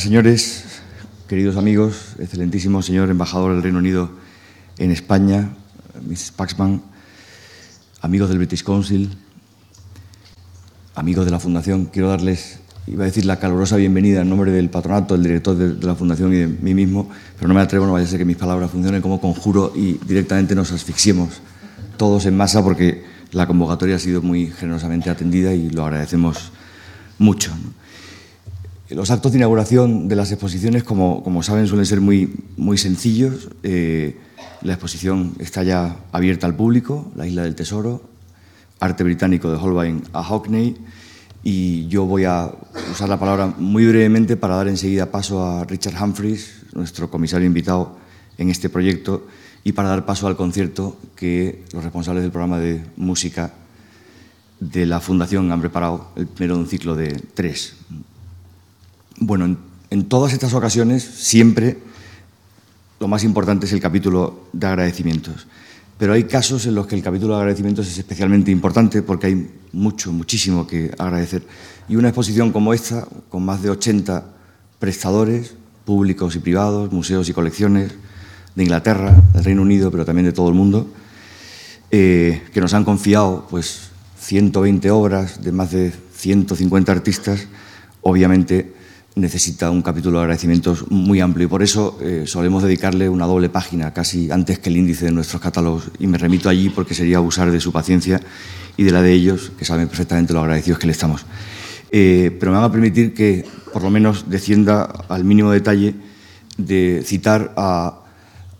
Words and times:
Señores, 0.00 0.62
queridos 1.26 1.56
amigos, 1.56 2.14
excelentísimo 2.20 2.82
señor 2.82 3.10
embajador 3.10 3.52
del 3.52 3.64
Reino 3.64 3.80
Unido 3.80 4.08
en 4.78 4.92
España, 4.92 5.48
Mrs. 6.06 6.30
Paxman, 6.30 6.82
amigos 8.00 8.28
del 8.28 8.38
British 8.38 8.62
Council, 8.62 9.10
amigos 10.94 11.24
de 11.24 11.32
la 11.32 11.40
Fundación, 11.40 11.86
quiero 11.86 12.10
darles, 12.10 12.60
iba 12.86 13.02
a 13.02 13.06
decir, 13.06 13.24
la 13.24 13.40
calurosa 13.40 13.74
bienvenida 13.74 14.20
en 14.20 14.28
nombre 14.28 14.52
del 14.52 14.70
patronato, 14.70 15.14
del 15.14 15.24
director 15.24 15.56
de, 15.56 15.84
la 15.84 15.96
Fundación 15.96 16.32
y 16.32 16.36
de 16.36 16.46
mí 16.46 16.74
mismo, 16.74 17.10
pero 17.34 17.48
no 17.48 17.54
me 17.54 17.60
atrevo, 17.60 17.84
no 17.84 17.94
vaya 17.94 18.06
a 18.06 18.08
ser 18.08 18.20
que 18.20 18.24
mis 18.24 18.36
palabras 18.36 18.70
funcionen 18.70 19.02
como 19.02 19.20
conjuro 19.20 19.72
y 19.74 19.94
directamente 20.06 20.54
nos 20.54 20.70
asfixiemos 20.70 21.40
todos 21.96 22.24
en 22.26 22.36
masa 22.36 22.62
porque 22.62 23.04
la 23.32 23.48
convocatoria 23.48 23.96
ha 23.96 23.98
sido 23.98 24.22
muy 24.22 24.46
generosamente 24.46 25.10
atendida 25.10 25.52
y 25.54 25.70
lo 25.70 25.84
agradecemos 25.84 26.52
mucho. 27.18 27.52
Los 28.90 29.10
actos 29.10 29.32
de 29.32 29.38
inauguración 29.38 30.08
de 30.08 30.16
las 30.16 30.32
exposiciones, 30.32 30.82
como, 30.82 31.22
como 31.22 31.42
saben, 31.42 31.66
suelen 31.66 31.84
ser 31.84 32.00
muy, 32.00 32.32
muy 32.56 32.78
sencillos. 32.78 33.50
Eh, 33.62 34.16
la 34.62 34.72
exposición 34.72 35.34
está 35.38 35.62
ya 35.62 35.96
abierta 36.10 36.46
al 36.46 36.56
público, 36.56 37.12
La 37.14 37.26
Isla 37.26 37.42
del 37.42 37.54
Tesoro, 37.54 38.02
arte 38.80 39.04
británico 39.04 39.50
de 39.50 39.58
Holbein 39.58 40.04
a 40.14 40.24
Hockney, 40.24 40.76
y 41.44 41.86
yo 41.88 42.06
voy 42.06 42.24
a 42.24 42.50
usar 42.90 43.10
la 43.10 43.18
palabra 43.18 43.54
muy 43.58 43.86
brevemente 43.86 44.38
para 44.38 44.56
dar 44.56 44.68
enseguida 44.68 45.10
paso 45.10 45.44
a 45.44 45.64
Richard 45.64 46.02
Humphries, 46.02 46.62
nuestro 46.72 47.10
comisario 47.10 47.46
invitado 47.46 47.98
en 48.38 48.48
este 48.48 48.70
proyecto, 48.70 49.26
y 49.64 49.72
para 49.72 49.90
dar 49.90 50.06
paso 50.06 50.26
al 50.28 50.36
concierto 50.36 50.96
que 51.14 51.62
los 51.74 51.84
responsables 51.84 52.22
del 52.22 52.32
programa 52.32 52.58
de 52.58 52.82
música 52.96 53.52
de 54.60 54.86
la 54.86 55.00
Fundación 55.00 55.52
han 55.52 55.60
preparado, 55.60 56.08
el 56.16 56.26
primero 56.26 56.54
de 56.54 56.60
un 56.62 56.68
ciclo 56.68 56.96
de 56.96 57.20
tres. 57.34 57.74
Bueno, 59.20 59.56
en, 59.90 60.04
todas 60.04 60.32
estas 60.32 60.54
ocasiones 60.54 61.02
siempre 61.02 61.78
lo 63.00 63.08
más 63.08 63.24
importante 63.24 63.66
es 63.66 63.72
el 63.72 63.80
capítulo 63.80 64.48
de 64.52 64.66
agradecimientos. 64.66 65.46
Pero 65.98 66.12
hay 66.12 66.24
casos 66.24 66.66
en 66.66 66.74
los 66.74 66.86
que 66.86 66.94
el 66.94 67.02
capítulo 67.02 67.34
de 67.34 67.40
agradecimientos 67.40 67.88
es 67.88 67.98
especialmente 67.98 68.52
importante 68.52 69.02
porque 69.02 69.26
hay 69.26 69.50
mucho, 69.72 70.12
muchísimo 70.12 70.66
que 70.66 70.92
agradecer. 70.98 71.42
Y 71.88 71.96
una 71.96 72.08
exposición 72.08 72.52
como 72.52 72.72
esta, 72.72 73.06
con 73.28 73.44
más 73.44 73.62
de 73.62 73.70
80 73.70 74.24
prestadores, 74.78 75.54
públicos 75.84 76.36
y 76.36 76.38
privados, 76.38 76.92
museos 76.92 77.28
y 77.28 77.32
colecciones 77.32 77.92
de 78.54 78.62
Inglaterra, 78.62 79.20
del 79.32 79.44
Reino 79.44 79.62
Unido, 79.62 79.90
pero 79.90 80.04
también 80.04 80.26
de 80.26 80.32
todo 80.32 80.48
el 80.48 80.54
mundo, 80.54 80.86
eh, 81.90 82.42
que 82.52 82.60
nos 82.60 82.74
han 82.74 82.84
confiado 82.84 83.46
pues, 83.50 83.88
120 84.20 84.90
obras 84.90 85.42
de 85.42 85.50
más 85.50 85.72
de 85.72 85.92
150 86.14 86.92
artistas, 86.92 87.46
obviamente 88.02 88.78
necesita 89.20 89.70
un 89.70 89.82
capítulo 89.82 90.18
de 90.18 90.24
agradecimientos 90.24 90.90
muy 90.90 91.20
amplio 91.20 91.46
y 91.46 91.48
por 91.48 91.62
eso 91.62 91.98
eh, 92.00 92.24
solemos 92.26 92.62
dedicarle 92.62 93.08
una 93.08 93.26
doble 93.26 93.48
página, 93.48 93.92
casi 93.92 94.30
antes 94.30 94.58
que 94.58 94.70
el 94.70 94.76
índice 94.76 95.06
de 95.06 95.12
nuestros 95.12 95.42
catálogos. 95.42 95.90
Y 95.98 96.06
me 96.06 96.18
remito 96.18 96.48
allí 96.48 96.70
porque 96.70 96.94
sería 96.94 97.18
abusar 97.18 97.50
de 97.50 97.60
su 97.60 97.72
paciencia 97.72 98.20
y 98.76 98.84
de 98.84 98.92
la 98.92 99.02
de 99.02 99.12
ellos, 99.12 99.52
que 99.58 99.64
saben 99.64 99.88
perfectamente 99.88 100.32
lo 100.32 100.40
agradecidos 100.40 100.78
que 100.78 100.86
le 100.86 100.92
estamos. 100.92 101.26
Eh, 101.90 102.36
pero 102.38 102.52
me 102.52 102.58
van 102.58 102.66
a 102.66 102.72
permitir 102.72 103.14
que 103.14 103.44
por 103.72 103.82
lo 103.82 103.90
menos 103.90 104.28
descienda 104.28 104.82
al 105.08 105.24
mínimo 105.24 105.50
detalle 105.50 105.94
de 106.56 107.02
citar 107.04 107.52
a 107.56 108.00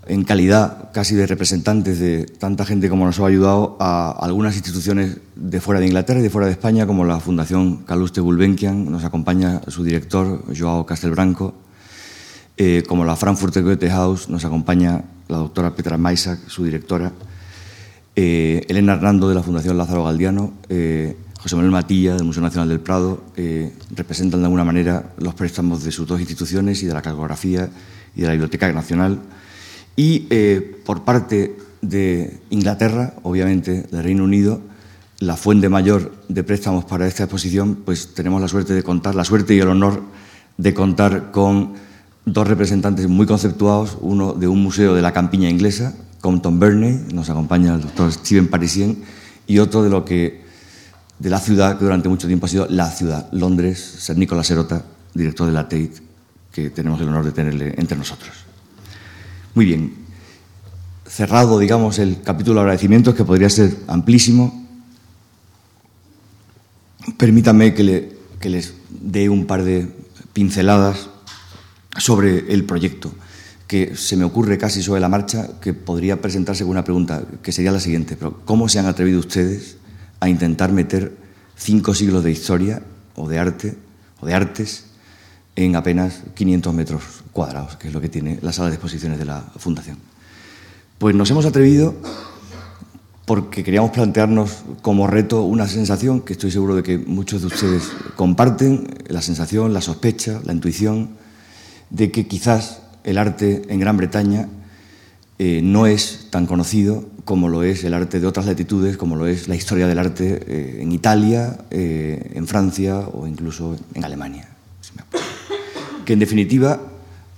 en 0.09 0.25
calidad 0.25 0.91
casi 0.93 1.15
de 1.15 1.27
representantes 1.27 1.99
de 1.99 2.25
tanta 2.25 2.65
gente 2.65 2.89
como 2.89 3.05
nos 3.05 3.21
ha 3.21 3.27
ayudado 3.27 3.77
a 3.79 4.11
algunas 4.11 4.55
instituciones 4.57 5.19
de 5.37 5.61
fuera 5.61 5.81
de 5.81 5.87
Inglaterra 5.87 6.21
y 6.21 6.23
de 6.23 6.31
fuera 6.31 6.47
de 6.47 6.53
España, 6.53 6.87
como 6.87 7.05
la 7.05 7.21
Fundación 7.21 7.85
Caluste 7.85 8.21
Gulbenkian, 8.21 8.91
nos 8.91 9.05
acompaña 9.05 9.61
su 9.69 9.85
director, 9.85 10.43
Joao 10.57 10.87
Castelbranco, 10.87 11.55
eh, 12.57 12.83
como 12.89 13.05
la 13.05 13.17
Frankfurter 13.17 13.63
Goethe 13.63 13.91
House, 13.91 14.29
nos 14.29 14.45
acompaña 14.45 15.05
la 15.29 15.37
doctora 15.37 15.75
Petra 15.75 15.99
Maisak, 15.99 16.49
su 16.49 16.65
directora, 16.65 17.13
eh, 18.17 18.65
Elena 18.69 18.95
Hernando 18.95 19.29
de 19.29 19.35
la 19.35 19.43
Fundación 19.43 19.77
Lázaro 19.77 20.05
Galdiano, 20.05 20.55
eh, 20.69 21.17
José 21.39 21.55
Manuel 21.55 21.73
Matilla 21.73 22.15
del 22.15 22.25
Museo 22.25 22.43
Nacional 22.43 22.69
del 22.69 22.81
Prado, 22.81 23.23
representan 23.95 24.41
de 24.41 24.47
alguna 24.47 24.65
manera 24.65 25.13
los 25.19 25.35
préstamos 25.35 25.85
de 25.85 25.93
sus 25.93 26.05
dos 26.09 26.19
instituciones 26.19 26.83
y 26.83 26.87
de 26.87 26.95
la 26.95 27.03
cartografía 27.03 27.69
y 28.17 28.23
de 28.23 28.27
la 28.27 28.33
Biblioteca 28.33 28.73
Nacional 28.73 29.21
y 29.99 30.29
eh, 30.31 30.81
por 30.87 31.03
parte 31.03 31.57
de 31.83 32.39
Inglaterra, 32.51 33.15
obviamente 33.25 33.83
del 33.83 34.05
Reino 34.05 34.23
Unido, 34.23 34.61
la 35.19 35.37
fuente 35.37 35.69
mayor 35.69 36.13
de 36.29 36.45
préstamos 36.45 36.85
para 36.85 37.09
esta 37.09 37.25
exposición, 37.25 37.81
pues 37.85 38.15
tenemos 38.15 38.41
la 38.41 38.47
suerte 38.47 38.75
de 38.75 38.85
contar, 38.85 39.17
la 39.17 39.25
suerte 39.25 39.57
y 39.57 39.59
el 39.59 39.67
honor 39.67 40.05
de 40.57 40.73
contar 40.73 41.33
con 41.33 41.73
dos 42.25 42.47
representantes 42.47 43.09
muy 43.09 43.27
conceptuados, 43.27 43.99
uno 44.01 44.35
de 44.35 44.47
un 44.47 44.63
museo 44.63 44.95
de 44.95 45.03
la 45.03 45.13
campiña 45.13 45.51
inglesa, 45.51 45.97
Compton 46.21 46.61
Burney, 46.61 47.07
nos 47.13 47.29
acompaña 47.29 47.75
el 47.75 47.81
doctor 47.81 48.13
Steven 48.13 48.47
Parisien, 48.47 49.03
y 49.49 49.59
otro 49.59 49.83
de 49.83 49.91
lo 49.91 50.05
que 50.05 50.45
de 51.19 51.29
la 51.29 51.41
ciudad 51.41 51.77
que 51.77 51.85
durante 51.85 52.09
mucho 52.09 52.29
tiempo 52.29 52.47
ha 52.47 52.49
sido 52.49 52.69
la 52.71 52.89
ciudad, 52.93 53.29
Londres, 53.33 53.81
Sir 53.99 54.17
Nicolás 54.17 54.47
Serota, 54.47 54.85
director 55.13 55.49
de 55.49 55.53
la 55.53 55.65
Tate, 55.65 55.95
que 56.53 56.71
tenemos 56.71 57.01
el 57.01 57.09
honor 57.09 57.25
de 57.25 57.33
tenerle 57.33 57.75
entre 57.77 57.99
nosotros. 57.99 58.48
Muy 59.55 59.65
bien. 59.65 59.93
Cerrado, 61.07 61.59
digamos, 61.59 61.99
el 61.99 62.21
capítulo 62.23 62.57
de 62.57 62.61
agradecimientos, 62.61 63.15
que 63.15 63.25
podría 63.25 63.49
ser 63.49 63.77
amplísimo, 63.87 64.69
permítanme 67.17 67.75
que, 67.75 68.17
les 68.43 68.75
dé 68.91 69.29
un 69.29 69.47
par 69.47 69.65
de 69.65 69.89
pinceladas 70.33 71.09
sobre 71.97 72.53
el 72.53 72.65
proyecto, 72.65 73.13
que 73.67 73.97
se 73.97 74.17
me 74.17 74.25
ocurre 74.25 74.59
casi 74.59 74.83
sobre 74.83 75.01
la 75.01 75.09
marcha, 75.09 75.49
que 75.61 75.73
podría 75.73 76.21
presentarse 76.21 76.65
con 76.65 76.73
una 76.73 76.85
pregunta, 76.85 77.23
que 77.43 77.53
sería 77.53 77.73
la 77.73 77.81
siguiente, 77.81 78.17
pero 78.17 78.41
¿cómo 78.45 78.69
se 78.69 78.79
han 78.79 78.87
atrevido 78.87 79.19
ustedes 79.19 79.77
a 80.21 80.29
intentar 80.29 80.73
meter 80.73 81.17
cinco 81.57 81.95
siglos 81.95 82.23
de 82.23 82.31
historia 82.31 82.83
o 83.17 83.29
de 83.29 83.39
arte 83.39 83.77
o 84.21 84.27
de 84.27 84.35
artes 84.35 84.88
en 85.59 85.75
apenas 85.75 86.23
500 86.35 86.73
metros 86.73 87.03
cuadrados, 87.33 87.75
que 87.77 87.89
es 87.89 87.95
lo 87.95 88.01
que 88.01 88.09
tiene 88.09 88.39
la 88.43 88.53
sala 88.53 88.69
de 88.69 88.77
exposiciones 88.77 89.19
de 89.19 89.25
la 89.25 89.41
Fundación. 89.57 89.99
Pues 90.99 91.17
nos 91.17 91.29
hemos 91.33 91.47
atrevido 91.47 91.97
porque 93.25 93.65
queríamos 93.65 93.91
plantearnos 93.91 94.63
como 94.83 95.09
reto 95.09 95.43
una 95.43 95.67
sensación 95.67 96.21
que 96.21 96.35
estoy 96.35 96.53
seguro 96.53 96.77
de 96.77 96.85
que 96.85 96.97
muchos 96.97 97.41
de 97.41 97.49
ustedes 97.49 97.91
comparten, 98.15 98.87
la 99.09 99.21
sensación, 99.21 99.75
la 99.75 99.81
sospecha, 99.81 100.41
la 100.45 100.53
intuición 100.53 101.11
de 101.91 102.13
que 102.13 102.29
quizás 102.29 102.83
el 103.03 103.19
arte 103.19 103.63
en 103.69 103.81
Gran 103.81 103.97
Bretaña 103.97 104.49
eh, 105.41 105.61
no 105.61 105.89
es 105.89 106.29
tan 106.31 106.47
conocido 106.47 107.05
como 107.25 107.49
lo 107.49 107.65
es 107.65 107.83
el 107.83 107.95
arte 107.95 108.21
de 108.21 108.29
otras 108.29 108.47
latitudes, 108.47 108.97
como 108.97 109.17
lo 109.17 109.27
es 109.27 109.49
la 109.49 109.57
historia 109.57 109.89
del 109.89 109.99
arte 109.99 110.41
eh, 110.47 110.79
en 110.83 110.93
Italia, 110.93 111.59
eh, 111.73 112.31
en 112.35 112.47
Francia 112.47 113.01
o 113.01 113.27
incluso 113.27 113.77
en 113.95 114.05
Alemania 114.05 114.49
que 116.09 116.15
en 116.15 116.21
definitiva 116.21 116.81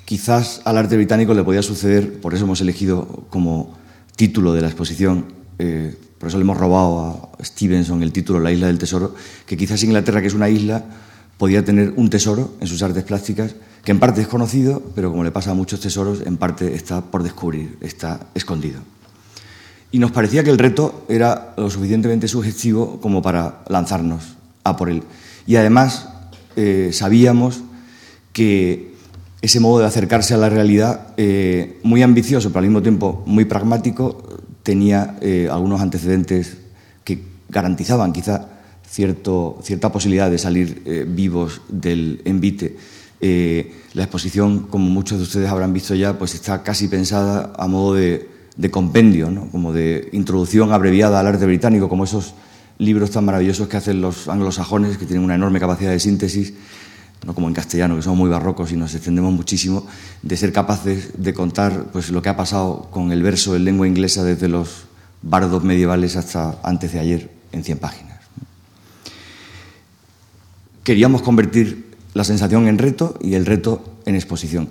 quizás 0.04 0.62
al 0.64 0.78
arte 0.78 0.94
británico 0.94 1.34
le 1.34 1.42
podía 1.42 1.60
suceder, 1.60 2.20
por 2.20 2.34
eso 2.34 2.44
hemos 2.44 2.60
elegido 2.60 3.24
como 3.28 3.76
título 4.14 4.52
de 4.52 4.60
la 4.60 4.68
exposición, 4.68 5.24
eh, 5.58 5.96
por 6.20 6.28
eso 6.28 6.38
le 6.38 6.42
hemos 6.42 6.56
robado 6.56 7.34
a 7.40 7.44
Stevenson 7.44 8.04
el 8.04 8.12
título 8.12 8.38
La 8.38 8.52
isla 8.52 8.68
del 8.68 8.78
tesoro, 8.78 9.16
que 9.44 9.56
quizás 9.56 9.82
Inglaterra, 9.82 10.20
que 10.20 10.28
es 10.28 10.34
una 10.34 10.48
isla, 10.48 10.84
podía 11.36 11.64
tener 11.64 11.94
un 11.96 12.10
tesoro 12.10 12.52
en 12.60 12.68
sus 12.68 12.80
artes 12.84 13.02
plásticas, 13.02 13.56
que 13.82 13.90
en 13.90 13.98
parte 13.98 14.20
es 14.20 14.28
conocido, 14.28 14.80
pero 14.94 15.10
como 15.10 15.24
le 15.24 15.32
pasa 15.32 15.50
a 15.50 15.54
muchos 15.54 15.80
tesoros, 15.80 16.20
en 16.24 16.36
parte 16.36 16.72
está 16.72 17.00
por 17.00 17.24
descubrir, 17.24 17.76
está 17.80 18.28
escondido. 18.36 18.78
Y 19.90 19.98
nos 19.98 20.12
parecía 20.12 20.44
que 20.44 20.50
el 20.50 20.58
reto 20.58 21.06
era 21.08 21.54
lo 21.56 21.70
suficientemente 21.70 22.28
sugestivo 22.28 23.00
como 23.00 23.20
para 23.20 23.64
lanzarnos 23.68 24.36
a 24.62 24.76
por 24.76 24.90
él. 24.90 25.02
Y 25.44 25.56
además 25.56 26.08
eh, 26.54 26.90
sabíamos 26.92 27.64
que 28.32 28.90
ese 29.42 29.60
modo 29.60 29.80
de 29.80 29.86
acercarse 29.86 30.34
a 30.34 30.36
la 30.36 30.50
realidad, 30.50 31.08
eh, 31.16 31.78
muy 31.82 32.02
ambicioso, 32.02 32.50
pero 32.50 32.60
al 32.60 32.66
mismo 32.66 32.82
tiempo 32.82 33.22
muy 33.26 33.46
pragmático, 33.46 34.22
tenía 34.62 35.16
eh, 35.22 35.48
algunos 35.50 35.80
antecedentes 35.80 36.58
que 37.04 37.22
garantizaban 37.48 38.12
quizá 38.12 38.48
cierto, 38.86 39.58
cierta 39.62 39.90
posibilidad 39.90 40.30
de 40.30 40.38
salir 40.38 40.82
eh, 40.84 41.06
vivos 41.08 41.62
del 41.68 42.20
envite. 42.24 42.76
la 43.20 44.02
exposición, 44.02 44.66
como 44.70 44.90
muchos 44.90 45.18
de 45.18 45.24
ustedes 45.24 45.48
habrán 45.48 45.72
visto 45.72 45.94
ya, 45.94 46.18
pues 46.18 46.34
está 46.34 46.62
casi 46.62 46.88
pensada 46.88 47.52
a 47.56 47.66
modo 47.66 47.94
de, 47.94 48.28
de 48.56 48.70
compendio, 48.70 49.30
¿no? 49.30 49.48
como 49.50 49.72
de 49.72 50.08
introducción 50.12 50.72
abreviada 50.72 51.20
al 51.20 51.26
arte 51.26 51.46
británico, 51.46 51.88
como 51.88 52.04
esos 52.04 52.34
libros 52.78 53.10
tan 53.10 53.24
maravillosos 53.24 53.68
que 53.68 53.76
hacen 53.76 54.00
los 54.00 54.28
anglosajones, 54.28 54.98
que 54.98 55.06
tienen 55.06 55.24
una 55.24 55.34
enorme 55.34 55.60
capacidad 55.60 55.90
de 55.90 56.00
síntesis 56.00 56.54
no 57.26 57.34
como 57.34 57.48
en 57.48 57.54
castellano, 57.54 57.96
que 57.96 58.02
somos 58.02 58.18
muy 58.18 58.30
barrocos 58.30 58.72
y 58.72 58.76
nos 58.76 58.94
extendemos 58.94 59.32
muchísimo, 59.32 59.86
de 60.22 60.36
ser 60.36 60.52
capaces 60.52 61.10
de 61.16 61.34
contar 61.34 61.90
pues, 61.92 62.10
lo 62.10 62.22
que 62.22 62.28
ha 62.28 62.36
pasado 62.36 62.88
con 62.90 63.12
el 63.12 63.22
verso 63.22 63.56
en 63.56 63.64
lengua 63.64 63.86
inglesa 63.86 64.24
desde 64.24 64.48
los 64.48 64.84
bardos 65.22 65.62
medievales 65.62 66.16
hasta 66.16 66.58
antes 66.62 66.92
de 66.92 67.00
ayer 67.00 67.30
en 67.52 67.64
100 67.64 67.78
páginas. 67.78 68.20
Queríamos 70.82 71.22
convertir 71.22 71.90
la 72.14 72.24
sensación 72.24 72.66
en 72.68 72.78
reto 72.78 73.18
y 73.20 73.34
el 73.34 73.46
reto 73.46 73.84
en 74.06 74.14
exposición. 74.14 74.70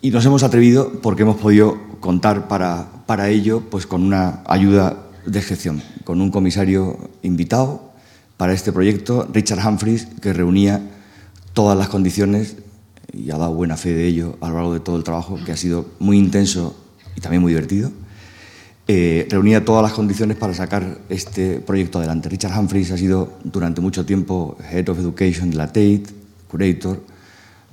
Y 0.00 0.10
nos 0.10 0.24
hemos 0.24 0.42
atrevido 0.42 1.00
porque 1.02 1.22
hemos 1.22 1.36
podido 1.36 1.76
contar 2.00 2.48
para, 2.48 2.86
para 3.06 3.28
ello 3.28 3.62
pues, 3.68 3.86
con 3.86 4.02
una 4.02 4.42
ayuda 4.46 4.96
de 5.26 5.42
gestión, 5.42 5.82
con 6.04 6.20
un 6.20 6.30
comisario 6.30 7.10
invitado 7.22 7.90
para 8.36 8.54
este 8.54 8.72
proyecto, 8.72 9.28
Richard 9.30 9.66
Humphries, 9.66 10.06
que 10.22 10.32
reunía 10.32 10.80
todas 11.52 11.76
las 11.76 11.88
condiciones 11.88 12.56
y 13.12 13.30
ha 13.30 13.38
dado 13.38 13.54
buena 13.54 13.76
fe 13.76 13.92
de 13.92 14.06
ello 14.06 14.36
a 14.40 14.48
lo 14.48 14.54
largo 14.54 14.74
de 14.74 14.80
todo 14.80 14.96
el 14.96 15.04
trabajo, 15.04 15.38
que 15.44 15.52
ha 15.52 15.56
sido 15.56 15.86
muy 15.98 16.18
intenso 16.18 16.76
y 17.16 17.20
también 17.20 17.42
muy 17.42 17.52
divertido. 17.52 17.90
Eh, 18.88 19.28
reunía 19.30 19.64
todas 19.64 19.82
las 19.82 19.92
condiciones 19.92 20.36
para 20.36 20.52
sacar 20.54 20.98
este 21.08 21.60
proyecto 21.60 21.98
adelante. 21.98 22.28
Richard 22.28 22.58
Humphries 22.58 22.90
ha 22.90 22.96
sido 22.96 23.34
durante 23.44 23.80
mucho 23.80 24.04
tiempo 24.04 24.56
Head 24.70 24.88
of 24.88 24.98
Education 24.98 25.50
de 25.50 25.56
la 25.56 25.68
Tate, 25.68 26.02
curator, 26.48 27.00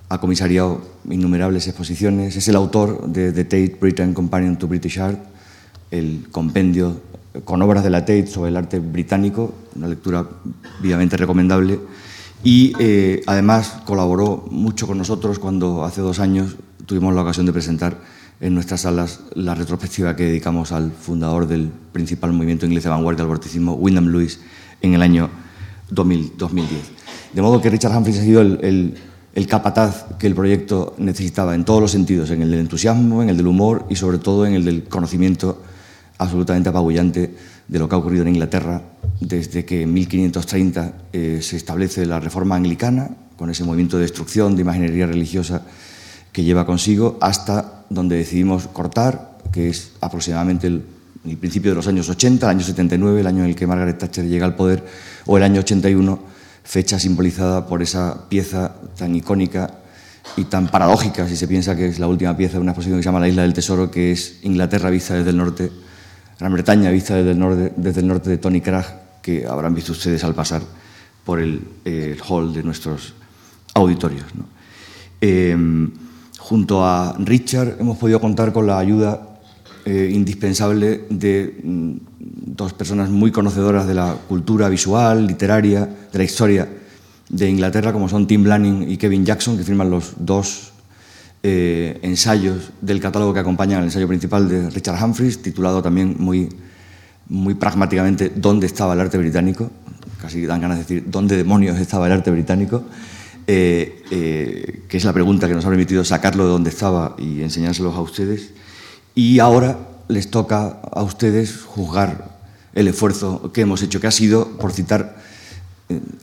ha 0.09 0.19
comisariado 0.19 0.81
innumerables 1.09 1.67
exposiciones, 1.67 2.35
es 2.35 2.47
el 2.47 2.55
autor 2.55 3.07
de 3.07 3.31
The 3.31 3.43
Tate 3.43 3.77
Britain 3.79 4.13
Companion 4.13 4.57
to 4.57 4.67
British 4.67 4.99
Art, 4.99 5.19
el 5.91 6.27
compendio 6.31 7.01
con 7.43 7.61
obras 7.61 7.83
de 7.83 7.89
la 7.89 8.01
Tate 8.01 8.27
sobre 8.27 8.49
el 8.49 8.57
arte 8.57 8.79
británico, 8.79 9.53
una 9.75 9.87
lectura 9.87 10.27
vivamente 10.81 11.17
recomendable, 11.17 11.79
y 12.43 12.73
eh, 12.79 13.21
además 13.25 13.79
colaboró 13.85 14.47
mucho 14.51 14.87
con 14.87 14.97
nosotros 14.97 15.39
cuando 15.39 15.83
hace 15.83 16.01
dos 16.01 16.19
años 16.19 16.55
tuvimos 16.85 17.13
la 17.13 17.21
ocasión 17.21 17.45
de 17.45 17.53
presentar 17.53 17.97
en 18.39 18.53
nuestras 18.53 18.81
salas 18.81 19.21
la 19.33 19.55
retrospectiva 19.55 20.15
que 20.15 20.25
dedicamos 20.25 20.71
al 20.71 20.91
fundador 20.91 21.47
del 21.47 21.69
principal 21.91 22.33
movimiento 22.33 22.65
inglés 22.65 22.83
de 22.83 22.89
vanguardia, 22.89 23.23
el 23.23 23.27
vorticismo, 23.27 23.73
Wyndham 23.73 24.07
Lewis, 24.07 24.39
en 24.81 24.93
el 24.93 25.01
año 25.01 25.29
2010. 25.89 26.69
De 27.33 27.41
modo 27.41 27.61
que 27.61 27.69
Richard 27.69 27.95
Humphries 27.97 28.19
ha 28.19 28.23
sido 28.23 28.41
el, 28.41 28.95
el 29.33 29.47
capataz 29.47 30.05
que 30.17 30.27
el 30.27 30.35
proyecto 30.35 30.95
necesitaba 30.97 31.55
en 31.55 31.65
todos 31.65 31.81
los 31.81 31.91
sentidos, 31.91 32.29
en 32.29 32.43
el 32.43 32.51
del 32.51 32.61
entusiasmo, 32.61 33.23
en 33.23 33.29
el 33.29 33.37
del 33.37 33.47
humor 33.47 33.85
y 33.89 33.95
sobre 33.95 34.19
todo 34.19 34.45
en 34.45 34.53
el 34.53 34.65
del 34.65 34.83
conocimiento 34.83 35.61
absolutamente 36.17 36.69
apabullante 36.69 37.35
de 37.67 37.79
lo 37.79 37.89
que 37.89 37.95
ha 37.95 37.97
ocurrido 37.97 38.23
en 38.23 38.29
Inglaterra 38.29 38.81
desde 39.19 39.65
que 39.65 39.81
en 39.81 39.93
1530 39.93 40.93
eh, 41.11 41.39
se 41.41 41.57
establece 41.57 42.05
la 42.05 42.19
reforma 42.19 42.55
anglicana, 42.55 43.09
con 43.35 43.49
ese 43.49 43.63
movimiento 43.63 43.97
de 43.97 44.03
destrucción 44.03 44.55
de 44.55 44.61
imaginería 44.61 45.05
religiosa 45.05 45.63
que 46.31 46.43
lleva 46.43 46.65
consigo, 46.65 47.17
hasta 47.21 47.83
donde 47.89 48.17
decidimos 48.17 48.67
cortar, 48.67 49.37
que 49.51 49.69
es 49.69 49.91
aproximadamente 50.01 50.67
el, 50.67 50.83
principio 51.39 51.71
de 51.71 51.75
los 51.75 51.87
años 51.87 52.07
80, 52.07 52.45
el 52.45 52.49
año 52.57 52.65
79, 52.65 53.19
el 53.19 53.27
año 53.27 53.43
en 53.43 53.49
el 53.49 53.55
que 53.55 53.67
Margaret 53.67 53.97
Thatcher 53.97 54.25
llega 54.25 54.45
al 54.45 54.55
poder, 54.55 54.85
o 55.25 55.37
el 55.37 55.43
año 55.43 55.59
81, 55.59 56.19
fecha 56.63 56.99
simbolizada 56.99 57.67
por 57.67 57.81
esa 57.81 58.29
pieza 58.29 58.75
tan 58.97 59.15
icónica 59.15 59.79
y 60.37 60.45
tan 60.45 60.69
paradójica, 60.69 61.27
si 61.27 61.35
se 61.35 61.47
piensa 61.47 61.75
que 61.75 61.87
es 61.87 61.99
la 61.99 62.07
última 62.07 62.35
pieza 62.37 62.53
de 62.53 62.59
una 62.59 62.71
exposición 62.71 62.99
que 62.99 63.03
se 63.03 63.07
llama 63.07 63.19
La 63.19 63.27
Isla 63.27 63.41
del 63.41 63.53
Tesoro, 63.53 63.91
que 63.91 64.11
es 64.11 64.39
Inglaterra 64.43 64.89
vista 64.89 65.15
desde 65.15 65.31
el 65.31 65.37
norte 65.37 65.71
Gran 66.39 66.53
Bretaña 66.53 66.91
vista 66.91 67.15
desde 67.15 67.31
el 67.31 67.39
norte, 67.39 67.73
desde 67.75 68.01
el 68.01 68.07
norte 68.07 68.29
de 68.29 68.37
Tony 68.37 68.61
Cragg, 68.61 69.21
que 69.21 69.45
habrán 69.45 69.73
visto 69.73 69.91
ustedes 69.91 70.23
al 70.23 70.35
pasar 70.35 70.61
por 71.25 71.39
el, 71.39 71.61
hall 72.27 72.53
de 72.53 72.63
nuestros 72.63 73.13
auditorios. 73.73 74.25
Em, 75.19 75.91
junto 76.37 76.85
a 76.85 77.15
Richard 77.19 77.77
hemos 77.79 77.97
podido 77.97 78.21
contar 78.21 78.53
con 78.53 78.67
la 78.67 78.77
ayuda 78.77 79.39
eh, 79.83 80.09
indispensable 80.13 81.05
de 81.09 81.59
mm, 81.63 81.91
dos 82.19 82.73
personas 82.73 83.09
muy 83.09 83.31
conocedoras 83.31 83.87
de 83.87 83.93
la 83.95 84.15
cultura 84.27 84.69
visual, 84.69 85.25
literaria, 85.25 85.85
de 85.85 86.17
la 86.17 86.23
historia 86.23 86.67
de 87.29 87.49
Inglaterra, 87.49 87.91
como 87.91 88.07
son 88.07 88.27
Tim 88.27 88.45
Lanning 88.45 88.89
y 88.89 88.97
Kevin 88.97 89.25
Jackson, 89.25 89.57
que 89.57 89.63
firman 89.63 89.89
los 89.89 90.13
dos 90.17 90.71
eh, 91.43 91.99
ensayos 92.01 92.71
del 92.81 92.99
catálogo 92.99 93.33
que 93.33 93.39
acompañan 93.39 93.79
al 93.79 93.85
ensayo 93.85 94.07
principal 94.07 94.49
de 94.49 94.69
Richard 94.69 95.03
Humphries, 95.03 95.41
titulado 95.41 95.81
también 95.81 96.15
muy, 96.19 96.49
muy 97.29 97.53
pragmáticamente 97.53 98.31
¿Dónde 98.35 98.67
estaba 98.67 98.93
el 98.93 98.99
arte 99.01 99.17
británico? 99.17 99.71
Casi 100.21 100.45
dan 100.45 100.61
ganas 100.61 100.77
de 100.77 100.83
decir 100.83 101.03
¿Dónde 101.07 101.37
demonios 101.37 101.79
estaba 101.79 102.07
el 102.07 102.13
arte 102.13 102.31
británico? 102.31 102.83
Eh, 103.49 104.03
eh, 104.11 104.83
que 104.89 104.97
es 104.97 105.05
la 105.05 105.13
pregunta 105.13 105.47
que 105.47 105.53
nos 105.53 105.63
ha 105.65 105.69
permitido 105.69 106.03
sacarlo 106.03 106.43
de 106.43 106.49
donde 106.49 106.69
estaba 106.69 107.15
y 107.17 107.41
enseñárselos 107.41 107.95
a 107.95 108.01
ustedes. 108.01 108.51
Y 109.15 109.39
ahora 109.39 109.77
les 110.09 110.29
toca 110.29 110.79
a 110.91 111.01
ustedes 111.03 111.63
juzgar 111.63 112.37
el 112.73 112.87
esfuerzo 112.87 113.51
que 113.53 113.61
hemos 113.61 113.81
hecho, 113.83 114.01
que 114.01 114.07
ha 114.07 114.11
sido, 114.11 114.57
por 114.57 114.71
citar 114.73 115.15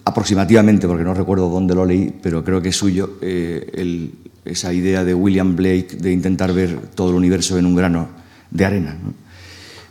aproximativamente, 0.04 0.86
porque 0.86 1.04
no 1.04 1.14
recuerdo 1.14 1.48
dónde 1.48 1.74
lo 1.74 1.84
leí, 1.84 2.14
pero 2.22 2.44
creo 2.44 2.60
que 2.60 2.68
es 2.68 2.76
suyo, 2.76 3.18
el, 3.22 4.12
esa 4.44 4.72
idea 4.72 5.04
de 5.04 5.14
William 5.14 5.56
Blake 5.56 5.96
de 5.98 6.12
intentar 6.12 6.52
ver 6.52 6.78
todo 6.94 7.10
el 7.10 7.16
universo 7.16 7.58
en 7.58 7.66
un 7.66 7.74
grano 7.74 8.08
de 8.50 8.64
arena. 8.64 8.98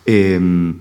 Em, 0.06 0.75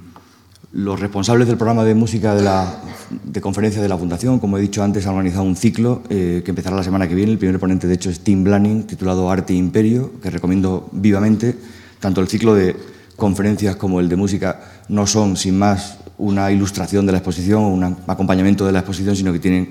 los 0.73 0.99
responsables 0.99 1.47
del 1.47 1.56
programa 1.56 1.85
de 1.85 1.94
música 1.94 2.35
de, 2.35 2.43
la, 2.43 2.81
de 3.25 3.41
conferencia 3.41 3.83
de 3.83 3.89
la 3.89 3.99
Fundación, 3.99 4.39
como 4.39 4.56
he 4.56 4.61
dicho 4.61 4.83
antes, 4.83 5.06
han 5.06 5.15
organizado 5.15 5.45
un 5.45 5.56
ciclo 5.56 6.03
eh, 6.09 6.43
que 6.45 6.50
empezará 6.50 6.77
la 6.77 6.83
semana 6.83 7.06
que 7.09 7.15
viene. 7.15 7.33
El 7.33 7.38
primer 7.38 7.61
ponente, 7.61 7.87
de 7.87 7.95
hecho, 7.95 8.09
es 8.09 8.21
Tim 8.21 8.43
Blanning, 8.43 8.85
titulado 8.85 9.31
Arte 9.31 9.53
e 9.53 9.56
Imperio, 9.56 10.12
que 10.23 10.31
recomiendo 10.31 10.88
vivamente. 10.93 11.56
Tanto 12.00 12.21
el 12.21 12.29
ciclo 12.29 12.55
de 12.55 12.75
conferencias 13.17 13.77
como 13.77 14.00
el 14.00 14.09
de 14.09 14.17
música 14.17 14.61
no 14.88 15.06
son, 15.06 15.37
sin 15.37 15.59
más, 15.59 15.99
una 16.23 16.53
ilustración 16.53 17.05
de 17.05 17.13
la 17.13 17.19
exposición 17.19 17.65
un 17.65 17.83
acompañamiento 18.07 18.65
de 18.65 18.71
la 18.71 18.79
exposición, 18.79 19.17
sino 19.17 19.33
que 19.33 19.41
tienen 19.41 19.71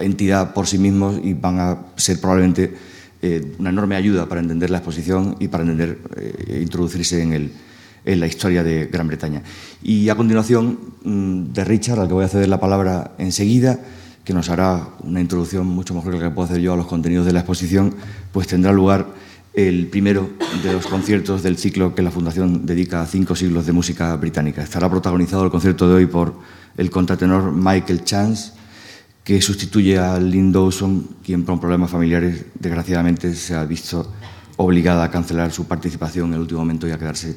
entidad 0.00 0.54
por 0.54 0.66
sí 0.66 0.78
mismos 0.78 1.20
y 1.22 1.34
van 1.34 1.60
a 1.60 1.78
ser 1.94 2.20
probablemente 2.20 2.74
eh, 3.20 3.54
una 3.58 3.68
enorme 3.68 3.94
ayuda 3.94 4.26
para 4.26 4.40
entender 4.40 4.70
la 4.70 4.78
exposición 4.78 5.36
y 5.38 5.48
para 5.48 5.64
entender, 5.64 5.98
eh, 6.16 6.60
introducirse 6.62 7.22
en, 7.22 7.32
el, 7.34 7.52
en, 8.04 8.20
la 8.20 8.26
historia 8.26 8.64
de 8.64 8.86
Gran 8.86 9.08
Bretaña. 9.08 9.42
Y 9.82 10.08
a 10.08 10.14
continuación, 10.14 10.78
mm, 11.04 11.52
de 11.52 11.64
Richard, 11.64 12.00
al 12.00 12.08
que 12.08 12.14
voy 12.14 12.24
a 12.24 12.28
ceder 12.28 12.48
la 12.48 12.60
palabra 12.60 13.12
enseguida, 13.18 13.78
que 14.24 14.32
nos 14.32 14.48
hará 14.48 14.88
una 15.02 15.20
introducción 15.20 15.66
mucho 15.66 15.94
mejor 15.94 16.12
que 16.12 16.18
la 16.18 16.28
que 16.28 16.34
puedo 16.34 16.46
hacer 16.46 16.62
yo 16.62 16.72
a 16.72 16.76
los 16.76 16.86
contenidos 16.86 17.26
de 17.26 17.32
la 17.32 17.40
exposición, 17.40 17.94
pues 18.32 18.46
tendrá 18.46 18.72
lugar 18.72 19.06
el 19.58 19.88
primero 19.88 20.30
de 20.62 20.72
los 20.72 20.86
conciertos 20.86 21.42
del 21.42 21.58
ciclo 21.58 21.92
que 21.92 22.00
la 22.00 22.12
Fundación 22.12 22.64
dedica 22.64 23.02
a 23.02 23.06
cinco 23.06 23.34
siglos 23.34 23.66
de 23.66 23.72
música 23.72 24.14
británica. 24.14 24.62
Estará 24.62 24.88
protagonizado 24.88 25.44
el 25.44 25.50
concierto 25.50 25.88
de 25.88 25.96
hoy 25.96 26.06
por 26.06 26.34
el 26.76 26.90
contratenor 26.90 27.50
Michael 27.50 28.04
Chance, 28.04 28.52
que 29.24 29.42
sustituye 29.42 29.98
a 29.98 30.20
Lynn 30.20 30.52
Dawson, 30.52 31.08
quien 31.24 31.42
por 31.44 31.58
problemas 31.58 31.90
familiares 31.90 32.44
desgraciadamente 32.54 33.34
se 33.34 33.56
ha 33.56 33.64
visto 33.64 34.12
obligada 34.58 35.02
a 35.02 35.10
cancelar 35.10 35.50
su 35.50 35.66
participación 35.66 36.28
en 36.28 36.34
el 36.34 36.40
último 36.42 36.60
momento 36.60 36.86
y 36.86 36.92
a 36.92 36.98
quedarse 36.98 37.36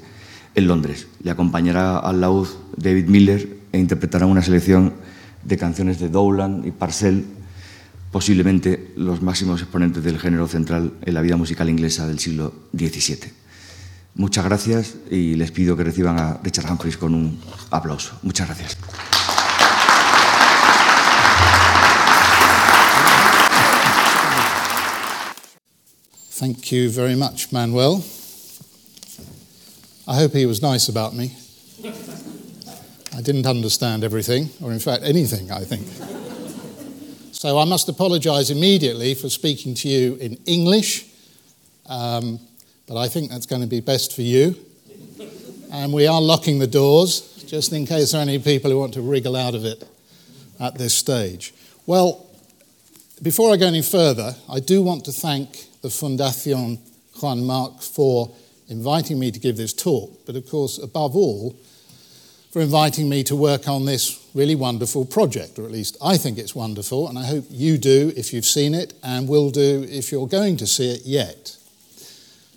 en 0.54 0.68
Londres. 0.68 1.08
Le 1.24 1.32
acompañará 1.32 1.98
al 1.98 2.22
laúd 2.22 2.50
David 2.78 3.08
Miller 3.08 3.58
e 3.72 3.80
interpretará 3.80 4.28
una 4.28 4.44
selección 4.44 4.94
de 5.44 5.58
canciones 5.58 6.00
de 6.00 6.10
Dowland 6.10 6.68
y 6.68 6.72
Parcell, 6.72 7.26
posiblemente 8.12 8.92
los 8.98 9.22
máximos 9.22 9.62
exponentes 9.62 10.04
del 10.04 10.20
género 10.20 10.48
central 10.48 10.94
en 11.02 11.14
la 11.14 11.22
vida 11.22 11.38
musical 11.38 11.70
inglesa 11.70 12.08
del 12.08 12.20
siglo 12.20 12.54
XVII. 12.78 13.32
Muchas 14.16 14.44
gracias 14.44 14.96
y 15.10 15.36
les 15.36 15.52
pido 15.52 15.78
que 15.78 15.86
reciban 15.86 16.20
a 16.20 16.40
Richard 16.44 16.70
Humphries 16.70 16.98
con 16.98 17.16
un 17.16 17.40
aplauso. 17.72 18.20
Muchas 18.24 18.48
gracias. 18.48 18.78
Thank 26.38 26.72
you 26.72 26.90
very 26.90 27.16
much, 27.16 27.52
Manuel. 27.52 28.04
I 30.08 30.16
hope 30.16 30.34
he 30.34 30.46
was 30.46 30.62
nice 30.62 30.90
about 30.90 31.14
me. 31.14 31.38
I 33.16 33.22
didn't 33.22 33.46
understand 33.46 34.04
everything, 34.04 34.50
or 34.60 34.74
in 34.74 34.80
fact, 34.80 35.04
anything, 35.04 35.52
I 35.52 35.64
think. 35.64 35.86
So 37.42 37.58
I 37.58 37.66
must 37.66 37.90
apologize 37.90 38.52
immediately 38.52 39.16
for 39.16 39.28
speaking 39.28 39.74
to 39.74 39.90
you 39.90 40.14
in 40.22 40.38
English, 40.46 41.08
um, 41.88 42.40
but 42.88 42.98
I 42.98 43.08
think 43.08 43.32
that's 43.32 43.48
going 43.48 43.64
to 43.64 43.68
be 43.68 43.80
best 43.80 44.16
for 44.16 44.22
you. 44.22 44.56
And 45.72 45.92
we 45.92 46.06
are 46.06 46.22
locking 46.22 46.60
the 46.60 46.68
doors, 46.68 47.44
just 47.48 47.74
in 47.74 47.88
case 47.88 48.12
there 48.12 48.20
are 48.20 48.22
any 48.22 48.38
people 48.38 48.70
who 48.70 48.78
want 48.78 48.94
to 48.94 49.02
wriggle 49.02 49.36
out 49.36 49.56
of 49.56 49.66
it 49.66 49.84
at 50.60 50.78
this 50.78 50.94
stage. 50.94 51.52
Well, 51.88 52.28
before 53.24 53.52
I 53.52 53.58
go 53.58 53.66
any 53.66 53.82
further, 53.82 54.36
I 54.48 54.60
do 54.60 54.84
want 54.84 55.06
to 55.06 55.12
thank 55.12 55.82
the 55.82 55.90
Fundación 55.90 56.78
Juan 57.24 57.44
March 57.44 57.84
for 57.84 58.32
inviting 58.68 59.18
me 59.18 59.32
to 59.32 59.40
give 59.40 59.58
this 59.58 59.74
talk, 59.74 60.28
but 60.28 60.36
of 60.36 60.48
course, 60.48 60.78
above 60.78 61.16
all, 61.16 61.56
for 62.52 62.62
inviting 62.62 63.10
me 63.10 63.24
to 63.24 63.36
work 63.36 63.68
on 63.68 63.86
this 63.86 64.21
really 64.34 64.56
wonderful 64.56 65.06
project, 65.06 65.60
or 65.60 65.66
at 65.66 65.72
least 65.72 65.98
I 66.02 66.18
think 66.18 66.38
it's 66.38 66.56
wonderful, 66.56 67.08
and 67.08 67.18
I 67.18 67.26
hope 67.26 67.46
you 67.50 67.78
do 67.78 68.14
if 68.16 68.34
you've 68.34 68.46
seen 68.46 68.74
it, 68.74 68.94
and 69.04 69.28
will 69.28 69.50
do 69.50 69.86
if 69.90 70.12
you're 70.12 70.28
going 70.28 70.58
to 70.58 70.68
see 70.68 70.94
it 70.94 71.02
yet. 71.06 71.58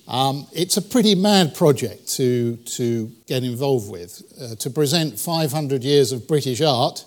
Um, 0.07 0.47
it's 0.52 0.76
a 0.76 0.83
pretty 0.83 1.14
mad 1.14 1.54
project 1.54 2.09
to, 2.16 2.57
to 2.57 3.11
get 3.26 3.43
involved 3.43 3.90
with, 3.90 4.23
uh, 4.40 4.54
to 4.57 4.71
present 4.71 5.19
500 5.19 5.83
years 5.83 6.12
of 6.12 6.28
British 6.28 6.61
art 6.61 7.07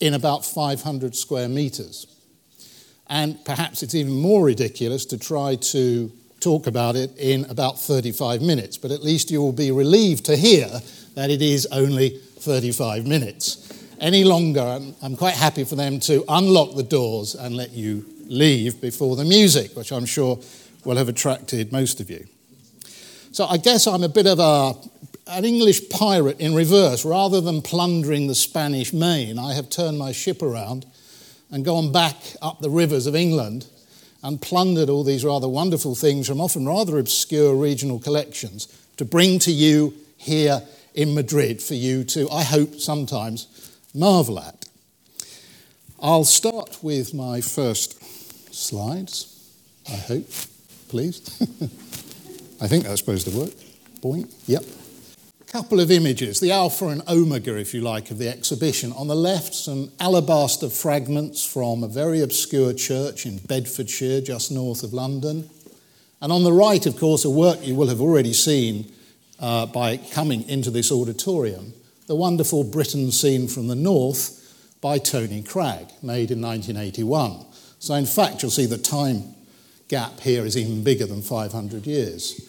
in 0.00 0.14
about 0.14 0.44
500 0.44 1.14
square 1.14 1.48
metres. 1.48 2.06
And 3.08 3.42
perhaps 3.44 3.82
it's 3.82 3.94
even 3.94 4.12
more 4.12 4.44
ridiculous 4.44 5.04
to 5.06 5.18
try 5.18 5.56
to 5.56 6.10
talk 6.40 6.66
about 6.66 6.96
it 6.96 7.16
in 7.18 7.44
about 7.46 7.78
35 7.78 8.42
minutes, 8.42 8.78
but 8.78 8.90
at 8.90 9.02
least 9.02 9.30
you 9.30 9.40
will 9.40 9.52
be 9.52 9.70
relieved 9.70 10.24
to 10.26 10.36
hear 10.36 10.68
that 11.14 11.30
it 11.30 11.42
is 11.42 11.66
only 11.72 12.10
35 12.38 13.06
minutes. 13.06 13.67
Any 14.00 14.22
longer, 14.22 14.60
I'm, 14.60 14.94
I'm 15.02 15.16
quite 15.16 15.34
happy 15.34 15.64
for 15.64 15.74
them 15.74 15.98
to 16.00 16.24
unlock 16.28 16.76
the 16.76 16.84
doors 16.84 17.34
and 17.34 17.56
let 17.56 17.72
you 17.72 18.04
leave 18.26 18.80
before 18.80 19.16
the 19.16 19.24
music, 19.24 19.76
which 19.76 19.90
I'm 19.90 20.06
sure 20.06 20.38
will 20.84 20.96
have 20.96 21.08
attracted 21.08 21.72
most 21.72 22.00
of 22.00 22.08
you. 22.08 22.26
So 23.32 23.46
I 23.46 23.56
guess 23.56 23.86
I'm 23.86 24.04
a 24.04 24.08
bit 24.08 24.26
of 24.26 24.38
a, 24.38 24.74
an 25.26 25.44
English 25.44 25.88
pirate 25.90 26.38
in 26.38 26.54
reverse. 26.54 27.04
Rather 27.04 27.40
than 27.40 27.60
plundering 27.60 28.28
the 28.28 28.34
Spanish 28.36 28.92
main, 28.92 29.38
I 29.38 29.54
have 29.54 29.68
turned 29.68 29.98
my 29.98 30.12
ship 30.12 30.42
around 30.42 30.86
and 31.50 31.64
gone 31.64 31.90
back 31.90 32.16
up 32.40 32.60
the 32.60 32.70
rivers 32.70 33.06
of 33.06 33.16
England 33.16 33.66
and 34.22 34.40
plundered 34.40 34.88
all 34.88 35.02
these 35.02 35.24
rather 35.24 35.48
wonderful 35.48 35.94
things 35.94 36.28
from 36.28 36.40
often 36.40 36.66
rather 36.66 36.98
obscure 36.98 37.54
regional 37.54 37.98
collections 37.98 38.68
to 38.96 39.04
bring 39.04 39.38
to 39.40 39.52
you 39.52 39.94
here 40.16 40.62
in 40.94 41.14
Madrid 41.14 41.62
for 41.62 41.74
you 41.74 42.04
to, 42.04 42.28
I 42.30 42.42
hope, 42.42 42.76
sometimes 42.76 43.46
marvel 43.98 44.38
at. 44.38 44.66
I'll 46.00 46.24
start 46.24 46.78
with 46.82 47.12
my 47.12 47.40
first 47.40 48.54
slides, 48.54 49.52
I 49.88 49.96
hope, 49.96 50.30
please. 50.88 51.20
I 52.60 52.68
think 52.68 52.84
that's 52.84 53.00
supposed 53.00 53.28
to 53.28 53.36
work. 53.36 53.50
Point. 54.00 54.32
Yep. 54.46 54.62
A 55.40 55.44
couple 55.44 55.80
of 55.80 55.90
images, 55.90 56.38
the 56.38 56.52
alpha 56.52 56.88
and 56.88 57.02
omega, 57.08 57.56
if 57.56 57.74
you 57.74 57.80
like, 57.80 58.10
of 58.12 58.18
the 58.18 58.28
exhibition. 58.28 58.92
On 58.92 59.08
the 59.08 59.16
left, 59.16 59.54
some 59.54 59.90
alabaster 59.98 60.68
fragments 60.68 61.44
from 61.44 61.82
a 61.82 61.88
very 61.88 62.20
obscure 62.20 62.72
church 62.72 63.26
in 63.26 63.38
Bedfordshire, 63.38 64.20
just 64.20 64.52
north 64.52 64.84
of 64.84 64.92
London. 64.92 65.50
And 66.20 66.30
on 66.32 66.44
the 66.44 66.52
right, 66.52 66.84
of 66.86 66.96
course, 66.96 67.24
a 67.24 67.30
work 67.30 67.66
you 67.66 67.74
will 67.74 67.88
have 67.88 68.00
already 68.00 68.32
seen 68.32 68.92
uh, 69.40 69.66
by 69.66 69.96
coming 69.96 70.48
into 70.48 70.70
this 70.70 70.92
auditorium 70.92 71.72
the 72.08 72.16
wonderful 72.16 72.64
Britain 72.64 73.12
seen 73.12 73.46
from 73.46 73.68
the 73.68 73.76
north 73.76 74.34
by 74.80 74.98
Tony 74.98 75.42
Cragg, 75.42 75.90
made 76.02 76.30
in 76.30 76.40
1981. 76.40 77.44
So, 77.78 77.94
in 77.94 78.06
fact, 78.06 78.42
you'll 78.42 78.50
see 78.50 78.66
the 78.66 78.78
time 78.78 79.34
gap 79.88 80.18
here 80.20 80.44
is 80.44 80.56
even 80.56 80.82
bigger 80.82 81.06
than 81.06 81.22
500 81.22 81.86
years. 81.86 82.48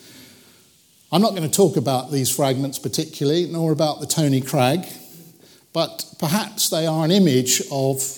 I'm 1.11 1.21
not 1.21 1.35
going 1.35 1.49
to 1.49 1.55
talk 1.55 1.75
about 1.75 2.11
these 2.11 2.33
fragments 2.33 2.79
particularly, 2.79 3.47
nor 3.47 3.71
about 3.71 3.99
the 3.99 4.07
Tony 4.07 4.41
Cragg, 4.41 4.87
but 5.73 6.05
perhaps 6.19 6.69
they 6.69 6.87
are 6.87 7.03
an 7.03 7.11
image 7.11 7.61
of 7.71 8.17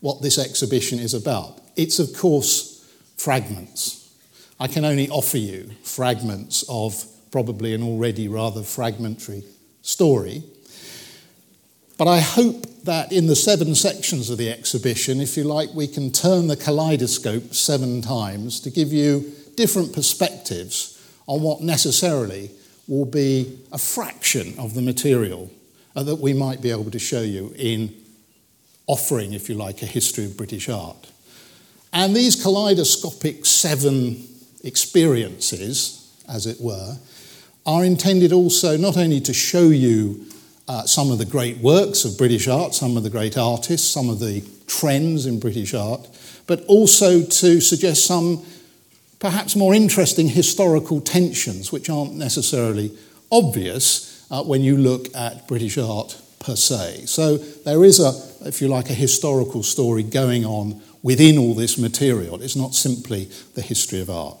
what 0.00 0.22
this 0.22 0.38
exhibition 0.38 0.98
is 0.98 1.14
about. 1.14 1.60
It's, 1.76 1.98
of 1.98 2.16
course, 2.16 2.90
fragments. 3.16 4.12
I 4.58 4.66
can 4.66 4.84
only 4.84 5.08
offer 5.08 5.38
you 5.38 5.70
fragments 5.84 6.64
of 6.68 7.04
probably 7.30 7.74
an 7.74 7.82
already 7.82 8.26
rather 8.26 8.62
fragmentary 8.62 9.44
story. 9.82 10.42
But 12.00 12.08
I 12.08 12.20
hope 12.20 12.66
that 12.84 13.12
in 13.12 13.26
the 13.26 13.36
seven 13.36 13.74
sections 13.74 14.30
of 14.30 14.38
the 14.38 14.48
exhibition, 14.48 15.20
if 15.20 15.36
you 15.36 15.44
like, 15.44 15.68
we 15.74 15.86
can 15.86 16.10
turn 16.10 16.46
the 16.46 16.56
kaleidoscope 16.56 17.52
seven 17.52 18.00
times 18.00 18.58
to 18.60 18.70
give 18.70 18.90
you 18.90 19.30
different 19.54 19.92
perspectives 19.92 20.98
on 21.26 21.42
what 21.42 21.60
necessarily 21.60 22.52
will 22.88 23.04
be 23.04 23.58
a 23.70 23.76
fraction 23.76 24.58
of 24.58 24.72
the 24.72 24.80
material 24.80 25.50
uh, 25.94 26.02
that 26.02 26.16
we 26.16 26.32
might 26.32 26.62
be 26.62 26.70
able 26.70 26.90
to 26.90 26.98
show 26.98 27.20
you 27.20 27.52
in 27.58 27.94
offering, 28.86 29.34
if 29.34 29.50
you 29.50 29.54
like, 29.54 29.82
a 29.82 29.86
history 29.86 30.24
of 30.24 30.38
British 30.38 30.70
art. 30.70 31.10
And 31.92 32.16
these 32.16 32.34
kaleidoscopic 32.42 33.44
seven 33.44 34.26
experiences, 34.64 36.16
as 36.26 36.46
it 36.46 36.62
were, 36.62 36.96
are 37.66 37.84
intended 37.84 38.32
also 38.32 38.78
not 38.78 38.96
only 38.96 39.20
to 39.20 39.34
show 39.34 39.68
you 39.68 40.24
uh, 40.70 40.86
some 40.86 41.10
of 41.10 41.18
the 41.18 41.24
great 41.24 41.58
works 41.58 42.04
of 42.04 42.16
British 42.16 42.46
art, 42.46 42.74
some 42.74 42.96
of 42.96 43.02
the 43.02 43.10
great 43.10 43.36
artists, 43.36 43.90
some 43.90 44.08
of 44.08 44.20
the 44.20 44.40
trends 44.68 45.26
in 45.26 45.40
British 45.40 45.74
art, 45.74 46.06
but 46.46 46.64
also 46.66 47.24
to 47.24 47.60
suggest 47.60 48.06
some 48.06 48.44
perhaps 49.18 49.56
more 49.56 49.74
interesting 49.74 50.28
historical 50.28 51.00
tensions 51.00 51.72
which 51.72 51.90
aren't 51.90 52.14
necessarily 52.14 52.96
obvious 53.32 54.24
uh, 54.30 54.44
when 54.44 54.62
you 54.62 54.76
look 54.76 55.12
at 55.12 55.48
British 55.48 55.76
art 55.76 56.16
per 56.38 56.54
se. 56.54 57.06
So 57.06 57.36
there 57.36 57.82
is 57.82 57.98
a, 57.98 58.12
if 58.46 58.62
you 58.62 58.68
like, 58.68 58.90
a 58.90 58.94
historical 58.94 59.64
story 59.64 60.04
going 60.04 60.44
on 60.44 60.80
within 61.02 61.36
all 61.36 61.54
this 61.54 61.78
material. 61.78 62.40
It's 62.40 62.54
not 62.54 62.76
simply 62.76 63.28
the 63.56 63.62
history 63.62 64.00
of 64.00 64.08
art. 64.08 64.39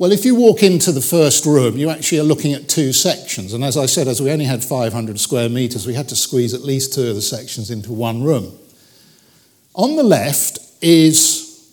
Well, 0.00 0.12
if 0.12 0.24
you 0.24 0.34
walk 0.34 0.62
into 0.62 0.92
the 0.92 1.02
first 1.02 1.44
room, 1.44 1.76
you 1.76 1.90
actually 1.90 2.20
are 2.20 2.22
looking 2.22 2.54
at 2.54 2.70
two 2.70 2.90
sections. 2.90 3.52
And 3.52 3.62
as 3.62 3.76
I 3.76 3.84
said, 3.84 4.08
as 4.08 4.22
we 4.22 4.30
only 4.30 4.46
had 4.46 4.64
500 4.64 5.20
square 5.20 5.50
metres, 5.50 5.86
we 5.86 5.92
had 5.92 6.08
to 6.08 6.16
squeeze 6.16 6.54
at 6.54 6.62
least 6.62 6.94
two 6.94 7.10
of 7.10 7.16
the 7.16 7.20
sections 7.20 7.70
into 7.70 7.92
one 7.92 8.22
room. 8.22 8.58
On 9.74 9.96
the 9.96 10.02
left 10.02 10.58
is 10.80 11.70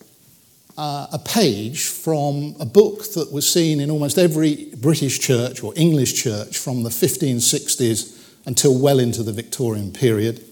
uh, 0.78 1.08
a 1.14 1.20
page 1.20 1.86
from 1.86 2.58
a 2.60 2.66
book 2.66 3.14
that 3.14 3.32
was 3.32 3.50
seen 3.50 3.80
in 3.80 3.90
almost 3.90 4.18
every 4.18 4.74
British 4.76 5.20
church 5.20 5.64
or 5.64 5.72
English 5.78 6.22
church 6.22 6.58
from 6.58 6.84
the 6.84 6.90
1560s 6.90 8.36
until 8.46 8.78
well 8.78 9.00
into 9.00 9.24
the 9.24 9.32
Victorian 9.32 9.94
period. 9.94 10.44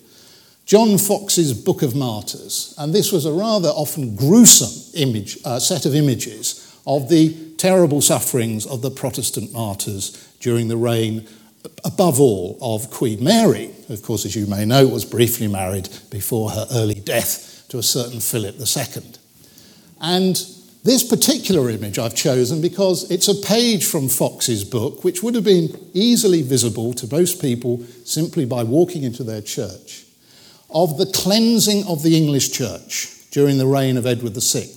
John 0.66 0.98
Foxe's 0.98 1.52
Book 1.52 1.82
of 1.82 1.94
Martyrs. 1.94 2.74
And 2.78 2.96
this 2.96 3.12
was 3.12 3.26
a 3.26 3.34
rather 3.34 3.68
often 3.68 4.16
gruesome 4.16 4.94
image, 4.94 5.40
uh, 5.44 5.60
set 5.60 5.86
of 5.86 5.94
images 5.94 6.62
of 6.88 7.10
the 7.10 7.45
terrible 7.66 8.00
sufferings 8.00 8.68
of 8.68 8.84
the 8.84 8.92
Protestant 8.92 9.52
martyrs 9.52 10.32
during 10.40 10.68
the 10.68 10.78
reign, 10.78 11.28
above 11.84 12.20
all, 12.20 12.60
of 12.62 12.92
Queen 12.92 13.24
Mary. 13.24 13.72
Of 13.90 14.04
course, 14.04 14.24
as 14.24 14.36
you 14.36 14.46
may 14.46 14.66
know, 14.66 14.88
was 14.88 15.04
briefly 15.04 15.48
married 15.48 15.90
before 16.12 16.52
her 16.52 16.68
early 16.74 17.00
death 17.00 17.66
to 17.70 17.80
a 17.80 17.84
certain 17.84 18.20
Philip 18.20 18.58
II. 18.60 19.04
And 20.00 20.36
this 20.84 21.04
particular 21.10 21.72
image 21.72 21.98
I've 21.98 22.14
chosen 22.14 22.62
because 22.62 23.10
it's 23.10 23.30
a 23.30 23.48
page 23.48 23.84
from 23.84 24.10
Foxe's 24.10 24.64
book, 24.64 25.04
which 25.04 25.24
would 25.24 25.34
have 25.34 25.44
been 25.44 25.76
easily 25.96 26.44
visible 26.44 26.94
to 26.94 27.12
most 27.12 27.42
people 27.42 27.84
simply 28.04 28.46
by 28.46 28.62
walking 28.62 29.02
into 29.02 29.24
their 29.24 29.42
church, 29.42 30.06
of 30.70 31.00
the 31.00 31.08
cleansing 31.08 31.84
of 31.88 32.04
the 32.04 32.16
English 32.16 32.52
church 32.52 33.12
during 33.32 33.58
the 33.58 33.66
reign 33.66 33.98
of 33.98 34.06
Edward 34.06 34.36
VI 34.36 34.68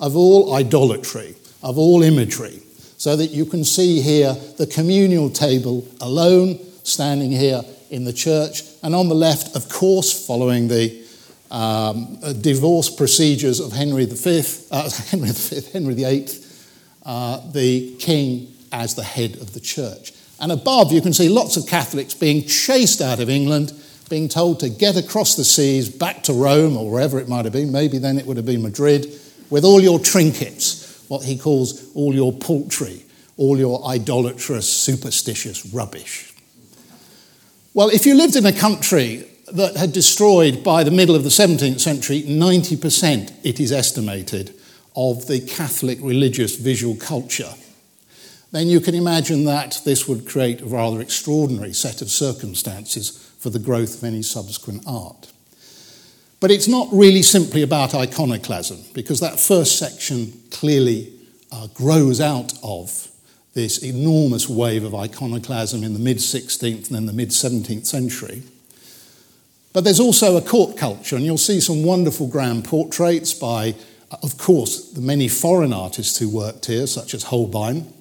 of 0.00 0.16
all 0.16 0.54
idolatry, 0.54 1.34
of 1.62 1.78
all 1.78 2.02
imagery, 2.02 2.60
so 2.96 3.16
that 3.16 3.30
you 3.30 3.44
can 3.44 3.64
see 3.64 4.00
here 4.00 4.34
the 4.56 4.66
communal 4.66 5.30
table 5.30 5.86
alone 6.00 6.58
standing 6.84 7.30
here 7.30 7.62
in 7.90 8.04
the 8.04 8.12
church, 8.12 8.62
and 8.82 8.94
on 8.94 9.08
the 9.08 9.14
left, 9.14 9.56
of 9.56 9.68
course, 9.68 10.26
following 10.26 10.68
the 10.68 11.04
um, 11.50 12.18
uh, 12.22 12.32
divorce 12.34 12.90
procedures 12.90 13.60
of 13.60 13.72
Henry 13.72 14.04
V, 14.04 14.42
uh, 14.70 14.90
Henry 15.10 15.30
V, 15.30 15.60
Henry 15.72 15.94
VIII, 15.94 16.28
uh, 17.06 17.50
the 17.52 17.96
king 17.96 18.52
as 18.70 18.94
the 18.94 19.02
head 19.02 19.36
of 19.36 19.54
the 19.54 19.60
church. 19.60 20.12
And 20.40 20.52
above, 20.52 20.92
you 20.92 21.00
can 21.00 21.12
see 21.12 21.28
lots 21.28 21.56
of 21.56 21.66
Catholics 21.66 22.14
being 22.14 22.46
chased 22.46 23.00
out 23.00 23.18
of 23.18 23.30
England, 23.30 23.72
being 24.08 24.28
told 24.28 24.60
to 24.60 24.68
get 24.68 24.96
across 24.96 25.36
the 25.36 25.44
seas 25.44 25.88
back 25.88 26.22
to 26.24 26.32
Rome 26.32 26.76
or 26.76 26.90
wherever 26.90 27.18
it 27.18 27.28
might 27.28 27.44
have 27.44 27.52
been. 27.52 27.72
Maybe 27.72 27.98
then 27.98 28.18
it 28.18 28.26
would 28.26 28.36
have 28.36 28.46
been 28.46 28.62
Madrid, 28.62 29.06
with 29.50 29.64
all 29.64 29.80
your 29.80 29.98
trinkets 29.98 30.87
what 31.08 31.24
he 31.24 31.36
calls 31.36 31.90
all 31.94 32.14
your 32.14 32.32
paltry, 32.32 33.04
all 33.36 33.58
your 33.58 33.84
idolatrous, 33.86 34.68
superstitious 34.68 35.66
rubbish. 35.72 36.32
Well, 37.74 37.88
if 37.88 38.06
you 38.06 38.14
lived 38.14 38.36
in 38.36 38.46
a 38.46 38.52
country 38.52 39.26
that 39.52 39.76
had 39.76 39.92
destroyed 39.92 40.62
by 40.62 40.84
the 40.84 40.90
middle 40.90 41.14
of 41.14 41.24
the 41.24 41.30
17th 41.30 41.80
century 41.80 42.22
90%, 42.22 43.32
it 43.44 43.60
is 43.60 43.72
estimated, 43.72 44.54
of 44.96 45.28
the 45.28 45.40
Catholic 45.40 45.98
religious 46.02 46.56
visual 46.56 46.96
culture, 46.96 47.54
then 48.50 48.66
you 48.66 48.80
can 48.80 48.94
imagine 48.94 49.44
that 49.44 49.80
this 49.84 50.08
would 50.08 50.26
create 50.26 50.60
a 50.60 50.66
rather 50.66 51.00
extraordinary 51.00 51.72
set 51.72 52.02
of 52.02 52.10
circumstances 52.10 53.10
for 53.38 53.50
the 53.50 53.58
growth 53.58 53.98
of 53.98 54.04
any 54.04 54.22
subsequent 54.22 54.82
art. 54.86 55.30
But 56.40 56.50
it's 56.50 56.68
not 56.68 56.88
really 56.92 57.22
simply 57.22 57.62
about 57.62 57.94
iconoclasm, 57.94 58.78
because 58.94 59.20
that 59.20 59.40
first 59.40 59.78
section 59.78 60.32
clearly 60.50 61.12
uh, 61.50 61.66
grows 61.74 62.20
out 62.20 62.52
of 62.62 63.08
this 63.54 63.78
enormous 63.78 64.48
wave 64.48 64.84
of 64.84 64.94
iconoclasm 64.94 65.82
in 65.82 65.94
the 65.94 65.98
mid 65.98 66.18
16th 66.18 66.86
and 66.86 66.96
then 66.96 67.06
the 67.06 67.12
mid 67.12 67.30
17th 67.30 67.86
century. 67.86 68.42
But 69.72 69.82
there's 69.82 70.00
also 70.00 70.36
a 70.36 70.40
court 70.40 70.76
culture, 70.76 71.16
and 71.16 71.24
you'll 71.24 71.38
see 71.38 71.60
some 71.60 71.82
wonderful 71.82 72.28
grand 72.28 72.64
portraits 72.64 73.34
by, 73.34 73.74
uh, 74.10 74.16
of 74.22 74.38
course, 74.38 74.92
the 74.92 75.00
many 75.00 75.26
foreign 75.26 75.72
artists 75.72 76.18
who 76.18 76.28
worked 76.28 76.66
here, 76.66 76.86
such 76.86 77.14
as 77.14 77.24
Holbein, 77.24 77.92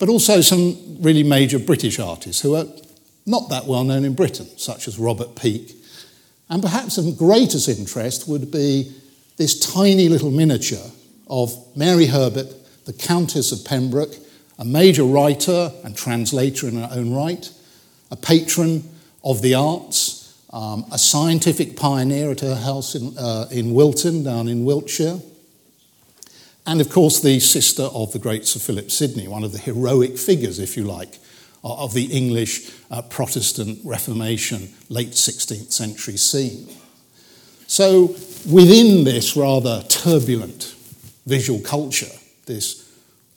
but 0.00 0.08
also 0.08 0.40
some 0.40 0.76
really 1.00 1.22
major 1.22 1.60
British 1.60 2.00
artists 2.00 2.42
who 2.42 2.56
are 2.56 2.66
not 3.26 3.48
that 3.50 3.66
well 3.66 3.84
known 3.84 4.04
in 4.04 4.14
Britain, 4.14 4.48
such 4.56 4.88
as 4.88 4.98
Robert 4.98 5.36
Peake 5.36 5.79
And 6.50 6.60
perhaps 6.60 6.98
of 6.98 7.16
greatest 7.16 7.68
interest 7.68 8.28
would 8.28 8.50
be 8.50 8.92
this 9.36 9.58
tiny 9.72 10.08
little 10.08 10.30
miniature 10.30 10.90
of 11.28 11.56
Mary 11.76 12.06
Herbert, 12.06 12.52
the 12.84 12.92
Countess 12.92 13.52
of 13.52 13.64
Pembroke, 13.64 14.14
a 14.58 14.64
major 14.64 15.04
writer 15.04 15.72
and 15.84 15.96
translator 15.96 16.68
in 16.68 16.76
her 16.76 16.90
own 16.92 17.14
right, 17.14 17.50
a 18.10 18.16
patron 18.16 18.82
of 19.24 19.40
the 19.40 19.54
arts, 19.54 20.36
um, 20.52 20.84
a 20.90 20.98
scientific 20.98 21.76
pioneer 21.76 22.32
at 22.32 22.40
her 22.40 22.56
house 22.56 22.96
in, 22.96 23.16
uh, 23.16 23.46
in 23.52 23.72
Wilton, 23.72 24.24
down 24.24 24.48
in 24.48 24.64
Wiltshire, 24.64 25.20
and 26.66 26.80
of 26.80 26.90
course 26.90 27.20
the 27.20 27.40
sister 27.40 27.84
of 27.84 28.12
the 28.12 28.18
great 28.18 28.46
Sir 28.46 28.60
Philip 28.60 28.90
Sidney, 28.90 29.28
one 29.28 29.44
of 29.44 29.52
the 29.52 29.58
heroic 29.58 30.18
figures, 30.18 30.58
if 30.58 30.76
you 30.76 30.84
like, 30.84 31.18
of 31.62 31.94
the 31.94 32.04
English 32.04 32.70
uh, 32.90 33.02
Protestant 33.02 33.78
Reformation, 33.84 34.72
late 34.88 35.10
16th 35.10 35.72
century 35.72 36.16
scene. 36.16 36.68
So, 37.66 38.16
within 38.50 39.04
this 39.04 39.36
rather 39.36 39.82
turbulent 39.88 40.74
visual 41.26 41.60
culture, 41.60 42.10
this 42.46 42.90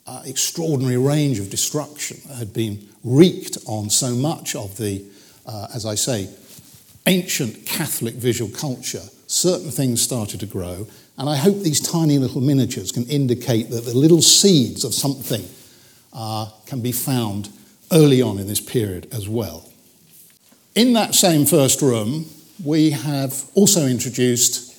uh, 0.06 0.22
extraordinary 0.26 0.96
range 0.96 1.38
of 1.38 1.50
destruction 1.50 2.18
had 2.36 2.52
been 2.52 2.88
wreaked 3.04 3.58
on 3.66 3.90
so 3.90 4.14
much 4.14 4.56
of 4.56 4.76
the, 4.76 5.04
uh, 5.46 5.68
as 5.74 5.86
I 5.86 5.94
say, 5.94 6.28
ancient 7.06 7.66
Catholic 7.66 8.14
visual 8.14 8.50
culture, 8.50 9.02
certain 9.26 9.70
things 9.70 10.02
started 10.02 10.40
to 10.40 10.46
grow. 10.46 10.86
And 11.16 11.28
I 11.28 11.36
hope 11.36 11.60
these 11.60 11.80
tiny 11.80 12.18
little 12.18 12.40
miniatures 12.40 12.90
can 12.90 13.06
indicate 13.06 13.70
that 13.70 13.84
the 13.84 13.96
little 13.96 14.22
seeds 14.22 14.84
of 14.84 14.94
something 14.94 15.44
uh, 16.12 16.50
can 16.66 16.80
be 16.80 16.92
found 16.92 17.50
early 17.92 18.22
on 18.22 18.38
in 18.38 18.46
this 18.46 18.60
period 18.60 19.08
as 19.12 19.28
well. 19.28 19.68
In 20.74 20.92
that 20.94 21.14
same 21.14 21.46
first 21.46 21.82
room, 21.82 22.26
we 22.64 22.90
have 22.90 23.44
also 23.54 23.86
introduced 23.86 24.70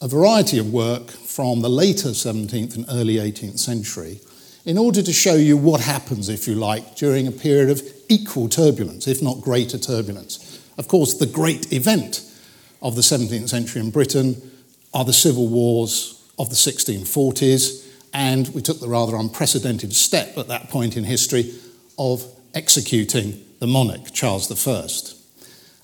a 0.00 0.08
variety 0.08 0.58
of 0.58 0.72
work 0.72 1.10
from 1.10 1.60
the 1.60 1.68
later 1.68 2.10
17th 2.10 2.76
and 2.76 2.84
early 2.90 3.16
18th 3.16 3.58
century 3.58 4.20
in 4.64 4.78
order 4.78 5.02
to 5.02 5.12
show 5.12 5.34
you 5.34 5.56
what 5.56 5.80
happens, 5.80 6.28
if 6.28 6.48
you 6.48 6.54
like, 6.54 6.96
during 6.96 7.26
a 7.26 7.32
period 7.32 7.70
of 7.70 7.82
equal 8.08 8.48
turbulence, 8.48 9.06
if 9.06 9.22
not 9.22 9.40
greater 9.40 9.78
turbulence. 9.78 10.60
Of 10.78 10.88
course, 10.88 11.14
the 11.14 11.26
great 11.26 11.72
event 11.72 12.22
of 12.82 12.96
the 12.96 13.02
17th 13.02 13.48
century 13.48 13.80
in 13.80 13.90
Britain 13.90 14.50
are 14.92 15.04
the 15.04 15.12
civil 15.12 15.48
wars 15.48 16.22
of 16.38 16.48
the 16.48 16.56
1640s, 16.56 17.86
and 18.12 18.48
we 18.48 18.62
took 18.62 18.80
the 18.80 18.88
rather 18.88 19.16
unprecedented 19.16 19.94
step 19.94 20.36
at 20.38 20.48
that 20.48 20.70
point 20.70 20.96
in 20.96 21.04
history 21.04 21.54
of 21.98 22.24
executing 22.54 23.44
the 23.58 23.66
monarch, 23.66 24.12
Charles 24.12 24.50
I. 24.50 24.88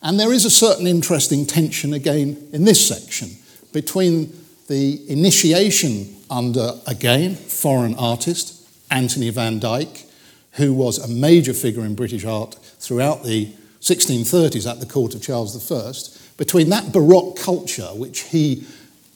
And 0.03 0.19
there 0.19 0.33
is 0.33 0.45
a 0.45 0.51
certain 0.51 0.87
interesting 0.87 1.47
tension 1.47 1.93
again 1.93 2.49
in 2.53 2.65
this 2.65 2.87
section 2.87 3.31
between 3.73 4.33
the 4.69 5.01
initiation 5.11 6.17
under, 6.31 6.81
again, 6.87 7.35
foreign 7.35 7.95
artist, 7.97 8.67
Anthony 8.91 9.31
van 9.31 9.59
Dyck, 9.59 10.07
who 10.53 10.73
was 10.73 10.99
a 10.99 11.09
major 11.09 11.53
figure 11.53 11.85
in 11.85 11.95
British 11.95 12.25
art 12.25 12.55
throughout 12.79 13.25
the 13.25 13.53
1630s 13.81 14.71
at 14.71 14.81
the 14.81 14.87
court 14.87 15.15
of 15.15 15.23
Charles 15.23 15.73
I, 15.73 15.93
between 16.37 16.71
that 16.71 16.93
Baroque 16.93 17.39
culture, 17.39 17.89
which 17.95 18.21
he, 18.21 18.65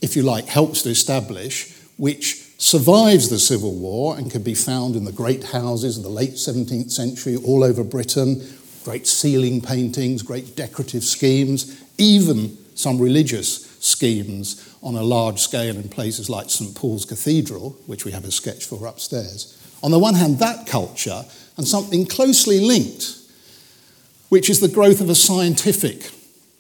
if 0.01 0.17
you 0.17 0.23
like, 0.23 0.47
helps 0.47 0.83
to 0.83 0.91
establish, 0.91 1.73
which 1.97 2.44
survives 2.65 3.29
the 3.29 3.39
Civil 3.39 3.75
War 3.75 4.17
and 4.17 4.31
can 4.31 4.43
be 4.43 4.55
found 4.55 4.97
in 4.97 5.05
the 5.05 5.13
great 5.13 5.45
houses 5.45 5.99
of 5.99 6.03
the 6.03 6.09
late 6.09 6.33
17th 6.33 6.91
century 6.91 7.37
all 7.37 7.63
over 7.63 7.85
Britain, 7.85 8.43
great 8.85 9.07
ceiling 9.07 9.61
paintings, 9.61 10.23
great 10.23 10.57
decorative 10.57 11.05
schemes, 11.05 11.79
even 11.99 12.57
some 12.75 12.99
religious 12.99 13.67
schemes 13.81 14.75
on 14.83 14.95
a 14.95 15.03
large 15.03 15.41
scale 15.41 15.77
in 15.77 15.91
places 15.91 16.31
like 16.31 16.49
St 16.49 16.75
Paul's 16.75 17.05
Cathedral, 17.05 17.77
which 17.87 18.07
we 18.07 18.13
have 18.13 18.25
a 18.25 18.31
sketch 18.31 18.65
for 18.65 18.87
upstairs. 18.87 19.61
On 19.83 19.91
the 19.91 19.99
one 19.99 20.15
hand, 20.15 20.39
that 20.39 20.67
culture, 20.67 21.23
and 21.59 21.69
something 21.69 22.07
closely 22.07 22.61
linked, 22.61 23.19
which 24.31 24.49
is 24.49 24.61
the 24.61 24.69
growth 24.69 25.03
of 25.03 25.11
a 25.11 25.15
scientific 25.15 26.11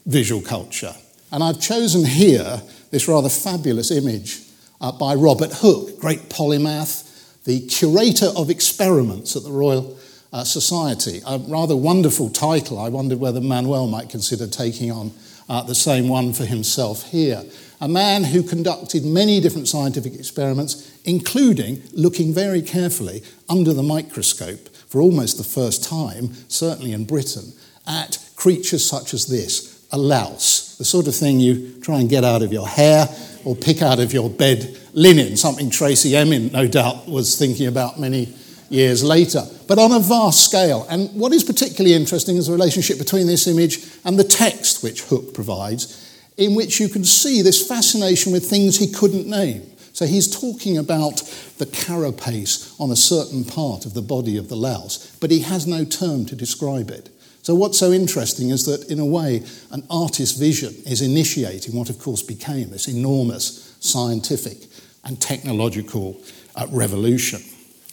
visual 0.04 0.42
culture. 0.42 0.94
And 1.32 1.42
I've 1.42 1.62
chosen 1.62 2.04
here 2.04 2.60
this 2.90 3.08
rather 3.08 3.30
fabulous 3.30 3.90
image 3.90 4.43
uh, 4.84 4.92
by 4.92 5.14
Robert 5.14 5.50
Hooke, 5.50 5.98
great 5.98 6.28
polymath, 6.28 7.42
the 7.44 7.60
curator 7.68 8.28
of 8.36 8.50
experiments 8.50 9.34
at 9.34 9.42
the 9.42 9.50
Royal 9.50 9.96
uh, 10.30 10.44
Society. 10.44 11.22
A 11.26 11.38
rather 11.38 11.74
wonderful 11.74 12.28
title. 12.28 12.78
I 12.78 12.90
wondered 12.90 13.18
whether 13.18 13.40
Manuel 13.40 13.86
might 13.86 14.10
consider 14.10 14.46
taking 14.46 14.92
on 14.92 15.12
uh, 15.48 15.62
the 15.62 15.74
same 15.74 16.08
one 16.08 16.34
for 16.34 16.44
himself 16.44 17.10
here. 17.10 17.42
A 17.80 17.88
man 17.88 18.24
who 18.24 18.42
conducted 18.42 19.06
many 19.06 19.40
different 19.40 19.68
scientific 19.68 20.14
experiments, 20.14 20.92
including 21.06 21.82
looking 21.94 22.34
very 22.34 22.60
carefully 22.60 23.22
under 23.48 23.72
the 23.72 23.82
microscope 23.82 24.68
for 24.68 25.00
almost 25.00 25.38
the 25.38 25.44
first 25.44 25.82
time, 25.82 26.34
certainly 26.48 26.92
in 26.92 27.06
Britain, 27.06 27.54
at 27.86 28.18
creatures 28.36 28.86
such 28.86 29.14
as 29.14 29.28
this 29.28 29.86
a 29.92 29.96
louse, 29.96 30.63
the 30.78 30.84
sort 30.84 31.06
of 31.06 31.14
thing 31.14 31.40
you 31.40 31.78
try 31.80 32.00
and 32.00 32.08
get 32.08 32.24
out 32.24 32.42
of 32.42 32.52
your 32.52 32.68
hair 32.68 33.08
or 33.44 33.54
pick 33.54 33.82
out 33.82 34.00
of 34.00 34.12
your 34.12 34.30
bed 34.30 34.78
linen, 34.92 35.36
something 35.36 35.70
Tracey 35.70 36.16
Emin, 36.16 36.50
no 36.52 36.66
doubt, 36.66 37.08
was 37.08 37.38
thinking 37.38 37.66
about 37.66 37.98
many 37.98 38.34
years 38.70 39.04
later, 39.04 39.42
but 39.68 39.78
on 39.78 39.92
a 39.92 40.00
vast 40.00 40.44
scale. 40.44 40.86
And 40.88 41.14
what 41.14 41.32
is 41.32 41.44
particularly 41.44 41.94
interesting 41.94 42.36
is 42.36 42.46
the 42.46 42.52
relationship 42.52 42.98
between 42.98 43.26
this 43.26 43.46
image 43.46 43.86
and 44.04 44.18
the 44.18 44.24
text 44.24 44.82
which 44.82 45.02
Hooke 45.02 45.34
provides, 45.34 46.00
in 46.36 46.54
which 46.54 46.80
you 46.80 46.88
can 46.88 47.04
see 47.04 47.42
this 47.42 47.66
fascination 47.66 48.32
with 48.32 48.48
things 48.48 48.78
he 48.78 48.90
couldn't 48.90 49.28
name. 49.28 49.70
So 49.92 50.06
he's 50.06 50.40
talking 50.40 50.76
about 50.76 51.22
the 51.58 51.66
carapace 51.66 52.74
on 52.80 52.90
a 52.90 52.96
certain 52.96 53.44
part 53.44 53.86
of 53.86 53.94
the 53.94 54.02
body 54.02 54.36
of 54.36 54.48
the 54.48 54.56
louse, 54.56 55.16
but 55.20 55.30
he 55.30 55.40
has 55.40 55.68
no 55.68 55.84
term 55.84 56.26
to 56.26 56.34
describe 56.34 56.90
it. 56.90 57.10
So, 57.44 57.54
what's 57.54 57.78
so 57.78 57.92
interesting 57.92 58.48
is 58.48 58.64
that, 58.64 58.90
in 58.90 58.98
a 58.98 59.04
way, 59.04 59.42
an 59.70 59.86
artist's 59.90 60.38
vision 60.38 60.74
is 60.86 61.02
initiating 61.02 61.76
what, 61.76 61.90
of 61.90 61.98
course, 61.98 62.22
became 62.22 62.70
this 62.70 62.88
enormous 62.88 63.76
scientific 63.80 64.56
and 65.04 65.20
technological 65.20 66.18
uh, 66.56 66.66
revolution. 66.70 67.42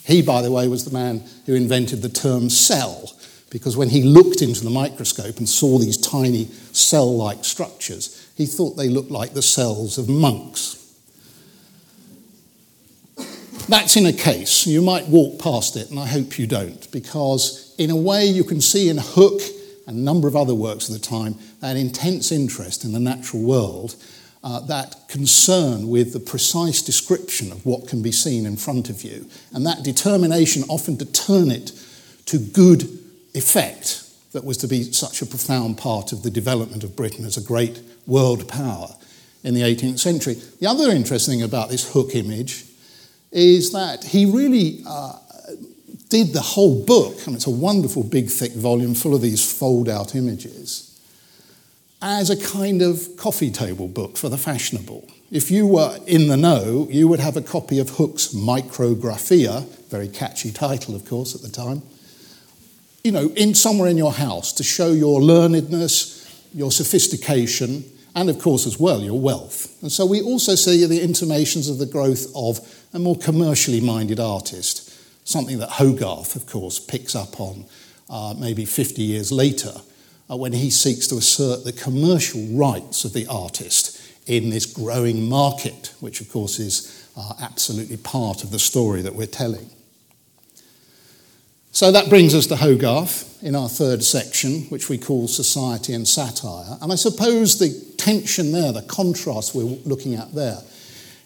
He, 0.06 0.22
by 0.22 0.42
the 0.42 0.54
way, 0.54 0.70
was 0.70 0.86
the 0.86 0.98
man 0.98 1.26
who 1.46 1.54
invented 1.54 2.02
the 2.02 2.08
term 2.08 2.50
cell, 2.50 3.12
because 3.50 3.76
when 3.76 3.90
he 3.90 4.04
looked 4.04 4.42
into 4.42 4.64
the 4.64 4.70
microscope 4.70 5.38
and 5.38 5.50
saw 5.50 5.78
these 5.78 5.98
tiny 5.98 6.46
cell 6.72 7.14
like 7.14 7.44
structures, 7.44 8.32
he 8.38 8.46
thought 8.46 8.78
they 8.78 8.88
looked 8.88 9.12
like 9.12 9.34
the 9.34 9.42
cells 9.42 9.98
of 9.98 10.08
monks. 10.08 10.81
That's 13.72 13.96
in 13.96 14.06
a 14.06 14.12
case. 14.12 14.68
You 14.68 14.82
might 14.82 15.08
walk 15.08 15.40
past 15.42 15.78
it, 15.78 15.90
and 15.90 15.98
I 15.98 16.06
hope 16.06 16.38
you 16.38 16.46
don't, 16.46 16.92
because 16.92 17.74
in 17.78 17.90
a 17.90 17.96
way, 17.96 18.26
you 18.26 18.44
can 18.44 18.60
see 18.60 18.90
in 18.90 18.98
Hooke 18.98 19.42
and 19.88 19.98
a 19.98 20.02
number 20.02 20.28
of 20.28 20.36
other 20.36 20.54
works 20.54 20.90
of 20.90 20.94
the 20.94 21.00
time 21.00 21.36
that 21.62 21.78
intense 21.78 22.34
interest 22.34 22.84
in 22.84 22.92
the 22.92 23.00
natural 23.00 23.42
world, 23.42 23.96
uh, 24.44 24.60
that 24.66 25.08
concern 25.08 25.88
with 25.88 26.12
the 26.12 26.20
precise 26.20 26.82
description 26.82 27.50
of 27.50 27.66
what 27.66 27.88
can 27.88 28.02
be 28.02 28.12
seen 28.12 28.46
in 28.46 28.58
front 28.58 28.90
of 28.90 29.04
you, 29.04 29.26
and 29.54 29.66
that 29.66 29.84
determination 29.84 30.64
often 30.68 30.98
to 30.98 31.06
turn 31.06 31.50
it 31.50 31.72
to 32.26 32.40
good 32.40 32.84
effect 33.36 34.04
that 34.34 34.44
was 34.44 34.58
to 34.58 34.68
be 34.68 34.84
such 34.92 35.22
a 35.22 35.26
profound 35.26 35.78
part 35.78 36.12
of 36.12 36.24
the 36.24 36.30
development 36.30 36.84
of 36.84 36.98
Britain 36.98 37.24
as 37.24 37.38
a 37.38 37.42
great 37.42 37.80
world 38.06 38.50
power 38.50 38.90
in 39.46 39.54
the 39.54 39.62
18th 39.62 40.00
century. 40.00 40.34
The 40.60 40.68
other 40.68 40.92
interesting 40.92 41.36
thing 41.36 41.44
about 41.44 41.70
this 41.70 41.94
Hooke 41.94 42.16
image 42.16 42.66
is 43.32 43.72
that 43.72 44.04
he 44.04 44.26
really 44.26 44.84
uh, 44.88 45.18
did 46.10 46.34
the 46.34 46.42
whole 46.42 46.84
book, 46.84 47.16
I 47.22 47.24
and 47.26 47.36
it's 47.36 47.48
a 47.48 47.52
wonderful 47.52 48.04
big 48.04 48.30
thick 48.30 48.52
volume 48.52 48.94
full 48.94 49.16
of 49.16 49.22
these 49.22 49.50
fold 49.50 49.88
out 49.88 50.14
images, 50.16 51.00
as 52.02 52.30
a 52.30 52.38
kind 52.38 52.82
of 52.82 53.16
coffee 53.18 53.52
table 53.52 53.88
book 53.88 54.18
for 54.18 54.28
the 54.28 54.38
fashionable. 54.38 55.08
If 55.32 55.50
you 55.50 55.66
were 55.66 55.98
in 56.08 56.28
the 56.28 56.36
know, 56.36 56.88
you 56.90 57.08
would 57.08 57.22
have 57.22 57.38
a 57.38 57.42
copy 57.42 57.80
of 57.80 57.92
Hooke's 57.92 58.34
Micrographia, 58.34 59.66
very 59.88 60.10
catchy 60.10 60.52
title, 60.52 60.94
of 60.94 61.06
course, 61.08 61.34
at 61.34 61.42
the 61.42 61.50
time, 61.50 61.82
you 63.04 63.12
know, 63.12 63.30
in 63.30 63.56
somewhere 63.56 63.90
in 63.90 63.98
your 63.98 64.12
house 64.12 64.52
to 64.54 64.64
show 64.64 64.92
your 64.92 65.22
learnedness, 65.22 66.44
your 66.54 66.72
sophistication, 66.72 67.86
and 68.16 68.30
of 68.30 68.40
course, 68.40 68.68
as 68.68 68.80
well, 68.80 69.02
your 69.02 69.20
wealth. 69.20 69.82
And 69.82 69.92
so 69.92 70.06
we 70.06 70.22
also 70.22 70.56
see 70.56 70.86
the 70.86 71.02
intimations 71.02 71.70
of 71.70 71.78
the 71.78 71.86
growth 71.86 72.28
of 72.36 72.60
a 72.94 73.00
more 73.00 73.18
commercially 73.18 73.82
minded 73.82 74.20
artist 74.20 74.92
something 75.24 75.60
that 75.60 75.70
Hogarth, 75.70 76.36
of 76.36 76.46
course, 76.46 76.80
picks 76.80 77.16
up 77.16 77.40
on 77.40 77.66
uh, 78.10 78.34
maybe 78.38 78.66
50 78.66 79.02
years 79.02 79.32
later 79.32 79.74
uh, 80.30 80.36
when 80.36 80.54
he 80.54 80.70
seeks 80.70 81.08
to 81.08 81.18
assert 81.18 81.64
the 81.64 81.72
commercial 81.72 82.42
rights 82.48 83.06
of 83.06 83.14
the 83.14 83.28
artist 83.28 84.00
in 84.28 84.50
this 84.50 84.66
growing 84.66 85.28
market, 85.28 85.94
which, 86.00 86.22
of 86.22 86.30
course, 86.30 86.60
is 86.60 87.10
uh, 87.18 87.34
absolutely 87.42 87.98
part 87.98 88.44
of 88.44 88.52
the 88.52 88.60
story 88.60 89.02
that 89.02 89.16
we're 89.16 89.26
telling. 89.26 89.70
So 91.74 91.92
that 91.92 92.10
brings 92.10 92.36
us 92.36 92.48
to 92.48 92.58
Hogarth 92.58 93.42
in 93.42 93.56
our 93.56 93.70
third 93.70 94.04
section, 94.04 94.64
which 94.64 94.90
we 94.90 94.98
call 94.98 95.28
Society 95.28 95.94
and 95.94 96.06
Satire. 96.06 96.78
And 96.82 96.92
I 96.92 96.96
suppose 96.96 97.60
the 97.60 97.72
tension 97.98 98.52
there, 98.52 98.74
the 98.74 98.82
contrast 98.82 99.56
we're 99.56 99.78
looking 99.86 100.16
at 100.16 100.34
there, 100.34 100.60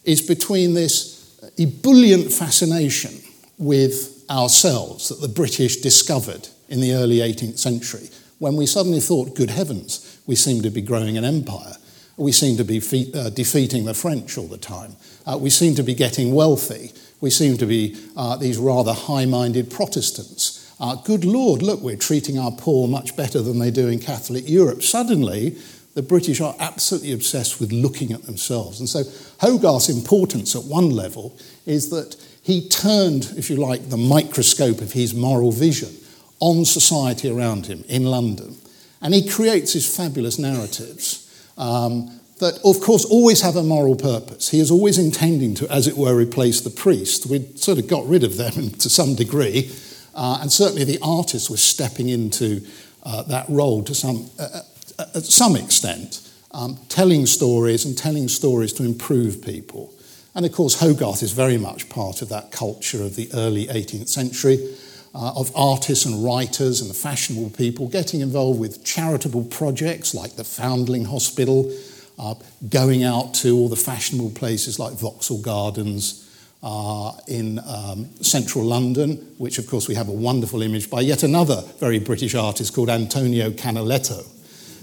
is 0.04 0.22
between 0.22 0.76
this 0.76 1.40
ebullient 1.58 2.32
fascination 2.32 3.12
with 3.58 4.24
ourselves 4.30 5.10
that 5.10 5.20
the 5.20 5.28
British 5.28 5.78
discovered 5.78 6.48
in 6.70 6.80
the 6.80 6.94
early 6.94 7.18
18th 7.18 7.58
century, 7.58 8.10
when 8.38 8.56
we 8.56 8.68
suddenly 8.68 9.00
thought, 9.00 9.36
good 9.36 9.50
heavens, 9.50 10.20
we 10.28 10.36
seem 10.36 10.62
to 10.62 10.70
be 10.70 10.82
growing 10.82 11.18
an 11.18 11.26
empire. 11.26 11.74
We 12.18 12.32
seem 12.32 12.58
to 12.58 12.64
be 12.64 12.80
fe- 12.80 13.12
uh, 13.14 13.30
defeating 13.30 13.86
the 13.86 13.94
French 13.94 14.38
all 14.38 14.48
the 14.48 14.58
time. 14.58 14.96
Uh, 15.26 15.38
we 15.40 15.50
seem 15.50 15.76
to 15.76 15.84
be 15.84 15.96
getting 15.96 16.34
wealthy. 16.34 16.92
We 17.26 17.32
seem 17.32 17.58
to 17.58 17.66
be 17.66 17.98
uh, 18.16 18.36
these 18.38 18.60
rather 18.60 18.94
high 18.94 19.26
minded 19.26 19.72
Protestants. 19.72 20.72
Uh, 20.80 20.94
good 20.94 21.26
Lord, 21.26 21.64
look, 21.64 21.82
we're 21.82 21.96
treating 21.96 22.38
our 22.38 22.52
poor 22.52 22.88
much 22.88 23.16
better 23.16 23.42
than 23.42 23.58
they 23.58 23.72
do 23.72 23.88
in 23.88 23.98
Catholic 23.98 24.48
Europe. 24.48 24.84
Suddenly, 24.84 25.58
the 25.96 26.04
British 26.04 26.40
are 26.40 26.56
absolutely 26.60 27.14
obsessed 27.14 27.60
with 27.60 27.72
looking 27.72 28.12
at 28.12 28.22
themselves. 28.28 28.80
And 28.80 28.88
so 28.88 29.02
Hogarth's 29.40 29.90
importance 29.90 30.56
at 30.56 30.66
one 30.66 30.92
level 30.92 31.36
is 31.66 31.90
that 31.90 32.16
he 32.44 32.70
turned, 32.70 33.34
if 33.36 33.50
you 33.50 33.56
like, 33.56 33.90
the 33.90 33.98
microscope 33.98 34.80
of 34.80 34.92
his 34.92 35.16
moral 35.16 35.52
vision 35.52 35.96
on 36.40 36.64
society 36.64 37.28
around 37.28 37.66
him 37.66 37.84
in 37.88 38.04
London. 38.04 38.56
And 39.02 39.16
he 39.16 39.28
creates 39.28 39.74
his 39.74 39.98
fabulous 39.98 40.38
narratives 40.38 41.28
um, 41.58 42.20
that, 42.40 42.60
of 42.66 42.82
course, 42.82 43.06
always 43.06 43.42
have 43.42 43.56
a 43.56 43.64
moral 43.64 43.96
purpose. 43.96 44.50
He 44.50 44.60
is 44.60 44.70
always 44.70 44.98
intending 44.98 45.56
to, 45.56 45.72
as 45.72 45.88
it 45.88 45.96
were, 45.96 46.16
replace 46.16 46.62
the 46.62 46.70
priest. 46.70 47.28
We'd 47.28 47.60
sort 47.60 47.78
of 47.78 47.88
got 47.88 48.06
rid 48.08 48.24
of 48.24 48.38
them 48.38 48.70
to 48.80 48.90
some 48.90 49.16
degree, 49.16 49.72
uh, 50.14 50.40
and 50.42 50.52
certainly 50.52 50.84
the 50.84 51.00
artist 51.02 51.50
was 51.50 51.62
stepping 51.62 52.10
into 52.10 52.62
uh, 53.04 53.24
that 53.24 53.48
role 53.48 53.84
to 53.84 53.96
some, 53.96 54.30
uh, 54.40 54.62
uh, 55.00 55.06
uh 55.16 55.20
some 55.20 55.56
extent, 55.56 56.22
um, 56.52 56.78
telling 56.90 57.26
stories 57.26 57.86
and 57.86 57.98
telling 57.98 58.28
stories 58.28 58.74
to 58.74 58.84
improve 58.84 59.42
people. 59.42 59.94
And 60.34 60.46
of 60.46 60.52
course, 60.52 60.80
Hogarth 60.82 61.24
is 61.24 61.32
very 61.32 61.58
much 61.58 61.88
part 61.88 62.22
of 62.22 62.28
that 62.30 62.52
culture 62.52 63.02
of 63.02 63.16
the 63.16 63.30
early 63.34 63.68
18th 63.68 64.10
century. 64.10 64.76
Uh, 65.18 65.32
of 65.38 65.50
artists 65.56 66.04
and 66.04 66.26
writers 66.26 66.82
and 66.82 66.90
the 66.90 66.94
fashionable 66.94 67.50
people 67.52 67.88
getting 67.88 68.20
involved 68.20 68.60
with 68.60 68.84
charitable 68.84 69.46
projects 69.46 70.14
like 70.14 70.36
the 70.36 70.44
Foundling 70.44 71.06
Hospital, 71.06 71.72
uh, 72.18 72.36
going 72.70 73.04
out 73.04 73.34
to 73.36 73.56
all 73.56 73.70
the 73.70 73.76
fashionable 73.76 74.32
places 74.32 74.80
like 74.80 74.94
Vauxhall 74.94 75.42
Gardens 75.42 76.22
uh, 76.64 77.12
in 77.28 77.60
um, 77.60 78.10
central 78.22 78.64
London, 78.64 79.18
which 79.38 79.60
of 79.60 79.68
course 79.68 79.88
we 79.88 79.96
have 79.96 80.08
a 80.08 80.14
wonderful 80.14 80.62
image 80.62 80.90
by 80.90 81.02
yet 81.02 81.24
another 81.24 81.62
very 81.80 82.00
British 82.00 82.34
artist 82.34 82.74
called 82.74 82.90
Antonio 82.90 83.52
Canaletto. 83.52 84.26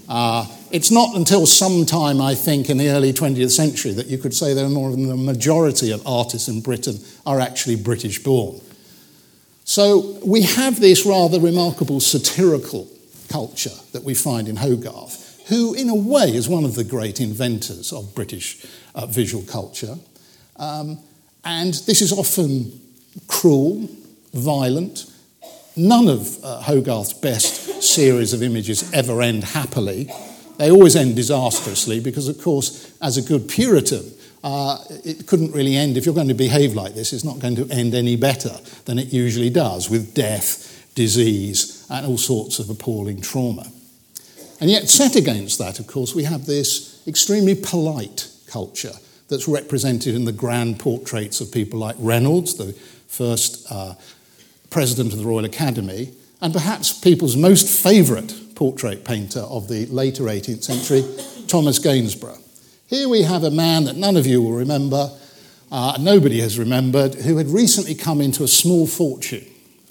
Uh, 0.07 0.45
it's 0.71 0.91
not 0.91 1.15
until 1.15 1.45
sometime, 1.45 2.21
I 2.21 2.35
think, 2.35 2.69
in 2.69 2.77
the 2.77 2.89
early 2.89 3.13
20th 3.13 3.51
century 3.51 3.91
that 3.93 4.07
you 4.07 4.17
could 4.17 4.33
say 4.33 4.53
that 4.53 4.69
more 4.69 4.91
than 4.91 5.07
the 5.07 5.15
majority 5.15 5.91
of 5.91 6.05
artists 6.05 6.47
in 6.47 6.61
Britain 6.61 6.99
are 7.25 7.39
actually 7.39 7.77
British 7.77 8.21
born. 8.21 8.59
So 9.65 10.19
we 10.25 10.41
have 10.41 10.79
this 10.79 11.05
rather 11.05 11.39
remarkable 11.39 12.01
satirical 12.01 12.89
culture 13.29 13.71
that 13.93 14.03
we 14.03 14.13
find 14.13 14.47
in 14.47 14.57
Hogarth 14.57 15.22
who, 15.47 15.73
in 15.73 15.89
a 15.89 15.95
way, 15.95 16.33
is 16.33 16.47
one 16.47 16.63
of 16.63 16.75
the 16.75 16.83
great 16.83 17.19
inventors 17.19 17.91
of 17.91 18.15
British 18.15 18.65
uh, 18.95 19.05
visual 19.05 19.43
culture. 19.43 19.95
Um, 20.57 20.99
and 21.43 21.73
this 21.73 22.01
is 22.01 22.11
often 22.11 22.79
cruel, 23.27 23.89
violent. 24.33 25.05
None 25.75 26.07
of 26.07 26.43
uh, 26.43 26.61
Hogarth's 26.61 27.13
best 27.13 27.83
series 27.83 28.33
of 28.33 28.41
images 28.41 28.91
ever 28.93 29.21
end 29.21 29.43
happily. 29.43 30.09
They 30.57 30.71
always 30.71 30.95
end 30.95 31.15
disastrously 31.15 31.99
because, 31.99 32.27
of 32.27 32.39
course, 32.39 32.95
as 33.01 33.17
a 33.17 33.21
good 33.21 33.49
Puritan, 33.49 34.13
uh, 34.43 34.77
it 35.03 35.25
couldn't 35.25 35.51
really 35.51 35.75
end. 35.75 35.97
If 35.97 36.05
you're 36.05 36.15
going 36.15 36.27
to 36.27 36.33
behave 36.33 36.73
like 36.73 36.93
this, 36.93 37.11
it's 37.11 37.23
not 37.23 37.39
going 37.39 37.55
to 37.55 37.67
end 37.69 37.95
any 37.95 38.15
better 38.15 38.55
than 38.85 38.99
it 38.99 39.11
usually 39.11 39.49
does 39.49 39.89
with 39.89 40.13
death, 40.13 40.91
disease, 40.95 41.87
and 41.89 42.05
all 42.05 42.17
sorts 42.17 42.59
of 42.59 42.69
appalling 42.69 43.21
trauma. 43.21 43.71
And 44.59 44.69
yet, 44.69 44.89
set 44.89 45.15
against 45.15 45.57
that, 45.59 45.79
of 45.79 45.87
course, 45.87 46.15
we 46.15 46.23
have 46.23 46.45
this 46.45 47.05
extremely 47.07 47.55
polite 47.55 48.29
culture 48.47 48.93
that's 49.27 49.47
represented 49.47 50.15
in 50.15 50.25
the 50.25 50.31
grand 50.31 50.79
portraits 50.79 51.41
of 51.41 51.51
people 51.51 51.79
like 51.79 51.95
Reynolds, 51.99 52.55
the 52.55 52.73
first 53.07 53.65
uh, 53.71 53.95
president 54.69 55.13
of 55.13 55.19
the 55.19 55.25
Royal 55.25 55.45
Academy, 55.45 56.13
and 56.41 56.53
perhaps 56.53 56.91
people's 56.91 57.35
most 57.35 57.67
favourite 57.67 58.33
portrait 58.55 59.03
painter 59.05 59.39
of 59.41 59.67
the 59.67 59.85
later 59.87 60.23
18th 60.23 60.63
century, 60.63 61.03
Thomas 61.47 61.79
Gainsborough. 61.79 62.37
Here 62.87 63.09
we 63.09 63.23
have 63.23 63.43
a 63.43 63.51
man 63.51 63.85
that 63.85 63.95
none 63.95 64.17
of 64.17 64.27
you 64.27 64.41
will 64.41 64.51
remember, 64.51 65.09
uh, 65.71 65.97
nobody 65.99 66.41
has 66.41 66.59
remembered, 66.59 67.15
who 67.15 67.37
had 67.37 67.47
recently 67.47 67.95
come 67.95 68.21
into 68.21 68.43
a 68.43 68.47
small 68.47 68.85
fortune 68.85 69.45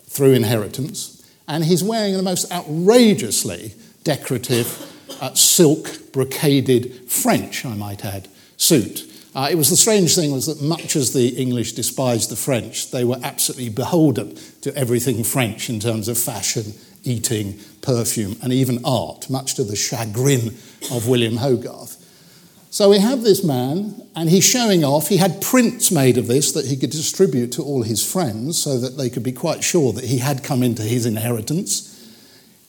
through 0.05 0.33
inheritance, 0.33 1.27
and 1.49 1.65
he's 1.65 1.83
wearing 1.83 2.17
the 2.17 2.23
most 2.23 2.51
outrageously 2.53 3.75
decorative 4.05 4.89
uh, 5.21 5.35
silk 5.35 5.87
brocaded 6.13 7.11
French, 7.11 7.65
I 7.65 7.75
might 7.75 8.05
add, 8.05 8.29
suit. 8.57 9.09
Uh, 9.35 9.49
it 9.51 9.55
was 9.55 9.71
the 9.71 9.77
strange 9.77 10.15
thing 10.15 10.31
was 10.31 10.47
that 10.47 10.61
much 10.61 10.95
as 10.95 11.13
the 11.13 11.29
English 11.29 11.73
despised 11.73 12.31
the 12.31 12.37
French, 12.37 12.91
they 12.91 13.05
were 13.05 13.19
absolutely 13.23 13.71
beholden 13.71 14.37
to 14.61 14.77
everything 14.77 15.25
French 15.25 15.71
in 15.71 15.81
terms 15.81 16.09
of 16.09 16.19
fashion, 16.19 16.75
eating, 17.03 17.59
perfume, 17.81 18.37
and 18.43 18.53
even 18.53 18.79
art, 18.85 19.31
much 19.31 19.55
to 19.55 19.65
the 19.65 19.77
chagrin 19.77 20.49
of 20.91 21.09
William 21.09 21.39
Hogarth. 21.39 21.99
So 22.73 22.89
we 22.89 22.99
have 22.99 23.23
this 23.23 23.45
man, 23.45 24.03
and 24.17 24.31
he's 24.31 24.49
showing 24.49 24.83
off. 24.83 25.09
He 25.09 25.19
had 25.19 25.43
prints 25.43 25.91
made 25.91 26.17
of 26.17 26.27
this 26.27 26.53
that 26.53 26.67
he 26.67 26.77
could 26.77 26.91
distribute 26.91 27.53
to 27.53 27.63
all 27.63 27.83
his 27.83 28.05
friends 28.11 28.63
so 28.63 28.79
that 28.79 28.97
they 28.97 29.11
could 29.11 29.23
be 29.23 29.33
quite 29.33 29.63
sure 29.63 29.93
that 29.93 30.05
he 30.05 30.19
had 30.19 30.43
come 30.43 30.63
into 30.63 30.83
his 30.83 31.05
inheritance. 31.05 31.92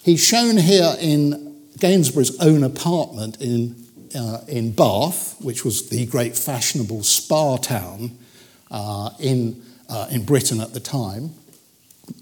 He's 0.03 0.21
shown 0.21 0.57
here 0.57 0.97
in 0.99 1.55
Gainsborough's 1.79 2.37
own 2.41 2.65
apartment 2.65 3.39
in, 3.39 3.85
uh, 4.13 4.41
in 4.49 4.73
Bath, 4.73 5.37
which 5.39 5.63
was 5.63 5.87
the 5.87 6.05
great 6.07 6.35
fashionable 6.35 7.03
spa 7.03 7.55
town 7.55 8.17
uh, 8.69 9.11
in, 9.17 9.63
uh, 9.87 10.07
in 10.11 10.25
Britain 10.25 10.59
at 10.59 10.73
the 10.73 10.81
time. 10.81 11.31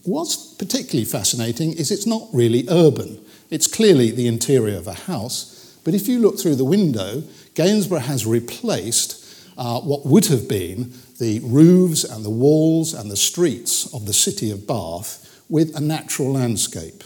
What's 0.04 0.36
particularly 0.36 1.06
fascinating 1.06 1.74
is 1.74 1.89
it's 1.89 2.06
not 2.06 2.28
really 2.32 2.67
urban. 2.70 3.20
It's 3.50 3.65
clearly 3.65 4.12
the 4.12 4.28
interior 4.28 4.78
of 4.78 4.86
a 4.86 4.94
house, 4.94 5.76
but 5.84 5.96
if 5.96 6.08
you 6.08 6.20
look 6.20 6.39
through 6.39 6.58
the 6.58 6.63
window, 6.63 7.24
Gainsborough 7.56 8.02
has 8.02 8.28
replaced 8.28 9.17
uh, 9.58 9.82
what 9.82 10.06
would 10.06 10.28
have 10.28 10.48
been 10.48 10.94
the 11.17 11.39
roofs 11.39 12.04
and 12.04 12.24
the 12.24 12.30
walls 12.30 12.94
and 12.94 13.10
the 13.10 13.17
streets 13.17 13.91
of 13.91 14.06
the 14.06 14.13
city 14.13 14.52
of 14.52 14.67
Bath 14.67 15.44
with 15.50 15.76
a 15.76 15.82
natural 15.82 16.34
landscape. 16.34 17.04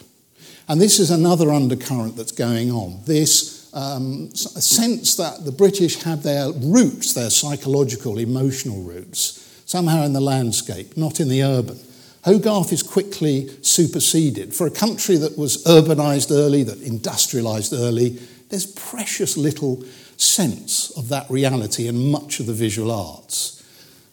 And 0.68 0.82
this 0.82 1.00
is 1.00 1.12
another 1.12 1.52
undercurrent 1.52 2.16
that's 2.16 2.32
going 2.32 2.72
on. 2.72 3.00
This 3.06 3.70
um, 3.74 4.34
sense 4.34 5.16
that 5.18 5.46
the 5.46 5.52
British 5.52 6.02
have 6.04 6.24
their 6.24 6.52
roots, 6.52 7.14
their 7.14 7.30
psychological, 7.30 8.18
emotional 8.18 8.82
roots, 8.82 9.62
somehow 9.66 10.04
in 10.04 10.14
the 10.14 10.22
landscape, 10.22 10.98
not 10.98 11.20
in 11.20 11.30
the 11.30 11.44
urban. 11.44 11.80
Hogarth 12.24 12.74
is 12.74 12.82
quickly 12.82 13.50
superseded. 13.62 14.56
For 14.56 14.66
a 14.66 14.72
country 14.72 15.18
that 15.18 15.38
was 15.38 15.64
urbanised 15.66 16.32
early, 16.32 16.64
that 16.64 16.80
industrialised 16.80 17.78
early, 17.78 18.20
there's 18.50 18.66
precious 18.66 19.38
little 19.38 19.84
sense 20.18 20.90
of 20.98 21.10
that 21.10 21.30
reality 21.30 21.88
in 21.88 22.10
much 22.10 22.40
of 22.40 22.48
the 22.48 22.54
visual 22.54 22.92
arts. 22.92 23.64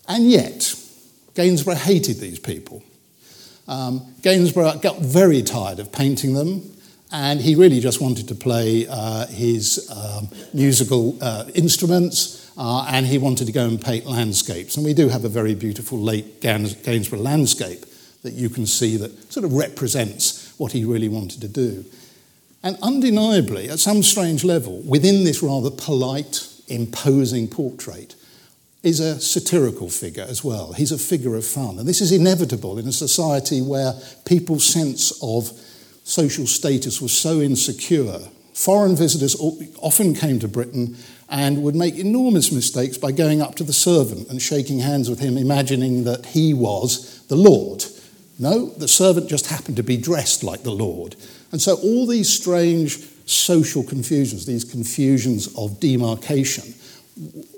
And 0.08 0.30
yet, 0.30 0.74
Gainsborough 1.34 1.76
hated 1.76 2.18
these 2.18 2.38
people. 2.38 2.82
Um, 3.72 4.14
Gainsborough 4.20 4.82
got 4.82 4.98
very 4.98 5.42
tired 5.42 5.78
of 5.78 5.90
painting 5.92 6.35
them, 6.35 6.61
and 7.11 7.40
he 7.40 7.54
really 7.54 7.80
just 7.80 8.02
wanted 8.02 8.28
to 8.28 8.35
play 8.35 8.87
uh, 8.87 9.26
his 9.28 9.90
um, 9.90 10.28
musical 10.52 11.16
uh, 11.22 11.46
instruments, 11.54 12.52
uh, 12.58 12.85
and 12.90 13.06
he 13.06 13.16
wanted 13.16 13.46
to 13.46 13.52
go 13.52 13.66
and 13.66 13.80
paint 13.80 14.04
landscapes. 14.04 14.76
And 14.76 14.85
we 14.85 14.92
do 14.92 15.08
have 15.08 15.24
a 15.24 15.30
very 15.30 15.54
beautiful 15.54 15.98
late 15.98 16.42
Gainsborough 16.42 17.18
landscape 17.18 17.87
that 18.22 18.35
you 18.35 18.50
can 18.50 18.66
see 18.66 18.98
that 18.98 19.32
sort 19.32 19.44
of 19.44 19.54
represents 19.54 20.52
what 20.58 20.72
he 20.72 20.85
really 20.85 21.08
wanted 21.08 21.40
to 21.40 21.48
do. 21.48 21.87
And 22.62 22.76
undeniably, 22.82 23.70
at 23.70 23.78
some 23.78 24.02
strange 24.02 24.44
level, 24.44 24.82
within 24.82 25.24
this 25.24 25.42
rather 25.42 25.70
polite, 25.70 26.46
imposing 26.68 27.48
portrait, 27.48 28.16
is 28.82 29.00
a 29.00 29.20
satirical 29.20 29.88
figure 29.88 30.26
as 30.28 30.42
well. 30.42 30.72
He's 30.72 30.92
a 30.92 30.98
figure 30.98 31.36
of 31.36 31.46
fun. 31.46 31.78
And 31.78 31.88
this 31.88 32.00
is 32.00 32.12
inevitable 32.12 32.78
in 32.78 32.86
a 32.88 32.92
society 32.92 33.62
where 33.62 33.94
people's 34.24 34.64
sense 34.64 35.12
of 35.22 35.52
social 36.04 36.46
status 36.46 37.00
was 37.00 37.12
so 37.12 37.40
insecure. 37.40 38.18
Foreign 38.54 38.96
visitors 38.96 39.36
often 39.78 40.14
came 40.14 40.40
to 40.40 40.48
Britain 40.48 40.96
and 41.28 41.62
would 41.62 41.76
make 41.76 41.96
enormous 41.96 42.50
mistakes 42.50 42.98
by 42.98 43.12
going 43.12 43.40
up 43.40 43.54
to 43.54 43.64
the 43.64 43.72
servant 43.72 44.28
and 44.28 44.42
shaking 44.42 44.80
hands 44.80 45.08
with 45.08 45.20
him, 45.20 45.38
imagining 45.38 46.04
that 46.04 46.26
he 46.26 46.52
was 46.52 47.22
the 47.28 47.36
Lord 47.36 47.84
No, 48.38 48.66
the 48.70 48.88
servant 48.88 49.28
just 49.28 49.46
happened 49.46 49.76
to 49.76 49.82
be 49.82 49.96
dressed 49.96 50.42
like 50.42 50.64
the 50.64 50.72
Lord. 50.72 51.14
And 51.52 51.62
so 51.62 51.76
all 51.76 52.06
these 52.06 52.28
strange 52.28 52.98
social 53.24 53.84
confusions, 53.84 54.46
these 54.46 54.64
confusions 54.64 55.54
of 55.56 55.78
demarcation, 55.78 56.74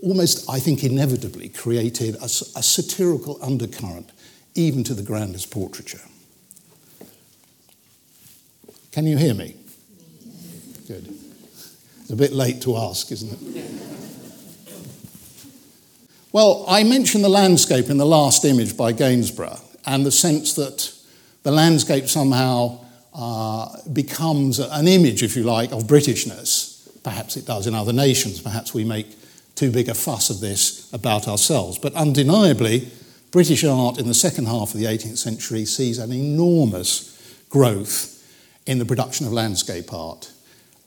almost, 0.02 0.48
I 0.48 0.58
think, 0.58 0.84
inevitably 0.84 1.48
created 1.48 2.16
a, 2.16 2.24
a 2.24 2.62
satirical 2.62 3.38
undercurrent 3.42 4.10
even 4.54 4.84
to 4.84 4.94
the 4.94 5.02
grandest 5.02 5.50
portraiture. 5.50 6.00
Can 8.92 9.06
you 9.06 9.16
hear 9.16 9.34
me? 9.34 9.56
Good. 10.86 11.12
It's 12.00 12.10
a 12.10 12.16
bit 12.16 12.32
late 12.32 12.62
to 12.62 12.76
ask, 12.76 13.10
isn't 13.10 13.56
it? 13.56 13.64
Well, 16.30 16.64
I 16.68 16.84
mentioned 16.84 17.24
the 17.24 17.28
landscape 17.28 17.90
in 17.90 17.96
the 17.96 18.06
last 18.06 18.44
image 18.44 18.76
by 18.76 18.92
Gainsborough 18.92 19.60
and 19.86 20.04
the 20.04 20.12
sense 20.12 20.54
that 20.54 20.92
the 21.42 21.52
landscape 21.52 22.08
somehow 22.08 22.80
uh, 23.14 23.68
becomes 23.92 24.58
an 24.58 24.88
image, 24.88 25.22
if 25.22 25.36
you 25.36 25.44
like, 25.44 25.72
of 25.72 25.84
Britishness. 25.84 27.02
Perhaps 27.02 27.36
it 27.36 27.46
does 27.46 27.66
in 27.66 27.74
other 27.74 27.92
nations. 27.92 28.40
Perhaps 28.40 28.74
we 28.74 28.84
make 28.84 29.06
too 29.54 29.70
big 29.70 29.88
a 29.88 29.94
fuss 29.94 30.30
of 30.30 30.40
this 30.40 30.92
about 30.92 31.28
ourselves. 31.28 31.78
But 31.78 31.94
undeniably, 31.94 32.90
British 33.30 33.64
art 33.64 33.98
in 33.98 34.06
the 34.06 34.14
second 34.14 34.46
half 34.46 34.74
of 34.74 34.80
the 34.80 34.86
18th 34.86 35.18
century 35.18 35.64
sees 35.64 35.98
an 35.98 36.12
enormous 36.12 37.10
growth 37.48 38.10
in 38.66 38.78
the 38.78 38.84
production 38.84 39.26
of 39.26 39.32
landscape 39.32 39.92
art 39.92 40.32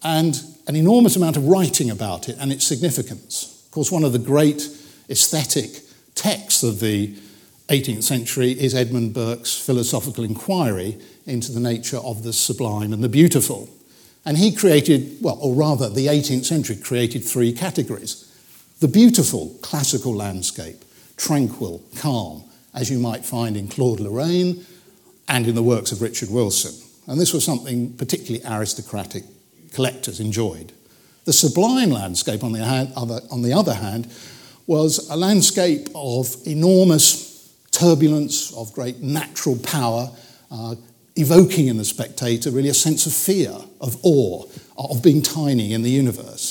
and 0.03 0.41
an 0.67 0.75
enormous 0.75 1.15
amount 1.15 1.37
of 1.37 1.47
writing 1.47 1.89
about 1.89 2.29
it 2.29 2.37
and 2.39 2.51
its 2.51 2.65
significance. 2.65 3.63
Of 3.65 3.71
course, 3.71 3.91
one 3.91 4.03
of 4.03 4.13
the 4.13 4.19
great 4.19 4.69
aesthetic 5.09 5.81
texts 6.15 6.63
of 6.63 6.79
the 6.79 7.15
18th 7.69 8.03
century 8.03 8.51
is 8.51 8.73
Edmund 8.73 9.13
Burke's 9.13 9.57
philosophical 9.57 10.23
inquiry 10.23 10.97
into 11.25 11.51
the 11.51 11.59
nature 11.59 11.97
of 11.97 12.23
the 12.23 12.33
sublime 12.33 12.93
and 12.93 13.03
the 13.03 13.09
beautiful. 13.09 13.69
And 14.25 14.37
he 14.37 14.53
created, 14.53 15.17
well, 15.21 15.37
or 15.41 15.53
rather, 15.53 15.89
the 15.89 16.07
18th 16.07 16.45
century 16.45 16.75
created 16.77 17.23
three 17.23 17.51
categories 17.51 18.26
the 18.79 18.87
beautiful 18.87 19.55
classical 19.61 20.13
landscape, 20.13 20.83
tranquil, 21.15 21.83
calm, 21.97 22.43
as 22.73 22.89
you 22.89 22.99
might 22.99 23.25
find 23.25 23.57
in 23.57 23.67
Claude 23.67 23.99
Lorrain 23.99 24.63
and 25.27 25.47
in 25.47 25.55
the 25.55 25.63
works 25.63 25.91
of 25.91 26.01
Richard 26.01 26.29
Wilson. 26.29 26.73
And 27.07 27.19
this 27.19 27.33
was 27.33 27.43
something 27.43 27.93
particularly 27.93 28.45
aristocratic 28.45 29.23
collectors 29.73 30.19
enjoyed. 30.19 30.73
The 31.25 31.33
sublime 31.33 31.89
landscape, 31.89 32.43
on 32.43 32.53
the, 32.53 32.61
other, 32.95 33.19
on 33.31 33.41
the 33.41 33.53
other 33.53 33.73
hand, 33.73 34.11
was 34.67 35.09
a 35.09 35.17
landscape 35.17 35.89
of 35.95 36.35
enormous 36.45 37.53
turbulence, 37.71 38.53
of 38.53 38.73
great 38.73 39.01
natural 39.01 39.57
power, 39.57 40.09
uh, 40.51 40.75
evoking 41.15 41.67
in 41.67 41.77
the 41.77 41.85
spectator 41.85 42.51
really 42.51 42.69
a 42.69 42.73
sense 42.73 43.05
of 43.07 43.13
fear, 43.13 43.57
of 43.81 43.97
awe, 44.03 44.45
of 44.77 45.01
being 45.01 45.21
tiny 45.21 45.73
in 45.73 45.81
the 45.81 45.89
universe. 45.89 46.46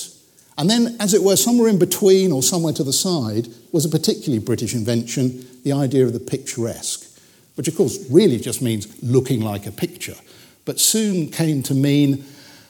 And 0.58 0.70
then, 0.70 0.96
as 1.00 1.12
it 1.12 1.22
were, 1.22 1.36
somewhere 1.36 1.68
in 1.68 1.78
between 1.78 2.32
or 2.32 2.42
somewhere 2.42 2.72
to 2.74 2.84
the 2.84 2.92
side 2.92 3.48
was 3.72 3.84
a 3.84 3.90
particularly 3.90 4.42
British 4.42 4.74
invention, 4.74 5.46
the 5.64 5.72
idea 5.72 6.04
of 6.04 6.12
the 6.12 6.20
picturesque, 6.20 7.04
which 7.56 7.68
of 7.68 7.76
course 7.76 7.98
really 8.10 8.38
just 8.38 8.62
means 8.62 9.02
looking 9.02 9.42
like 9.42 9.66
a 9.66 9.72
picture, 9.72 10.16
but 10.64 10.80
soon 10.80 11.28
came 11.28 11.62
to 11.64 11.74
mean 11.74 12.24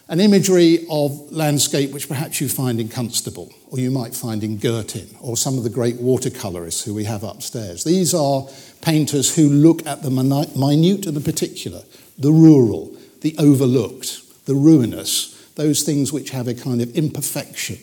an 0.09 0.20
imagery 0.20 0.87
of 0.88 1.33
landscape 1.33 1.90
which 1.92 2.09
perhaps 2.09 2.40
you 2.40 2.49
find 2.49 2.81
in 2.81 2.88
Constable, 2.88 3.53
or 3.70 3.79
you 3.79 3.90
might 3.90 4.14
find 4.14 4.44
in 4.44 4.59
Girtin, 4.59 5.09
or 5.20 5.37
some 5.37 5.59
of 5.59 5.64
the 5.64 5.70
great 5.70 5.96
watercolourists 5.96 6.85
who 6.85 6.94
we 6.94 7.05
have 7.05 7.25
upstairs. 7.25 7.85
These 7.85 8.14
are 8.14 8.46
painters 8.83 9.35
who 9.35 9.49
look 9.49 9.85
at 9.87 10.03
the 10.03 10.11
minute 10.11 10.55
and 10.55 11.16
the 11.16 11.20
particular, 11.20 11.83
the 12.18 12.33
rural, 12.33 12.96
the 13.20 13.35
overlooked, 13.38 14.46
the 14.46 14.55
ruinous, 14.55 15.36
those 15.57 15.83
things 15.83 16.12
which 16.12 16.31
have 16.31 16.47
a 16.49 16.55
kind 16.55 16.81
of 16.81 16.97
imperfection 16.97 17.79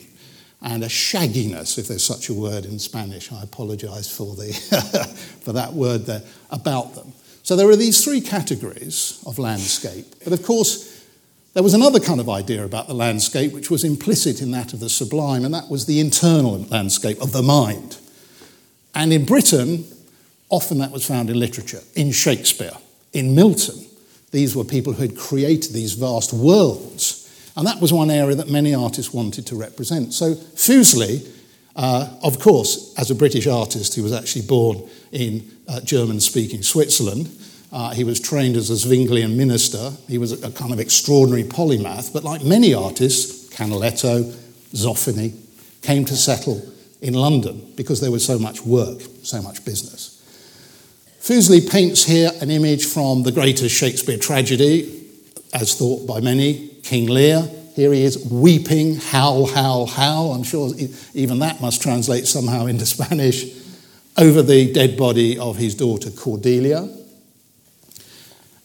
and 0.62 0.83
a 0.83 0.88
shagginess, 0.88 1.77
if 1.77 1.89
there's 1.89 2.05
such 2.05 2.29
a 2.29 2.33
word 2.33 2.63
in 2.65 2.79
Spanish. 2.79 3.31
I 3.31 3.43
apologize 3.43 4.09
for, 4.09 4.33
the 4.36 4.53
for 5.41 5.51
that 5.51 5.73
word 5.73 6.05
there, 6.05 6.23
about 6.51 6.95
them. 6.95 7.12
So 7.43 7.57
there 7.57 7.69
are 7.69 7.75
these 7.75 8.01
three 8.03 8.21
categories 8.21 9.21
of 9.25 9.38
landscape. 9.38 10.05
But 10.23 10.31
of 10.31 10.43
course, 10.43 11.05
there 11.53 11.63
was 11.63 11.73
another 11.73 11.99
kind 11.99 12.21
of 12.21 12.29
idea 12.29 12.63
about 12.63 12.88
the 12.88 12.93
landscape 12.93 13.51
which 13.51 13.69
was 13.69 13.83
implicit 13.83 14.41
in 14.41 14.51
that 14.51 14.73
of 14.73 14.79
the 14.79 14.89
sublime, 14.89 15.43
and 15.43 15.53
that 15.53 15.69
was 15.69 15.86
the 15.86 15.99
internal 15.99 16.59
landscape 16.65 17.21
of 17.21 17.33
the 17.33 17.43
mind. 17.43 17.97
And 18.95 19.12
in 19.12 19.25
Britain, 19.25 19.86
often 20.49 20.77
that 20.79 20.91
was 20.91 21.05
found 21.05 21.29
in 21.29 21.38
literature, 21.38 21.81
in 21.95 22.12
Shakespeare, 22.12 22.77
in 23.12 23.36
Milton. 23.36 23.86
These 24.31 24.55
were 24.55 24.63
people 24.63 24.93
who 24.93 25.01
had 25.01 25.17
created 25.17 25.73
these 25.73 25.93
vast 25.93 26.31
worlds. 26.31 27.22
And 27.55 27.67
that 27.67 27.79
was 27.79 27.93
one 27.93 28.09
area 28.09 28.35
that 28.35 28.49
many 28.49 28.73
artists 28.73 29.13
wanted 29.13 29.45
to 29.47 29.55
represent. 29.55 30.13
So 30.13 30.33
Fuseli, 30.33 31.27
uh, 31.75 32.09
of 32.23 32.39
course, 32.39 32.93
as 32.97 33.11
a 33.11 33.15
British 33.15 33.47
artist, 33.47 33.95
he 33.95 34.01
was 34.01 34.13
actually 34.13 34.45
born 34.45 34.83
in 35.11 35.49
uh, 35.67 35.81
German 35.81 36.19
speaking 36.19 36.63
Switzerland. 36.63 37.29
Uh, 37.71 37.91
he 37.91 38.03
was 38.03 38.19
trained 38.19 38.55
as 38.55 38.69
a 38.69 38.73
Zwinglian 38.73 39.35
minister. 39.35 39.91
He 40.07 40.17
was 40.17 40.43
a, 40.43 40.47
a, 40.47 40.51
kind 40.51 40.71
of 40.71 40.79
extraordinary 40.79 41.43
polymath, 41.43 42.13
but 42.13 42.23
like 42.23 42.43
many 42.43 42.73
artists, 42.73 43.49
Canaletto, 43.55 44.23
Zoffany, 44.73 45.33
came 45.81 46.05
to 46.05 46.15
settle 46.15 46.61
in 47.01 47.13
London 47.13 47.73
because 47.75 47.99
there 47.99 48.11
was 48.11 48.25
so 48.25 48.39
much 48.39 48.61
work, 48.61 49.01
so 49.23 49.41
much 49.41 49.65
business. 49.65 50.09
Fuseli 51.19 51.69
paints 51.69 52.03
here 52.03 52.31
an 52.41 52.51
image 52.51 52.85
from 52.85 53.23
the 53.23 53.31
greatest 53.31 53.73
Shakespeare 53.75 54.17
tragedy, 54.17 55.09
as 55.53 55.75
thought 55.75 56.05
by 56.05 56.19
many, 56.19 56.72
King 56.93 57.08
Lear. 57.08 57.49
Here 57.75 57.91
he 57.91 58.03
is 58.03 58.23
weeping, 58.29 58.97
howl, 58.97 59.47
howl, 59.47 59.88
howl. 59.88 60.34
I'm 60.34 60.43
sure 60.43 60.71
even 61.15 61.39
that 61.39 61.60
must 61.60 61.82
translate 61.82 62.27
somehow 62.27 62.67
into 62.67 62.86
Spanish 62.95 63.45
over 64.15 64.43
the 64.43 64.71
dead 64.71 64.95
body 64.95 65.39
of 65.39 65.58
his 65.58 65.73
daughter 65.73 66.12
Cordelia. 66.12 66.88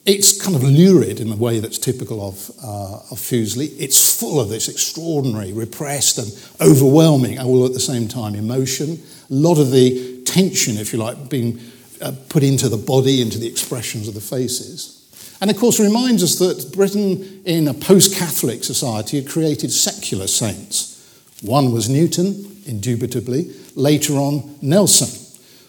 It's 0.04 0.38
kind 0.42 0.54
of 0.54 0.62
lurid 0.62 1.20
in 1.20 1.30
the 1.30 1.36
way 1.36 1.58
that's 1.58 1.78
typical 1.78 2.20
of, 2.20 2.50
uh, 2.62 3.12
of 3.12 3.18
Fuseli. 3.18 3.74
It's 3.78 4.20
full 4.20 4.42
of 4.42 4.50
this 4.50 4.68
extraordinary, 4.68 5.54
repressed, 5.54 6.18
and 6.18 6.30
overwhelming, 6.60 7.38
all 7.38 7.64
at 7.64 7.72
the 7.72 7.80
same 7.80 8.08
time, 8.08 8.34
emotion. 8.34 9.02
A 9.30 9.34
lot 9.34 9.58
of 9.58 9.70
the 9.70 10.22
tension, 10.24 10.76
if 10.76 10.92
you 10.92 10.98
like, 10.98 11.30
being 11.30 11.58
uh, 12.02 12.12
put 12.28 12.42
into 12.42 12.68
the 12.68 12.76
body, 12.76 13.22
into 13.22 13.38
the 13.38 13.48
expressions 13.48 14.06
of 14.06 14.12
the 14.12 14.20
faces. 14.20 14.97
And 15.40 15.50
of 15.50 15.56
course, 15.56 15.78
reminds 15.78 16.22
us 16.22 16.38
that 16.38 16.72
Britain, 16.74 17.42
in 17.44 17.68
a 17.68 17.74
post 17.74 18.16
Catholic 18.16 18.64
society, 18.64 19.20
had 19.20 19.28
created 19.28 19.70
secular 19.70 20.26
saints. 20.26 20.94
One 21.42 21.72
was 21.72 21.88
Newton, 21.88 22.60
indubitably. 22.66 23.52
Later 23.76 24.14
on, 24.14 24.56
Nelson, 24.60 25.08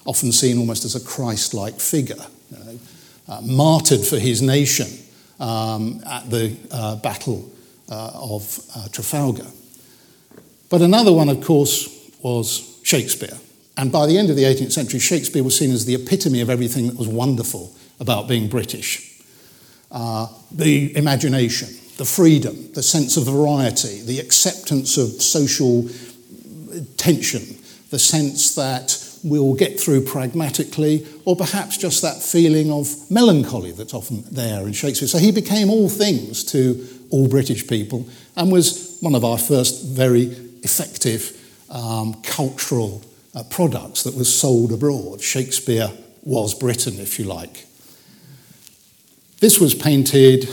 often 0.05 0.32
seen 0.32 0.58
almost 0.58 0.86
as 0.86 0.95
a 0.95 1.05
Christ 1.05 1.53
like 1.53 1.79
figure 1.79 2.25
uh, 3.27 3.41
martyred 3.41 4.01
for 4.01 4.17
his 4.17 4.41
nation 4.41 4.88
um, 5.39 6.01
at 6.05 6.29
the 6.29 6.58
uh, 6.71 6.95
Battle 6.95 7.49
uh, 7.89 8.12
of 8.15 8.60
uh, 8.75 8.88
Trafalgar. 8.91 9.45
But 10.69 10.82
another 10.82 11.13
one, 11.13 11.29
of 11.29 11.43
course, 11.43 12.12
was 12.21 12.79
Shakespeare. 12.84 13.38
And 13.77 13.91
by 13.91 14.08
the 14.08 14.17
end 14.17 14.29
of 14.29 14.36
the 14.36 14.43
18th 14.43 14.71
century, 14.71 14.99
Shakespeare 14.99 15.43
was 15.43 15.58
seen 15.58 15.71
as 15.71 15.86
the 15.86 15.95
epitome 15.95 16.41
of 16.41 16.49
everything 16.49 16.88
that 16.88 16.97
was 16.97 17.08
wonderful 17.08 17.73
about 17.99 18.27
being 18.27 18.49
British 18.49 19.09
uh, 19.91 20.28
the 20.52 20.95
imagination, 20.95 21.69
the 21.97 22.06
freedom, 22.06 22.71
the 22.73 22.84
sense 22.84 23.17
of 23.17 23.25
variety, 23.25 24.02
the 24.02 24.19
acceptance 24.19 24.97
of 24.97 25.10
social 25.21 25.89
tension, 26.97 27.58
the 27.89 27.99
sense 27.99 28.56
that 28.56 29.04
we'll 29.23 29.54
get 29.54 29.80
through 29.80 30.06
pragmatically, 30.06 31.06
or 31.25 31.36
perhaps 31.36 31.78
just 31.78 32.02
that 32.02 32.21
feeling 32.21 32.71
of 32.71 32.88
melancholy 33.12 33.71
that's 33.71 33.93
often 33.93 34.23
there 34.32 34.65
in 34.65 34.73
Shakespeare. 34.73 35.08
So 35.08 35.17
he 35.17 35.32
became 35.32 35.69
all 35.69 35.89
things 35.89 36.43
to 36.45 36.88
all 37.10 37.28
British 37.28 37.67
people 37.67 38.08
and 38.36 38.52
was 38.52 38.97
one 39.02 39.15
of 39.15 39.25
our 39.25 39.38
first 39.38 39.86
very 39.86 40.23
effective 40.63 41.36
um, 41.69 42.21
cultural 42.23 43.04
uh, 43.36 43.43
products 43.49 44.04
that 44.04 44.15
was 44.15 44.34
sold 44.34 44.71
abroad. 44.71 45.21
Shakespeare 45.21 45.91
was 46.23 46.54
Britain, 46.54 46.99
if 46.99 47.19
you 47.19 47.25
like. 47.25 47.65
This 49.39 49.60
was 49.60 49.73
painted 49.73 50.49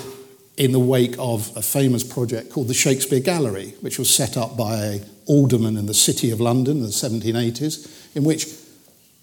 in 0.57 0.71
the 0.71 0.79
wake 0.79 1.17
of 1.19 1.55
a 1.57 1.63
famous 1.63 2.05
project 2.05 2.53
called 2.53 2.69
the 2.69 2.75
Shakespeare 2.75 3.21
Gallery, 3.21 3.75
which 3.81 3.99
was 3.99 4.09
set 4.09 4.37
up 4.37 4.57
by 4.57 4.77
a 4.77 5.01
alderman 5.27 5.77
in 5.77 5.87
the 5.87 5.95
City 5.95 6.31
of 6.31 6.41
London 6.41 6.77
in 6.77 6.83
the 6.85 6.89
1780s, 6.89 8.17
in 8.17 8.23
which 8.23 8.47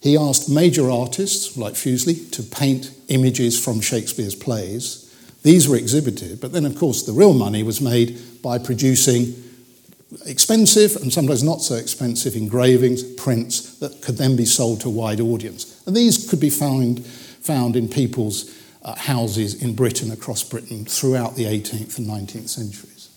he 0.02 0.17
asked 0.17 0.49
major 0.49 0.91
artists 0.91 1.56
like 1.56 1.76
Fuseli 1.76 2.30
to 2.32 2.43
paint 2.43 2.91
images 3.08 3.63
from 3.63 3.80
Shakespeare's 3.80 4.36
plays. 4.36 5.10
These 5.43 5.69
were 5.69 5.78
exhibited, 5.78 6.41
but 6.41 6.52
then, 6.52 6.65
of 6.65 6.78
course, 6.78 7.04
the 7.04 7.13
real 7.13 7.34
money 7.34 7.63
was 7.63 7.80
made 7.80 8.19
by 8.41 8.58
producing 8.58 9.34
expensive 10.26 10.97
and 10.97 11.12
sometimes 11.12 11.41
not 11.41 11.62
so 11.62 11.76
expensive 11.76 12.36
engravings, 12.36 13.02
prints 13.02 13.80
that 13.80 14.02
could 14.02 14.17
then 14.17 14.36
be 14.36 14.45
sold 14.45 14.82
to 14.82 14.89
a 14.89 14.91
wide 14.91 15.21
audience. 15.21 15.82
And 15.88 15.95
these 15.95 16.30
could 16.30 16.41
be 16.41 16.49
found, 16.49 17.06
found 17.06 17.78
in 17.78 17.88
people's 17.88 18.62
uh, 18.84 18.96
houses 18.96 19.62
in 19.62 19.76
Britain, 19.76 20.12
across 20.12 20.43
Britain, 20.43 20.86
throughout 20.86 21.36
the 21.36 21.46
18th 21.46 21.98
and 21.98 22.08
19th 22.08 22.50
centuries. 22.50 23.10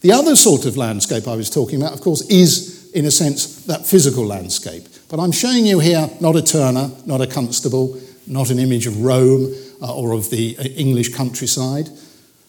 The 0.00 0.12
other 0.12 0.36
sort 0.36 0.66
of 0.66 0.76
landscape 0.76 1.26
I 1.26 1.36
was 1.36 1.50
talking 1.50 1.80
about, 1.80 1.94
of 1.94 2.00
course, 2.00 2.22
is, 2.28 2.90
in 2.92 3.04
a 3.06 3.10
sense, 3.10 3.64
that 3.66 3.86
physical 3.86 4.24
landscape. 4.24 4.84
But 5.08 5.20
I'm 5.20 5.32
showing 5.32 5.66
you 5.66 5.80
here 5.80 6.08
not 6.20 6.36
a 6.36 6.42
Turner, 6.42 6.90
not 7.06 7.20
a 7.20 7.26
Constable, 7.26 8.00
not 8.26 8.50
an 8.50 8.58
image 8.58 8.86
of 8.86 9.02
Rome 9.02 9.52
uh, 9.82 9.94
or 9.94 10.12
of 10.12 10.30
the 10.30 10.56
uh, 10.58 10.62
English 10.62 11.14
countryside, 11.14 11.88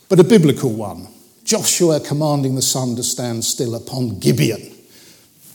but 0.09 0.19
a 0.19 0.23
biblical 0.23 0.71
one. 0.71 1.07
Joshua 1.43 1.99
commanding 1.99 2.55
the 2.55 2.61
sun 2.61 2.95
to 2.97 3.03
stand 3.03 3.45
still 3.45 3.75
upon 3.75 4.19
Gibeon. 4.19 4.75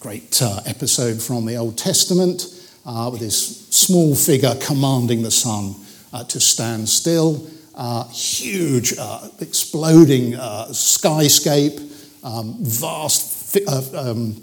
Great 0.01 0.41
uh, 0.43 0.61
episode 0.67 1.23
from 1.23 1.45
the 1.45 1.57
Old 1.57 1.77
Testament 1.77 2.47
uh, 2.87 3.09
with 3.13 3.21
this 3.21 3.69
small 3.69 4.15
figure 4.15 4.55
commanding 4.61 5.23
the 5.23 5.31
sun 5.31 5.75
uh, 6.13 6.25
to 6.25 6.41
stand 6.41 6.89
still. 6.89 7.47
Uh, 7.75 8.07
huge, 8.09 8.93
exploding 9.41 10.33
skyscape, 10.33 11.81
um, 12.23 12.55
vast 12.61 13.55
fi- 13.55 13.65
um, 13.97 14.37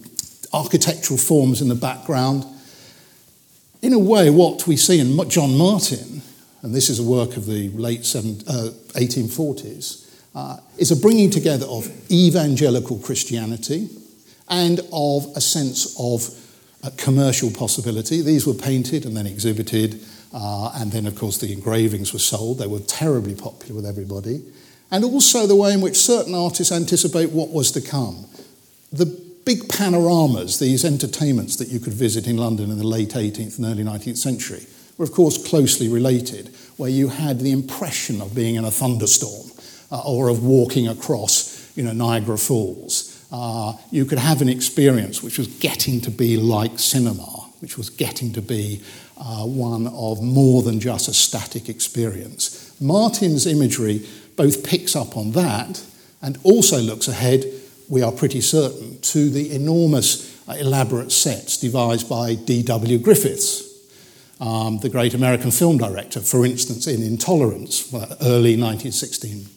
architectural 0.53 1.17
forms 1.17 1.61
in 1.61 1.67
the 1.67 1.75
background. 1.75 2.45
In 3.81 3.93
a 3.93 3.99
way, 3.99 4.29
what 4.29 4.67
we 4.67 4.75
see 4.75 4.99
in 4.99 5.17
John 5.29 5.57
Martin, 5.57 6.21
and 6.61 6.75
this 6.75 6.89
is 6.89 6.99
a 6.99 7.03
work 7.03 7.37
of 7.37 7.45
the 7.45 7.69
late 7.69 8.01
1840s, 8.01 10.05
uh, 10.35 10.57
is 10.77 10.91
a 10.91 10.95
bringing 10.95 11.29
together 11.29 11.65
of 11.65 11.89
evangelical 12.11 12.99
Christianity 12.99 13.89
and 14.49 14.81
of 14.91 15.25
a 15.35 15.41
sense 15.41 15.95
of 15.99 16.29
uh, 16.83 16.89
commercial 16.97 17.51
possibility. 17.51 18.21
These 18.21 18.45
were 18.45 18.53
painted 18.53 19.05
and 19.05 19.15
then 19.15 19.27
exhibited, 19.27 20.01
uh, 20.33 20.71
and 20.75 20.91
then, 20.91 21.05
of 21.05 21.15
course, 21.15 21.37
the 21.37 21.51
engravings 21.51 22.13
were 22.13 22.19
sold. 22.19 22.59
They 22.59 22.67
were 22.67 22.79
terribly 22.79 23.35
popular 23.35 23.75
with 23.75 23.85
everybody. 23.85 24.43
And 24.91 25.03
also 25.03 25.47
the 25.47 25.55
way 25.55 25.73
in 25.73 25.81
which 25.81 25.97
certain 25.97 26.33
artists 26.33 26.71
anticipate 26.71 27.31
what 27.31 27.49
was 27.49 27.71
to 27.71 27.81
come. 27.81 28.25
The 28.91 29.05
big 29.45 29.69
panoramas, 29.69 30.59
these 30.59 30.85
entertainments 30.85 31.55
that 31.57 31.69
you 31.69 31.79
could 31.79 31.93
visit 31.93 32.27
in 32.27 32.37
London 32.37 32.71
in 32.71 32.77
the 32.77 32.87
late 32.87 33.09
18th 33.09 33.57
and 33.57 33.65
early 33.65 33.83
19th 33.83 34.17
century, 34.17 34.65
were 34.97 35.05
of 35.05 35.11
course 35.11 35.43
closely 35.47 35.87
related, 35.87 36.49
where 36.77 36.89
you 36.89 37.09
had 37.09 37.39
the 37.39 37.51
impression 37.51 38.21
of 38.21 38.35
being 38.35 38.55
in 38.55 38.65
a 38.65 38.71
thunderstorm 38.71 39.49
uh, 39.91 40.01
or 40.05 40.27
of 40.27 40.43
walking 40.43 40.87
across 40.87 41.75
you 41.75 41.83
know, 41.83 41.93
Niagara 41.93 42.37
Falls. 42.37 43.15
Uh, 43.31 43.73
you 43.91 44.05
could 44.05 44.17
have 44.17 44.41
an 44.41 44.49
experience 44.49 45.23
which 45.23 45.37
was 45.37 45.47
getting 45.47 46.01
to 46.01 46.11
be 46.11 46.35
like 46.35 46.79
cinema, 46.79 47.47
which 47.61 47.77
was 47.77 47.89
getting 47.89 48.33
to 48.33 48.41
be 48.41 48.81
uh, 49.19 49.45
one 49.45 49.87
of 49.87 50.21
more 50.21 50.61
than 50.61 50.79
just 50.79 51.07
a 51.07 51.13
static 51.13 51.69
experience. 51.69 52.75
Martin's 52.79 53.45
imagery 53.45 54.05
both 54.35 54.63
picks 54.63 54.95
up 54.95 55.17
on 55.17 55.31
that 55.31 55.83
and 56.21 56.37
also 56.43 56.79
looks 56.79 57.07
ahead 57.07 57.43
we 57.89 58.03
are 58.03 58.11
pretty 58.11 58.39
certain, 58.39 59.01
to 59.01 59.29
the 59.31 59.53
enormous 59.53 60.47
uh, 60.47 60.53
elaborate 60.53 61.11
sets 61.11 61.57
devised 61.57 62.07
by 62.07 62.35
D.W. 62.35 62.99
Griffiths, 62.99 63.63
um, 64.39 64.77
the 64.79 64.89
great 64.89 65.15
American 65.15 65.51
film 65.51 65.79
director, 65.79 66.21
for 66.21 66.45
instance, 66.45 66.85
in 66.85 67.01
Intolerance, 67.01 67.91
early 68.21 68.55
1916, 68.55 69.47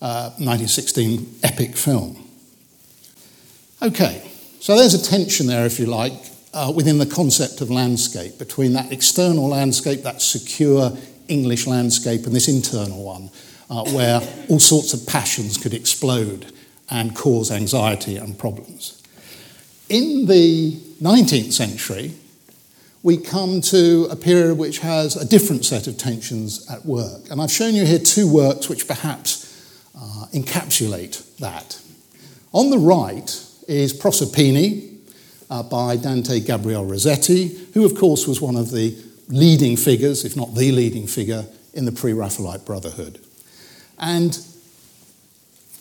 uh, 0.00 0.30
1916 0.38 1.34
epic 1.42 1.76
film. 1.76 2.16
Okay, 3.82 4.26
so 4.58 4.74
there's 4.74 4.94
a 4.94 5.02
tension 5.02 5.46
there, 5.46 5.66
if 5.66 5.78
you 5.78 5.84
like, 5.84 6.14
uh, 6.56 6.72
within 6.74 6.96
the 6.96 7.06
concept 7.06 7.60
of 7.60 7.70
landscape 7.70 8.38
between 8.38 8.72
that 8.72 8.90
external 8.90 9.46
landscape, 9.46 10.02
that 10.02 10.22
secure 10.22 10.96
English 11.28 11.66
landscape, 11.66 12.24
and 12.24 12.34
this 12.34 12.48
internal 12.48 13.04
one, 13.04 13.30
uh, 13.68 13.84
where 13.90 14.20
all 14.48 14.58
sorts 14.58 14.94
of 14.94 15.06
passions 15.06 15.58
could 15.58 15.74
explode 15.74 16.50
and 16.90 17.14
cause 17.14 17.50
anxiety 17.50 18.16
and 18.16 18.38
problems. 18.38 19.02
In 19.90 20.26
the 20.26 20.72
19th 21.02 21.52
century, 21.52 22.14
we 23.02 23.18
come 23.18 23.60
to 23.60 24.08
a 24.10 24.16
period 24.16 24.56
which 24.56 24.78
has 24.78 25.14
a 25.14 25.26
different 25.26 25.66
set 25.66 25.86
of 25.86 25.98
tensions 25.98 26.68
at 26.70 26.86
work. 26.86 27.30
And 27.30 27.40
I've 27.40 27.52
shown 27.52 27.74
you 27.74 27.84
here 27.84 27.98
two 27.98 28.32
works 28.32 28.68
which 28.68 28.88
perhaps 28.88 29.44
uh, 29.94 30.26
encapsulate 30.32 31.36
that. 31.36 31.80
On 32.52 32.70
the 32.70 32.78
right 32.78 33.28
is 33.68 33.92
Proserpine 33.92 34.95
uh, 35.50 35.62
by 35.62 35.96
Dante 35.96 36.40
Gabriel 36.40 36.84
Rossetti, 36.84 37.48
who, 37.74 37.84
of 37.84 37.94
course, 37.94 38.26
was 38.26 38.40
one 38.40 38.56
of 38.56 38.70
the 38.70 38.96
leading 39.28 39.76
figures, 39.76 40.24
if 40.24 40.36
not 40.36 40.54
the 40.54 40.72
leading 40.72 41.06
figure, 41.06 41.44
in 41.74 41.84
the 41.84 41.92
Pre 41.92 42.12
Raphaelite 42.12 42.64
Brotherhood. 42.64 43.20
And 43.98 44.38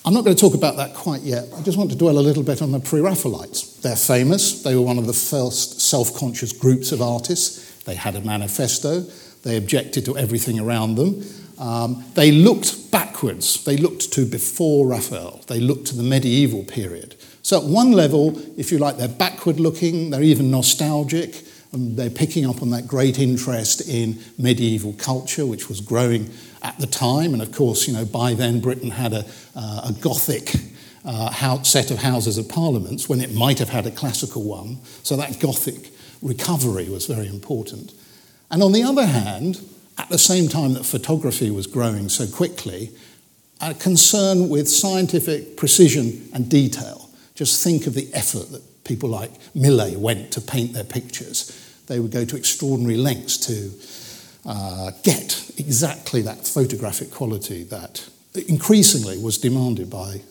I'm 0.06 0.13
not 0.13 0.23
going 0.23 0.36
to 0.36 0.39
talk 0.39 0.54
about 0.54 0.78
that 0.78 0.93
quite 0.93 1.21
yet. 1.21 1.45
I 1.58 1.62
just 1.62 1.78
want 1.78 1.89
to 1.89 1.97
dwell 1.97 2.19
a 2.19 2.21
little 2.21 2.43
bit 2.43 2.62
on 2.62 2.71
the 2.71 2.80
Pre 2.80 3.01
Raphaelites. 3.01 3.82
They're 3.82 3.95
famous. 3.95 4.62
They 4.62 4.75
were 4.75 4.82
one 4.82 4.97
of 4.97 5.08
the 5.08 5.13
first 5.13 5.82
self 5.82 6.13
conscious 6.15 6.54
groups 6.54 6.91
of 6.91 7.01
artists. 7.01 7.84
They 7.84 7.95
had 7.95 8.15
a 8.15 8.21
manifesto. 8.21 9.01
They 9.43 9.58
objected 9.58 10.06
to 10.06 10.17
everything 10.17 10.60
around 10.60 10.95
them. 10.95 11.23
Um, 11.58 12.04
they 12.15 12.32
looked 12.32 12.91
backwards. 12.91 13.63
They 13.63 13.78
looked 13.78 14.12
to 14.13 14.25
before 14.25 14.88
Raphael. 14.88 15.41
They 15.47 15.60
looked 15.60 15.88
to 15.88 15.95
the 15.95 16.04
medieval 16.04 16.63
period. 16.63 17.15
So, 17.45 17.60
at 17.60 17.63
one 17.63 17.91
level, 17.91 18.41
if 18.58 18.71
you 18.71 18.79
like, 18.79 18.97
they're 18.97 19.08
backward 19.08 19.60
looking, 19.60 20.10
they're 20.10 20.23
even 20.23 20.49
nostalgic. 20.49 21.43
And 21.71 21.95
they're 21.95 22.10
picking 22.10 22.43
up 22.43 22.63
on 22.63 22.71
that 22.71 22.88
great 22.88 23.19
interest 23.19 23.88
in 23.88 24.17
medieval 24.39 24.93
culture, 24.93 25.45
which 25.45 25.69
was 25.69 25.79
growing 25.79 26.31
at 26.63 26.75
the 26.79 26.88
time. 26.88 27.34
And 27.34 27.43
of 27.43 27.51
course, 27.51 27.88
you 27.88 27.93
know, 27.93 28.03
by 28.03 28.34
then 28.34 28.62
Britain 28.62 28.89
had 28.89 29.13
a, 29.13 29.25
uh, 29.55 29.91
a 29.91 29.93
Gothic 30.01 30.55
uh, 31.05 31.62
set 31.62 31.91
of 31.91 31.99
Houses 31.99 32.39
of 32.39 32.49
Parliaments 32.49 33.08
when 33.08 33.21
it 33.21 33.31
might 33.31 33.60
have 33.60 33.69
had 33.69 33.86
a 33.86 33.91
classical 33.91 34.41
one. 34.41 34.79
So 35.03 35.15
that 35.15 35.39
Gothic 35.39 35.91
recovery 36.23 36.89
was 36.89 37.05
very 37.05 37.27
important. 37.27 37.93
And 38.49 38.63
on 38.63 38.71
the 38.71 38.81
other 38.81 39.05
hand, 39.05 39.62
at 39.99 40.10
the 40.10 40.17
same 40.17 40.47
time 40.47 40.73
that 40.73 40.84
photography 40.84 41.51
was 41.51 41.67
growing 41.67 42.10
so 42.10 42.25
quickly, 42.25 42.89
a 43.62 43.75
concern 43.75 44.49
with 44.49 44.67
scientific 44.67 45.58
precision 45.58 46.27
and 46.34 46.49
detail. 46.49 47.04
Just 47.35 47.63
think 47.63 47.85
of 47.85 47.93
the 47.93 48.09
effort 48.13 48.49
that 48.51 48.83
people 48.85 49.09
like 49.09 49.31
Millais 49.53 49.97
went 49.97 50.31
to 50.31 50.41
paint 50.41 50.73
their 50.73 50.85
pictures. 50.85 51.51
They 51.87 51.99
would 51.99 52.11
go 52.11 52.25
to 52.25 52.37
extraordinary 52.37 52.97
lengths 52.97 53.37
to 53.47 54.49
uh, 54.49 54.91
get 55.03 55.51
exactly 55.57 56.21
that 56.21 56.47
photographic 56.47 57.11
quality 57.11 57.63
that 57.63 58.07
increasingly 58.47 59.17
was 59.17 59.37
demanded 59.37 59.89
by 59.89 60.21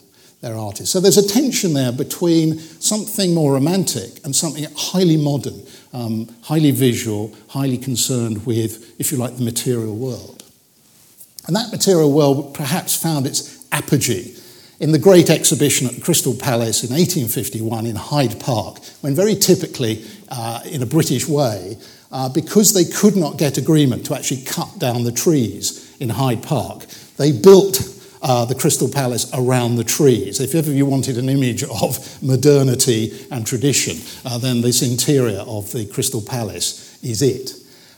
their 0.41 0.57
artists. 0.57 0.93
So 0.93 1.01
there's 1.01 1.17
a 1.17 1.27
tension 1.27 1.75
there 1.75 1.93
between 1.93 2.59
something 2.59 3.35
more 3.35 3.53
romantic 3.53 4.25
and 4.25 4.35
something 4.37 4.67
highly 4.77 5.17
modern, 5.17 5.63
um, 5.93 6.29
highly 6.43 6.71
visual, 6.71 7.35
highly 7.49 7.79
concerned 7.79 8.45
with, 8.47 8.99
if 9.01 9.11
you 9.11 9.19
like, 9.19 9.37
the 9.37 9.43
material 9.43 9.97
world. 9.97 10.43
And 11.47 11.57
that 11.57 11.73
material 11.73 12.13
world 12.13 12.55
perhaps 12.55 12.95
found 12.97 13.27
its 13.27 13.67
apogee 13.73 14.37
in 14.85 14.93
the 14.93 14.99
great 14.99 15.31
exhibition 15.31 15.87
at 15.87 15.95
the 15.95 16.01
Crystal 16.03 16.35
Palace 16.35 16.85
in 16.85 16.91
1851 16.91 17.87
in 17.87 17.97
Hyde 17.97 18.39
Park, 18.39 18.81
when 19.01 19.15
very 19.15 19.35
typically, 19.35 20.05
uh, 20.29 20.61
in 20.67 20.83
a 20.83 20.87
British 20.87 21.27
way, 21.27 21.79
uh, 22.13 22.29
because 22.29 22.75
they 22.75 22.85
could 22.85 23.17
not 23.17 23.39
get 23.39 23.57
agreement 23.57 24.05
to 24.05 24.15
actually 24.15 24.43
cut 24.43 24.79
down 24.79 25.05
the 25.05 25.11
trees 25.11 25.97
in 26.01 26.11
Hyde 26.11 26.43
Park, 26.43 26.85
they 27.17 27.33
built 27.33 27.81
uh, 28.21 28.45
the 28.45 28.55
Crystal 28.55 28.87
Palace 28.87 29.31
around 29.33 29.77
the 29.77 29.85
trees. 29.85 30.39
If 30.39 30.55
ever 30.55 30.71
you 30.71 30.85
wanted 30.85 31.17
an 31.17 31.31
image 31.31 31.63
of 31.65 32.23
modernity 32.23 33.27
and 33.31 33.47
tradition, 33.47 33.97
uh, 34.27 34.37
then 34.37 34.61
this 34.61 34.83
interior 34.83 35.45
of 35.47 35.73
the 35.73 35.87
Crystal 35.87 36.21
Palace 36.21 37.03
is 37.03 37.23
it. 37.23 37.55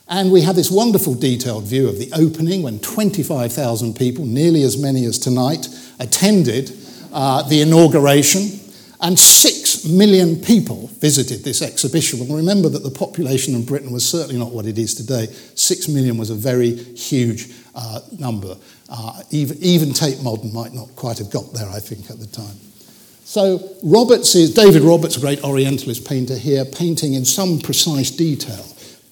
And 0.09 0.31
we 0.31 0.43
have 0.43 0.55
this 0.55 0.71
wonderful 0.71 1.15
detailed 1.15 1.65
view 1.65 1.89
of 1.89 1.99
the 1.99 2.13
opening 2.13 2.63
when 2.63 2.79
25,000 2.79 3.97
people, 3.97 4.25
nearly 4.25 4.63
as 4.63 4.81
many 4.81 5.05
as 5.05 5.19
tonight, 5.19 5.67
attended 5.99 6.73
uh, 7.13 7.43
the 7.49 7.61
inauguration. 7.63 8.61
And 9.01 9.19
six 9.19 9.85
million 9.85 10.37
people 10.37 10.89
visited 11.01 11.45
this 11.45 11.61
exhibition. 11.61 12.27
Well, 12.27 12.39
remember 12.39 12.71
that 12.71 12.83
the 12.83 12.91
population 12.91 13.55
in 13.55 13.65
Britain 13.65 13.93
was 13.93 14.09
certainly 14.09 14.39
not 14.39 14.53
what 14.53 14.65
it 14.65 14.79
is 14.79 14.95
today. 14.95 15.27
Six 15.55 15.87
million 15.87 16.17
was 16.17 16.31
a 16.31 16.35
very 16.35 16.75
huge 16.75 17.53
uh, 17.75 18.01
number. 18.19 18.57
Uh, 18.89 19.23
even, 19.31 19.59
even 19.61 19.93
Tate 19.93 20.23
Modern 20.23 20.53
might 20.53 20.73
not 20.73 20.97
quite 20.97 21.19
have 21.19 21.31
got 21.31 21.53
there, 21.53 21.69
I 21.69 21.79
think, 21.79 22.11
at 22.11 22.19
the 22.19 22.27
time. 22.27 22.57
So 23.25 23.77
Roberts 23.83 24.35
is, 24.35 24.55
David 24.55 24.83
Roberts, 24.83 25.17
a 25.17 25.21
great 25.21 25.45
Orientalist 25.45 26.09
painter 26.09 26.37
here, 26.37 26.65
painting 26.65 27.15
in 27.15 27.25
some 27.25 27.59
precise 27.59 28.11
detail 28.11 28.65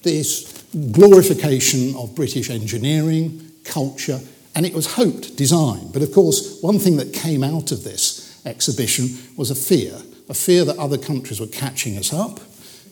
this 0.02 0.64
glorification 0.92 1.94
of 1.96 2.14
British 2.14 2.48
engineering, 2.48 3.50
culture, 3.64 4.20
and 4.54 4.64
it 4.64 4.74
was 4.74 4.94
hoped 4.94 5.36
design. 5.36 5.90
But 5.92 6.02
of 6.02 6.12
course, 6.12 6.60
one 6.62 6.78
thing 6.78 6.96
that 6.96 7.12
came 7.12 7.42
out 7.42 7.72
of 7.72 7.84
this 7.84 8.40
exhibition 8.46 9.08
was 9.36 9.50
a 9.50 9.54
fear 9.54 10.00
a 10.28 10.34
fear 10.34 10.64
that 10.64 10.78
other 10.78 10.98
countries 10.98 11.40
were 11.40 11.46
catching 11.46 11.98
us 11.98 12.12
up 12.12 12.40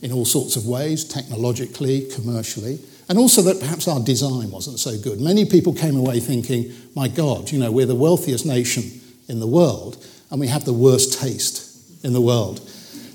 in 0.02 0.12
all 0.12 0.24
sorts 0.24 0.56
of 0.56 0.66
ways, 0.66 1.04
technologically, 1.04 2.06
commercially. 2.14 2.78
and 3.08 3.18
also 3.18 3.42
that 3.42 3.60
perhaps 3.60 3.88
our 3.88 4.00
design 4.00 4.50
wasn't 4.50 4.78
so 4.78 4.96
good. 4.96 5.20
Many 5.20 5.44
people 5.44 5.74
came 5.74 5.96
away 5.96 6.20
thinking, 6.20 6.72
my 6.94 7.08
God, 7.08 7.50
you 7.50 7.58
know, 7.58 7.70
we're 7.70 7.84
the 7.84 7.94
wealthiest 7.94 8.46
nation 8.46 8.84
in 9.28 9.40
the 9.40 9.46
world, 9.46 10.02
and 10.30 10.40
we 10.40 10.46
have 10.46 10.64
the 10.64 10.72
worst 10.72 11.20
taste 11.20 12.04
in 12.04 12.12
the 12.12 12.20
world. 12.20 12.60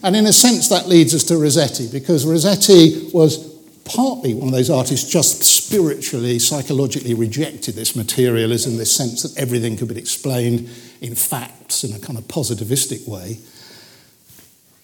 And 0.03 0.15
in 0.15 0.27
a 0.27 0.33
sense, 0.33 0.69
that 0.69 0.87
leads 0.87 1.15
us 1.15 1.23
to 1.25 1.37
Rossetti, 1.37 1.87
because 1.91 2.25
Rossetti 2.25 3.09
was 3.13 3.46
partly 3.87 4.33
one 4.33 4.47
of 4.47 4.53
those 4.53 4.69
artists 4.69 5.09
just 5.09 5.43
spiritually, 5.43 6.39
psychologically 6.39 7.13
rejected 7.13 7.75
this 7.75 7.95
materialism, 7.95 8.77
this 8.77 8.95
sense 8.95 9.23
that 9.23 9.37
everything 9.41 9.77
could 9.77 9.87
be 9.87 9.97
explained 9.97 10.69
in 11.01 11.15
facts 11.15 11.83
in 11.83 11.95
a 11.95 11.99
kind 11.99 12.17
of 12.17 12.25
positivistic 12.25 13.07
way. 13.07 13.39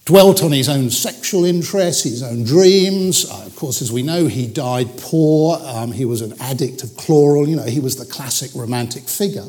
Dwelt 0.06 0.44
on 0.44 0.52
his 0.52 0.68
own 0.68 0.90
sexual 0.90 1.46
interests, 1.46 2.04
his 2.04 2.24
own 2.24 2.44
dreams. 2.44 3.30
Uh, 3.30 3.46
of 3.46 3.56
course, 3.56 3.82
as 3.82 3.92
we 3.92 4.04
know, 4.04 4.28
he 4.28 4.48
died 4.48 4.98
poor. 4.98 5.58
Um, 5.64 5.94
he 5.94 6.04
was 6.04 6.22
an 6.22 6.34
addict 6.42 6.84
of 6.84 6.98
chloral. 6.98 7.48
You 7.48 7.56
know, 7.56 7.64
he 7.64 7.80
was 7.80 7.96
the 7.96 8.06
classic 8.06 8.52
romantic 8.54 9.04
figure. 9.04 9.48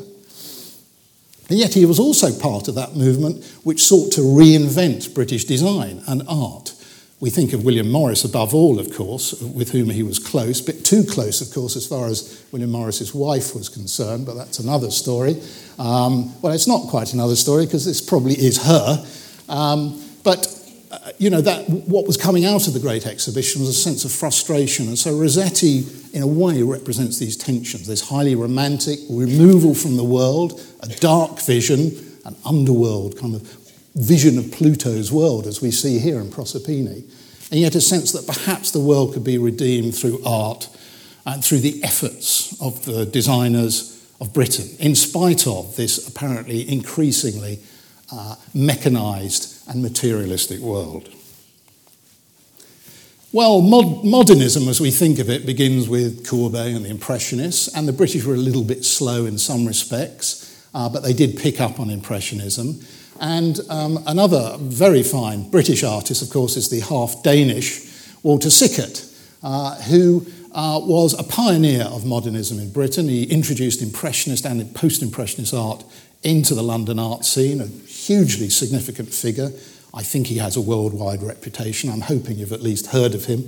And 1.49 1.59
yet, 1.59 1.73
he 1.73 1.85
was 1.85 1.99
also 1.99 2.37
part 2.39 2.69
of 2.69 2.75
that 2.75 2.95
movement 2.95 3.43
which 3.63 3.83
sought 3.83 4.13
to 4.13 4.21
reinvent 4.21 5.13
British 5.13 5.43
design 5.43 6.01
and 6.07 6.23
art. 6.27 6.73
We 7.21 7.29
think 7.29 7.53
of 7.53 7.63
William 7.63 7.89
Morris 7.89 8.25
above 8.25 8.53
all, 8.53 8.77
of 8.77 8.93
course, 8.93 9.41
with 9.41 9.71
whom 9.71 9.89
he 9.89 10.03
was 10.03 10.19
close, 10.19 10.59
but 10.59 10.83
too 10.83 11.03
close, 11.03 11.39
of 11.39 11.53
course, 11.53 11.77
as 11.77 11.87
far 11.87 12.07
as 12.07 12.45
William 12.51 12.71
Morris's 12.71 13.15
wife 13.15 13.55
was 13.55 13.69
concerned, 13.69 14.25
but 14.25 14.35
that's 14.35 14.59
another 14.59 14.91
story. 14.91 15.41
Um, 15.79 16.33
well, 16.41 16.51
it's 16.51 16.67
not 16.67 16.89
quite 16.89 17.13
another 17.13 17.37
story 17.37 17.65
because 17.65 17.85
this 17.85 18.01
probably 18.01 18.33
is 18.33 18.61
her. 18.63 19.05
Um, 19.47 20.01
but 20.23 20.47
uh, 20.91 21.11
you 21.17 21.29
know 21.29 21.41
that 21.41 21.69
what 21.69 22.05
was 22.05 22.17
coming 22.17 22.45
out 22.45 22.67
of 22.67 22.73
the 22.73 22.79
Great 22.79 23.05
Exhibition 23.05 23.61
was 23.61 23.69
a 23.69 23.73
sense 23.73 24.05
of 24.05 24.11
frustration, 24.11 24.87
and 24.87 24.97
so 24.97 25.17
Rossetti, 25.17 25.85
in 26.13 26.21
a 26.21 26.27
way, 26.27 26.63
represents 26.63 27.17
these 27.17 27.37
tensions: 27.37 27.87
this 27.87 28.09
highly 28.09 28.35
romantic 28.35 28.99
removal 29.09 29.73
from 29.73 29.97
the 29.97 30.03
world, 30.03 30.61
a 30.81 30.87
dark 30.87 31.39
vision, 31.41 31.91
an 32.25 32.35
underworld 32.45 33.17
kind 33.17 33.35
of 33.35 33.64
vision 33.95 34.37
of 34.37 34.51
Pluto's 34.51 35.11
world, 35.11 35.47
as 35.47 35.61
we 35.61 35.71
see 35.71 35.99
here 35.99 36.19
in 36.19 36.29
Proserpine, 36.29 37.03
and 37.51 37.59
yet 37.59 37.75
a 37.75 37.81
sense 37.81 38.11
that 38.11 38.27
perhaps 38.27 38.71
the 38.71 38.79
world 38.79 39.13
could 39.13 39.23
be 39.23 39.37
redeemed 39.37 39.95
through 39.95 40.21
art 40.25 40.69
and 41.25 41.43
through 41.43 41.59
the 41.59 41.83
efforts 41.83 42.59
of 42.61 42.85
the 42.85 43.05
designers 43.05 43.91
of 44.19 44.33
Britain, 44.33 44.67
in 44.79 44.95
spite 44.95 45.47
of 45.47 45.75
this 45.75 46.07
apparently 46.07 46.69
increasingly 46.71 47.59
uh, 48.11 48.35
mechanized 48.53 49.67
and 49.69 49.81
materialistic 49.81 50.59
world. 50.59 51.09
Well, 53.31 53.61
mod- 53.61 54.05
modernism, 54.05 54.69
as 54.69 54.79
we 54.79 54.91
think 54.91 55.19
of 55.19 55.29
it, 55.29 55.45
begins 55.45 55.89
with 55.89 56.25
Courbet 56.25 56.73
and 56.73 56.85
the 56.85 56.89
Impressionists, 56.89 57.67
and 57.75 57.87
the 57.87 57.93
British 57.93 58.23
were 58.23 58.35
a 58.35 58.37
little 58.37 58.63
bit 58.63 58.85
slow 58.85 59.25
in 59.25 59.37
some 59.37 59.65
respects, 59.65 60.65
uh, 60.73 60.87
but 60.87 61.03
they 61.03 61.11
did 61.11 61.37
pick 61.37 61.59
up 61.59 61.79
on 61.79 61.89
Impressionism. 61.89 62.79
And 63.19 63.59
um, 63.69 64.03
another 64.07 64.57
very 64.59 65.03
fine 65.03 65.49
British 65.49 65.83
artist, 65.83 66.21
of 66.21 66.29
course, 66.29 66.57
is 66.57 66.69
the 66.69 66.81
half 66.81 67.23
Danish 67.23 67.81
Walter 68.23 68.49
Sickert, 68.49 69.05
uh, 69.43 69.75
who 69.83 70.25
uh, 70.51 70.79
was 70.83 71.17
a 71.17 71.23
pioneer 71.23 71.83
of 71.83 72.05
modernism 72.05 72.59
in 72.59 72.71
Britain. 72.71 73.07
He 73.07 73.23
introduced 73.23 73.81
Impressionist 73.81 74.45
and 74.45 74.73
post 74.73 75.01
Impressionist 75.01 75.53
art 75.53 75.83
into 76.23 76.55
the 76.55 76.63
London 76.63 76.97
art 76.97 77.23
scene, 77.23 77.61
a 77.61 77.67
hugely 77.67 78.49
significant 78.49 79.13
figure. 79.13 79.51
I 79.93 80.03
think 80.03 80.27
he 80.27 80.37
has 80.39 80.57
a 80.57 80.61
worldwide 80.61 81.21
reputation. 81.23 81.89
I'm 81.89 82.01
hoping 82.01 82.37
you've 82.37 82.51
at 82.51 82.61
least 82.61 82.87
heard 82.87 83.15
of 83.15 83.25
him. 83.25 83.47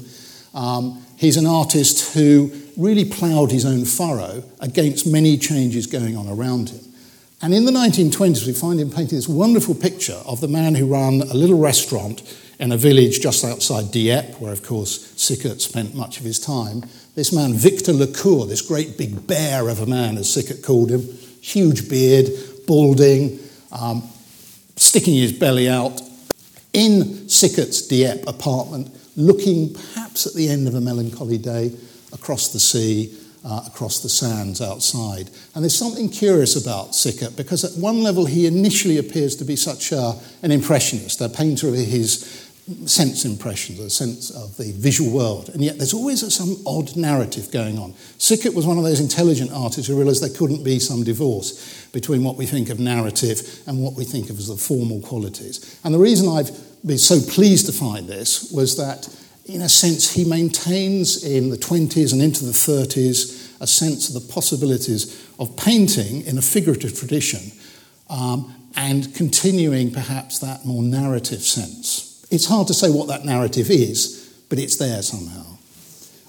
Um, 0.53 1.05
he's 1.17 1.37
an 1.37 1.45
artist 1.45 2.13
who 2.13 2.51
really 2.77 3.03
ploughed 3.03 3.51
his 3.51 3.65
own 3.65 3.83
furrow 3.83 4.43
against 4.59 5.05
many 5.05 5.37
changes 5.37 5.87
going 5.87 6.15
on 6.15 6.27
around 6.29 6.69
him. 6.69 6.79
And 7.41 7.53
in 7.53 7.65
the 7.65 7.71
1920s, 7.71 8.47
we 8.47 8.53
find 8.53 8.79
him 8.79 8.89
painting 8.89 9.17
this 9.17 9.27
wonderful 9.27 9.75
picture 9.75 10.19
of 10.25 10.41
the 10.41 10.47
man 10.47 10.73
who 10.73 10.91
ran 10.91 11.21
a 11.21 11.35
little 11.35 11.59
restaurant 11.59 12.23
in 12.59 12.71
a 12.71 12.77
village 12.77 13.21
just 13.21 13.45
outside 13.45 13.91
Dieppe, 13.91 14.33
where, 14.39 14.51
of 14.51 14.63
course, 14.63 15.13
Sickert 15.21 15.61
spent 15.61 15.93
much 15.93 16.17
of 16.17 16.23
his 16.23 16.39
time. 16.39 16.83
This 17.13 17.31
man, 17.31 17.53
Victor 17.53 17.93
Lecour, 17.93 18.47
this 18.47 18.63
great 18.63 18.97
big 18.97 19.27
bear 19.27 19.69
of 19.69 19.79
a 19.79 19.85
man, 19.85 20.17
as 20.17 20.33
Sickert 20.33 20.63
called 20.63 20.89
him, 20.89 21.01
huge 21.41 21.87
beard, 21.87 22.27
balding, 22.65 23.39
um, 23.71 24.01
sticking 24.75 25.13
his 25.13 25.31
belly 25.31 25.69
out, 25.69 26.01
in 26.73 27.29
Sickert's 27.29 27.87
Dieppe 27.87 28.23
apartment, 28.25 28.89
looking 29.15 29.75
perhaps 29.75 30.25
at 30.25 30.33
the 30.33 30.49
end 30.49 30.67
of 30.67 30.73
a 30.73 30.81
melancholy 30.81 31.37
day 31.37 31.71
across 32.11 32.47
the 32.47 32.59
sea 32.59 33.15
uh, 33.45 33.63
across 33.67 34.01
the 34.01 34.09
sands 34.09 34.61
outside. 34.61 35.29
And 35.53 35.63
there's 35.63 35.77
something 35.77 36.09
curious 36.09 36.55
about 36.55 36.95
Sickert 36.95 37.35
because, 37.35 37.63
at 37.63 37.81
one 37.81 38.03
level, 38.03 38.25
he 38.25 38.45
initially 38.45 38.97
appears 38.97 39.35
to 39.37 39.45
be 39.45 39.55
such 39.55 39.91
a, 39.91 40.13
an 40.43 40.51
impressionist, 40.51 41.21
a 41.21 41.29
painter 41.29 41.69
of 41.69 41.75
his 41.75 42.43
sense 42.85 43.23
impressions, 43.23 43.79
a 43.79 43.89
sense 43.89 44.29
of 44.29 44.57
the 44.57 44.73
visual 44.73 45.09
world. 45.09 45.49
And 45.49 45.63
yet, 45.63 45.77
there's 45.77 45.93
always 45.93 46.33
some 46.33 46.57
odd 46.65 46.95
narrative 46.97 47.49
going 47.51 47.79
on. 47.79 47.93
Sickert 48.17 48.53
was 48.53 48.65
one 48.65 48.77
of 48.77 48.83
those 48.83 48.99
intelligent 48.99 49.51
artists 49.53 49.87
who 49.87 49.95
realized 49.95 50.21
there 50.21 50.37
couldn't 50.37 50.63
be 50.63 50.79
some 50.79 51.03
divorce 51.03 51.87
between 51.93 52.23
what 52.23 52.35
we 52.35 52.45
think 52.45 52.69
of 52.69 52.79
narrative 52.79 53.63
and 53.67 53.81
what 53.81 53.93
we 53.93 54.03
think 54.03 54.29
of 54.29 54.37
as 54.37 54.47
the 54.47 54.57
formal 54.57 55.01
qualities. 55.01 55.79
And 55.83 55.93
the 55.93 55.99
reason 55.99 56.27
I've 56.27 56.51
been 56.85 56.97
so 56.97 57.19
pleased 57.21 57.65
to 57.67 57.71
find 57.71 58.07
this 58.07 58.51
was 58.51 58.75
that 58.77 59.07
in 59.47 59.61
a 59.61 59.69
sense, 59.69 60.11
he 60.11 60.25
maintains 60.25 61.23
in 61.23 61.49
the 61.49 61.57
20s 61.57 62.11
and 62.11 62.21
into 62.21 62.45
the 62.45 62.51
30s 62.51 63.59
a 63.61 63.67
sense 63.67 64.09
of 64.09 64.21
the 64.21 64.33
possibilities 64.33 65.29
of 65.39 65.55
painting 65.57 66.25
in 66.25 66.37
a 66.37 66.41
figurative 66.41 66.97
tradition 66.97 67.51
um, 68.09 68.53
and 68.75 69.13
continuing 69.15 69.91
perhaps 69.91 70.39
that 70.39 70.65
more 70.65 70.83
narrative 70.83 71.41
sense. 71.41 72.25
It's 72.29 72.45
hard 72.45 72.67
to 72.67 72.73
say 72.73 72.89
what 72.89 73.07
that 73.07 73.25
narrative 73.25 73.69
is, 73.69 74.31
but 74.49 74.59
it's 74.59 74.75
there 74.75 75.01
somehow. 75.01 75.45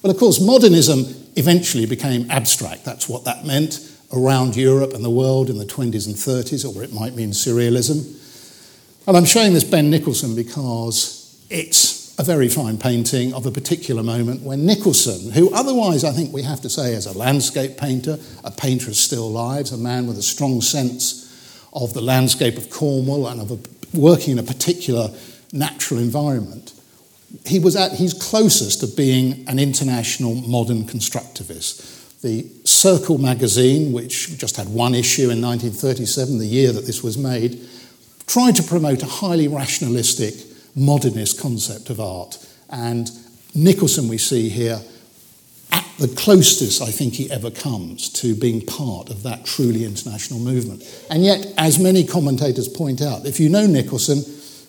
Well, 0.03 0.13
of 0.13 0.19
course, 0.19 0.41
modernism 0.41 1.07
eventually 1.37 1.87
became 1.87 2.31
abstract. 2.31 2.85
That's 2.85 3.09
what 3.09 3.25
that 3.25 3.45
meant 3.45 3.81
around 4.13 4.57
Europe 4.57 4.95
and 4.95 5.05
the 5.05 5.11
world 5.11 5.51
in 5.51 5.59
the 5.59 5.67
20s 5.67 6.07
and 6.07 6.15
30s, 6.15 6.65
or 6.65 6.83
it 6.83 6.93
might 6.93 7.15
mean 7.15 7.31
surrealism. 7.31 8.15
And 9.07 9.17
I'm 9.17 9.25
showing 9.25 9.55
this 9.55 9.65
Ben 9.65 9.91
Nicholson 9.91 10.37
because 10.37 11.45
it's 11.51 11.98
a 12.19 12.25
very 12.25 12.49
fine 12.49 12.77
painting 12.77 13.33
of 13.33 13.47
a 13.47 13.51
particular 13.51 14.03
moment 14.03 14.43
when 14.43 14.67
Nicholson, 14.67 15.31
who 15.31 15.55
otherwise 15.55 16.03
I 16.03 16.11
think 16.11 16.33
we 16.33 16.43
have 16.43 16.61
to 16.63 16.69
say 16.69 16.93
is 16.93 17.07
a 17.07 17.17
landscape 17.17 17.77
painter, 17.77 18.19
a 18.43 18.51
painter 18.51 18.89
of 18.89 18.97
still 18.97 19.31
lives, 19.31 19.71
a 19.71 19.79
man 19.79 20.09
with 20.09 20.19
a 20.19 20.23
strong 20.23 20.61
sense 20.61 21.25
of 21.73 21.95
the 21.95 22.01
landscape 22.01 22.57
of 22.57 22.71
Cornwall 22.71 23.29
and 23.29 23.41
of 23.41 23.53
a, 23.53 23.59
working 23.97 24.33
in 24.33 24.39
a 24.41 24.43
particular 24.43 25.11
natural 25.53 26.01
environment, 26.01 26.73
he 27.47 27.61
was 27.61 27.77
at 27.77 27.93
his 27.93 28.15
closest 28.15 28.81
to 28.81 28.89
being 28.89 29.47
an 29.49 29.61
international 29.61 30.35
modern 30.35 30.85
constructivist. 30.85 32.21
The 32.23 32.51
Circle 32.65 33.19
magazine, 33.19 33.93
which 33.93 34.37
just 34.39 34.57
had 34.57 34.69
one 34.69 34.97
issue 34.97 35.31
in 35.31 35.41
1937, 35.41 36.39
the 36.39 36.47
year 36.47 36.73
that 36.73 36.85
this 36.85 37.05
was 37.05 37.17
made, 37.17 37.61
tried 38.27 38.57
to 38.57 38.63
promote 38.65 39.05
a 39.05 39.07
highly 39.07 39.47
rationalistic 39.47 40.48
modernist 40.79 41.41
concept 41.41 41.91
of 41.91 42.01
art. 42.01 42.39
And 42.71 43.11
Nicholson, 43.55 44.09
we 44.09 44.19
see 44.19 44.49
here, 44.49 44.81
at 45.73 45.85
the 45.99 46.09
closest 46.09 46.81
I 46.81 46.91
think 46.91 47.15
he 47.15 47.31
ever 47.31 47.51
comes 47.51 48.09
to 48.15 48.35
being 48.35 48.65
part 48.65 49.11
of 49.11 49.23
that 49.25 49.45
truly 49.45 49.85
international 49.85 50.39
movement. 50.39 50.83
And 51.11 51.25
yet, 51.25 51.53
as 51.59 51.79
many 51.79 52.05
commentators 52.05 52.69
point 52.69 53.03
out, 53.03 53.27
if 53.27 53.41
you 53.41 53.49
know 53.49 53.67
Nicholson, 53.67 54.23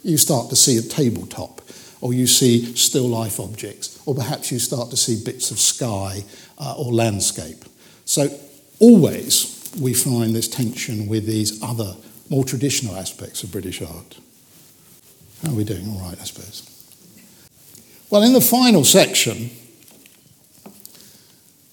you 0.04 0.18
start 0.18 0.50
to 0.50 0.56
see 0.56 0.78
a 0.78 0.82
tabletop, 0.82 1.62
or 2.02 2.14
you 2.14 2.28
see 2.28 2.74
still 2.76 3.08
life 3.08 3.40
objects, 3.40 4.02
or 4.06 4.16
perhaps 4.16 4.52
you 4.52 4.60
start 4.60 4.90
to 4.90 4.98
see 4.98 5.24
bits 5.24 5.52
of 5.52 5.60
sky 5.60 6.24
uh, 6.58 6.76
or 6.78 6.94
landscape. 6.94 7.64
So, 8.06 8.28
always 8.80 9.56
we 9.80 9.94
find 9.94 10.34
this 10.34 10.48
tension 10.48 11.08
with 11.08 11.26
these 11.26 11.62
other, 11.62 11.96
more 12.30 12.44
traditional 12.44 12.96
aspects 12.96 13.44
of 13.44 13.52
British 13.52 13.82
art. 13.82 14.18
How 15.44 15.52
are 15.52 15.56
we 15.56 15.64
doing? 15.64 15.88
All 15.90 16.02
right, 16.02 16.20
I 16.20 16.24
suppose. 16.26 16.66
Well, 18.10 18.24
in 18.24 18.34
the 18.34 18.42
final 18.42 18.84
section, 18.84 19.52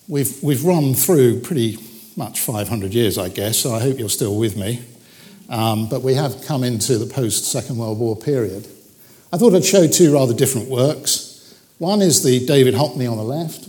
we've, 0.07 0.41
we've 0.43 0.65
run 0.65 0.95
through 0.95 1.41
pretty 1.41 1.79
much 2.17 2.41
500 2.41 2.95
years, 2.95 3.19
I 3.19 3.29
guess, 3.29 3.59
so 3.59 3.75
I 3.75 3.81
hope 3.81 3.99
you're 3.99 4.09
still 4.09 4.37
with 4.37 4.57
me. 4.57 4.83
Um, 5.49 5.89
but 5.89 6.03
we 6.03 6.15
have 6.15 6.45
come 6.45 6.63
into 6.63 6.99
the 6.99 7.07
post 7.13 7.45
Second 7.47 7.79
World 7.79 7.99
War 7.99 8.17
period. 8.17 8.69
I 9.33 9.39
thought 9.39 9.55
I'd 9.55 9.65
show 9.65 9.87
two 9.87 10.15
rather 10.15 10.35
different 10.35 10.69
works. 10.69 11.55
One 11.79 12.03
is 12.03 12.23
the 12.23 12.47
David 12.47 12.75
Hockney 12.75 13.11
on 13.11 13.17
the 13.17 13.25
left, 13.25 13.69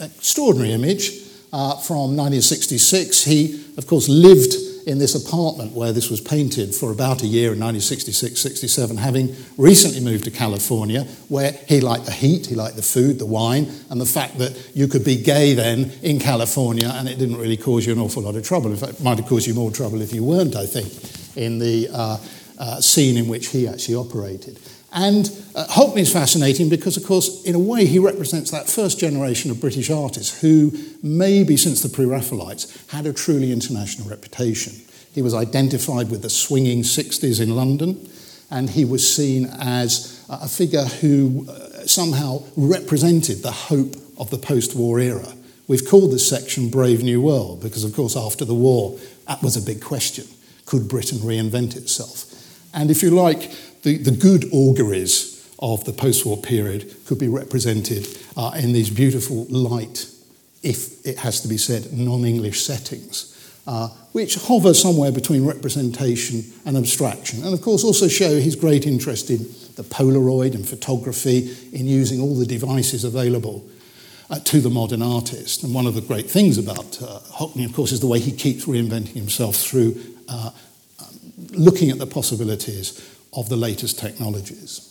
extraordinary 0.00 0.72
image 0.72 1.10
uh, 1.52 1.76
from 1.76 2.16
1966. 2.16 3.24
He, 3.24 3.64
of 3.76 3.86
course, 3.86 4.08
lived 4.08 4.54
in 4.86 4.98
this 4.98 5.14
apartment 5.14 5.72
where 5.72 5.92
this 5.92 6.10
was 6.10 6.20
painted 6.20 6.74
for 6.74 6.90
about 6.90 7.22
a 7.22 7.26
year 7.26 7.52
in 7.52 7.60
1966 7.60 8.40
67, 8.40 8.96
having 8.96 9.34
recently 9.56 10.00
moved 10.00 10.24
to 10.24 10.30
California, 10.30 11.04
where 11.28 11.52
he 11.68 11.80
liked 11.80 12.06
the 12.06 12.12
heat, 12.12 12.46
he 12.46 12.54
liked 12.54 12.76
the 12.76 12.82
food, 12.82 13.18
the 13.18 13.26
wine, 13.26 13.70
and 13.90 14.00
the 14.00 14.06
fact 14.06 14.38
that 14.38 14.70
you 14.74 14.88
could 14.88 15.04
be 15.04 15.16
gay 15.16 15.54
then 15.54 15.92
in 16.02 16.18
California 16.18 16.90
and 16.94 17.08
it 17.08 17.18
didn't 17.18 17.38
really 17.38 17.56
cause 17.56 17.86
you 17.86 17.92
an 17.92 17.98
awful 17.98 18.22
lot 18.22 18.36
of 18.36 18.44
trouble. 18.44 18.70
In 18.70 18.76
fact, 18.76 18.94
it 18.94 19.02
might 19.02 19.18
have 19.18 19.26
caused 19.26 19.46
you 19.46 19.54
more 19.54 19.70
trouble 19.70 20.00
if 20.00 20.12
you 20.12 20.24
weren't, 20.24 20.56
I 20.56 20.66
think, 20.66 21.36
in 21.36 21.58
the 21.58 21.88
uh, 21.92 22.18
uh, 22.58 22.80
scene 22.80 23.16
in 23.16 23.28
which 23.28 23.48
he 23.48 23.66
actually 23.66 23.94
operated. 23.94 24.58
And 24.92 25.26
uh, 25.54 25.66
Hockney 25.66 26.00
is 26.00 26.12
fascinating 26.12 26.68
because, 26.68 26.96
of 26.96 27.04
course, 27.04 27.44
in 27.44 27.54
a 27.54 27.58
way, 27.58 27.86
he 27.86 27.98
represents 27.98 28.50
that 28.50 28.68
first 28.68 28.98
generation 28.98 29.50
of 29.50 29.60
British 29.60 29.88
artists 29.88 30.40
who, 30.40 30.72
maybe 31.02 31.56
since 31.56 31.82
the 31.82 31.88
Pre 31.88 32.06
Raphaelites, 32.06 32.86
had 32.88 33.06
a 33.06 33.12
truly 33.12 33.52
international 33.52 34.08
reputation. 34.08 34.74
He 35.12 35.22
was 35.22 35.34
identified 35.34 36.10
with 36.10 36.22
the 36.22 36.30
swinging 36.30 36.82
60s 36.82 37.40
in 37.40 37.54
London, 37.54 38.08
and 38.50 38.70
he 38.70 38.84
was 38.84 39.14
seen 39.14 39.46
as 39.60 40.24
a 40.28 40.48
figure 40.48 40.84
who 40.84 41.46
uh, 41.48 41.86
somehow 41.86 42.42
represented 42.56 43.42
the 43.42 43.52
hope 43.52 43.94
of 44.18 44.30
the 44.30 44.38
post 44.38 44.74
war 44.74 44.98
era. 44.98 45.34
We've 45.68 45.86
called 45.86 46.12
this 46.12 46.28
section 46.28 46.68
Brave 46.68 47.04
New 47.04 47.22
World 47.22 47.62
because, 47.62 47.84
of 47.84 47.94
course, 47.94 48.16
after 48.16 48.44
the 48.44 48.54
war, 48.54 48.98
that 49.28 49.40
was 49.40 49.56
a 49.56 49.62
big 49.62 49.80
question. 49.80 50.26
Could 50.66 50.88
Britain 50.88 51.18
reinvent 51.18 51.76
itself? 51.76 52.26
And 52.74 52.90
if 52.90 53.02
you 53.02 53.10
like, 53.10 53.52
the, 53.82 53.96
the 53.96 54.10
good 54.10 54.46
auguries 54.52 55.30
of 55.58 55.84
the 55.84 55.92
post 55.92 56.24
war 56.24 56.36
period 56.36 56.94
could 57.06 57.18
be 57.18 57.28
represented 57.28 58.06
uh, 58.36 58.52
in 58.56 58.72
these 58.72 58.90
beautiful, 58.90 59.44
light, 59.50 60.06
if 60.62 61.06
it 61.06 61.18
has 61.18 61.40
to 61.40 61.48
be 61.48 61.58
said, 61.58 61.92
non 61.92 62.24
English 62.24 62.62
settings. 62.62 63.26
Uh, 63.66 63.88
which 64.12 64.34
hover 64.36 64.74
somewhere 64.74 65.12
between 65.12 65.44
representation 65.44 66.42
and 66.64 66.76
abstraction. 66.76 67.44
And 67.44 67.54
of 67.54 67.60
course, 67.60 67.84
also 67.84 68.08
show 68.08 68.40
his 68.40 68.56
great 68.56 68.86
interest 68.86 69.30
in 69.30 69.38
the 69.76 69.84
Polaroid 69.84 70.54
and 70.54 70.68
photography, 70.68 71.54
in 71.72 71.86
using 71.86 72.20
all 72.20 72.34
the 72.34 72.46
devices 72.46 73.04
available 73.04 73.64
uh, 74.30 74.40
to 74.40 74.60
the 74.60 74.70
modern 74.70 75.02
artist. 75.02 75.62
And 75.62 75.74
one 75.74 75.86
of 75.86 75.94
the 75.94 76.00
great 76.00 76.28
things 76.28 76.58
about 76.58 77.00
uh, 77.02 77.20
Hockney, 77.32 77.64
of 77.64 77.72
course, 77.72 77.92
is 77.92 78.00
the 78.00 78.06
way 78.06 78.18
he 78.18 78.32
keeps 78.32 78.64
reinventing 78.64 79.08
himself 79.14 79.56
through 79.56 80.00
uh, 80.28 80.50
um, 80.98 81.06
looking 81.52 81.90
at 81.90 81.98
the 81.98 82.06
possibilities 82.06 82.98
of 83.32 83.48
the 83.48 83.56
latest 83.56 83.98
technologies. 83.98 84.90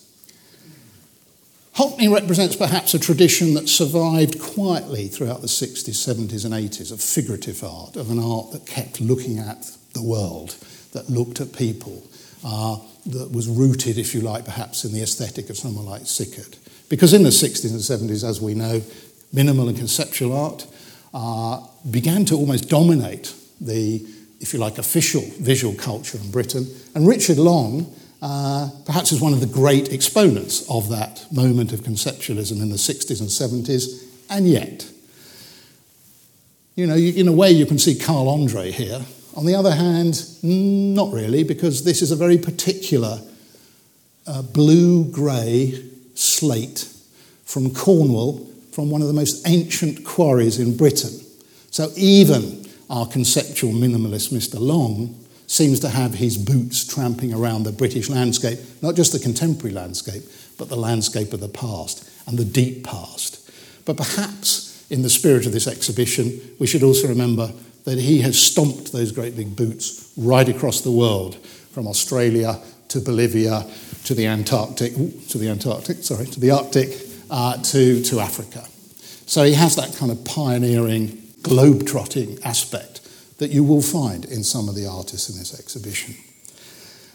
Hockney 1.74 2.12
represents 2.12 2.56
perhaps 2.56 2.94
a 2.94 2.98
tradition 2.98 3.54
that 3.54 3.68
survived 3.68 4.40
quietly 4.40 5.08
throughout 5.08 5.40
the 5.40 5.46
60s, 5.46 5.90
70s, 5.90 6.44
and 6.44 6.52
80s 6.52 6.92
of 6.92 7.00
figurative 7.00 7.62
art, 7.62 7.96
of 7.96 8.10
an 8.10 8.18
art 8.18 8.52
that 8.52 8.66
kept 8.66 9.00
looking 9.00 9.38
at 9.38 9.70
the 9.94 10.02
world, 10.02 10.56
that 10.92 11.08
looked 11.08 11.40
at 11.40 11.52
people, 11.54 12.02
uh, 12.44 12.76
that 13.06 13.30
was 13.32 13.48
rooted, 13.48 13.98
if 13.98 14.14
you 14.14 14.20
like, 14.20 14.44
perhaps 14.44 14.84
in 14.84 14.92
the 14.92 15.02
aesthetic 15.02 15.48
of 15.48 15.56
someone 15.56 15.86
like 15.86 16.06
Sickert. 16.06 16.58
Because 16.88 17.14
in 17.14 17.22
the 17.22 17.30
60s 17.30 17.70
and 17.70 18.10
70s, 18.10 18.28
as 18.28 18.40
we 18.40 18.54
know, 18.54 18.82
minimal 19.32 19.68
and 19.68 19.78
conceptual 19.78 20.36
art 20.36 20.66
uh, 21.14 21.64
began 21.90 22.24
to 22.26 22.34
almost 22.34 22.68
dominate 22.68 23.32
the, 23.60 24.04
if 24.40 24.52
you 24.52 24.58
like, 24.58 24.76
official 24.76 25.22
visual 25.38 25.74
culture 25.74 26.18
in 26.18 26.30
Britain. 26.30 26.66
And 26.94 27.06
Richard 27.06 27.38
Long 27.38 27.94
uh, 28.22 28.68
perhaps 28.84 29.12
as 29.12 29.20
one 29.20 29.32
of 29.32 29.40
the 29.40 29.46
great 29.46 29.92
exponents 29.92 30.68
of 30.68 30.88
that 30.90 31.26
moment 31.32 31.72
of 31.72 31.80
conceptualism 31.80 32.60
in 32.60 32.68
the 32.68 32.76
60s 32.76 33.20
and 33.20 33.28
70s, 33.30 34.06
and 34.28 34.46
yet, 34.46 34.90
you 36.74 36.86
know, 36.86 36.96
in 36.96 37.28
a 37.28 37.32
way 37.32 37.50
you 37.50 37.66
can 37.66 37.78
see 37.78 37.94
Carl 37.98 38.28
Andre 38.28 38.70
here. 38.70 39.00
On 39.36 39.46
the 39.46 39.54
other 39.54 39.74
hand, 39.74 40.26
not 40.42 41.12
really, 41.12 41.44
because 41.44 41.84
this 41.84 42.02
is 42.02 42.10
a 42.10 42.16
very 42.16 42.36
particular 42.36 43.20
uh, 44.26 44.42
blue 44.42 45.04
grey 45.10 45.82
slate 46.14 46.88
from 47.44 47.74
Cornwall, 47.74 48.46
from 48.72 48.90
one 48.90 49.00
of 49.00 49.08
the 49.08 49.14
most 49.14 49.46
ancient 49.48 50.04
quarries 50.04 50.58
in 50.58 50.76
Britain. 50.76 51.10
So 51.70 51.90
even 51.96 52.68
our 52.88 53.06
conceptual 53.06 53.72
minimalist 53.72 54.32
Mr. 54.32 54.58
Long 54.60 55.19
seems 55.50 55.80
to 55.80 55.88
have 55.88 56.14
his 56.14 56.38
boots 56.38 56.84
tramping 56.84 57.34
around 57.34 57.64
the 57.64 57.72
British 57.72 58.08
landscape, 58.08 58.60
not 58.82 58.94
just 58.94 59.10
the 59.10 59.18
contemporary 59.18 59.74
landscape, 59.74 60.22
but 60.56 60.68
the 60.68 60.76
landscape 60.76 61.32
of 61.32 61.40
the 61.40 61.48
past 61.48 62.08
and 62.28 62.38
the 62.38 62.44
deep 62.44 62.84
past. 62.84 63.50
But 63.84 63.96
perhaps 63.96 64.86
in 64.90 65.02
the 65.02 65.10
spirit 65.10 65.46
of 65.46 65.52
this 65.52 65.66
exhibition, 65.66 66.40
we 66.60 66.68
should 66.68 66.84
also 66.84 67.08
remember 67.08 67.52
that 67.82 67.98
he 67.98 68.20
has 68.20 68.38
stomped 68.38 68.92
those 68.92 69.10
great 69.10 69.34
big 69.34 69.56
boots 69.56 70.12
right 70.16 70.48
across 70.48 70.82
the 70.82 70.92
world, 70.92 71.34
from 71.72 71.88
Australia 71.88 72.60
to 72.86 73.00
Bolivia 73.00 73.66
to 74.04 74.14
the 74.14 74.28
Antarctic, 74.28 74.94
to 75.28 75.38
the 75.38 75.48
Antarctic, 75.48 76.04
sorry, 76.04 76.26
to 76.26 76.38
the 76.38 76.52
Arctic, 76.52 76.96
uh, 77.28 77.56
to, 77.62 78.00
to 78.04 78.20
Africa. 78.20 78.64
So 79.26 79.42
he 79.42 79.54
has 79.54 79.74
that 79.74 79.96
kind 79.96 80.12
of 80.12 80.24
pioneering, 80.24 81.20
globe-trotting 81.42 82.38
aspect 82.44 82.99
that 83.40 83.50
you 83.50 83.64
will 83.64 83.82
find 83.82 84.26
in 84.26 84.44
some 84.44 84.68
of 84.68 84.74
the 84.74 84.86
artists 84.86 85.30
in 85.30 85.38
this 85.38 85.58
exhibition. 85.58 86.14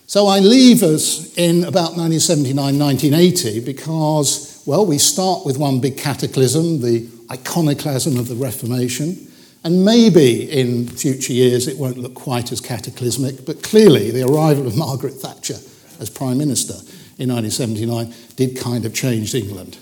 So 0.07 0.25
I 0.25 0.39
leave 0.39 0.81
us 0.81 1.35
in 1.37 1.63
about 1.63 1.95
1979, 1.97 2.79
1980 2.79 3.59
because, 3.59 4.61
well, 4.65 4.85
we 4.85 4.97
start 4.97 5.45
with 5.45 5.57
one 5.57 5.79
big 5.79 5.97
cataclysm, 5.97 6.81
the 6.81 7.07
iconoclasm 7.31 8.17
of 8.17 8.27
the 8.27 8.35
Reformation. 8.35 9.31
And 9.63 9.85
maybe 9.85 10.51
in 10.51 10.87
future 10.87 11.33
years 11.33 11.67
it 11.67 11.77
won't 11.77 11.99
look 11.99 12.15
quite 12.15 12.51
as 12.51 12.59
cataclysmic, 12.59 13.45
but 13.45 13.61
clearly 13.61 14.09
the 14.09 14.23
arrival 14.23 14.65
of 14.65 14.75
Margaret 14.75 15.13
Thatcher 15.13 15.57
as 15.99 16.09
Prime 16.09 16.39
Minister 16.39 16.73
in 17.19 17.29
1979 17.29 18.13
did 18.35 18.59
kind 18.59 18.85
of 18.85 18.95
change 18.95 19.35
England. 19.35 19.77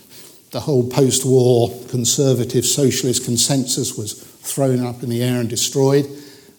The 0.52 0.60
whole 0.60 0.90
post 0.90 1.26
war 1.26 1.70
conservative 1.90 2.66
socialist 2.66 3.24
consensus 3.24 3.98
was 3.98 4.14
thrown 4.14 4.86
up 4.86 5.04
in 5.04 5.10
the 5.10 5.24
air 5.24 5.40
and 5.40 5.50
destroyed. 5.50 6.06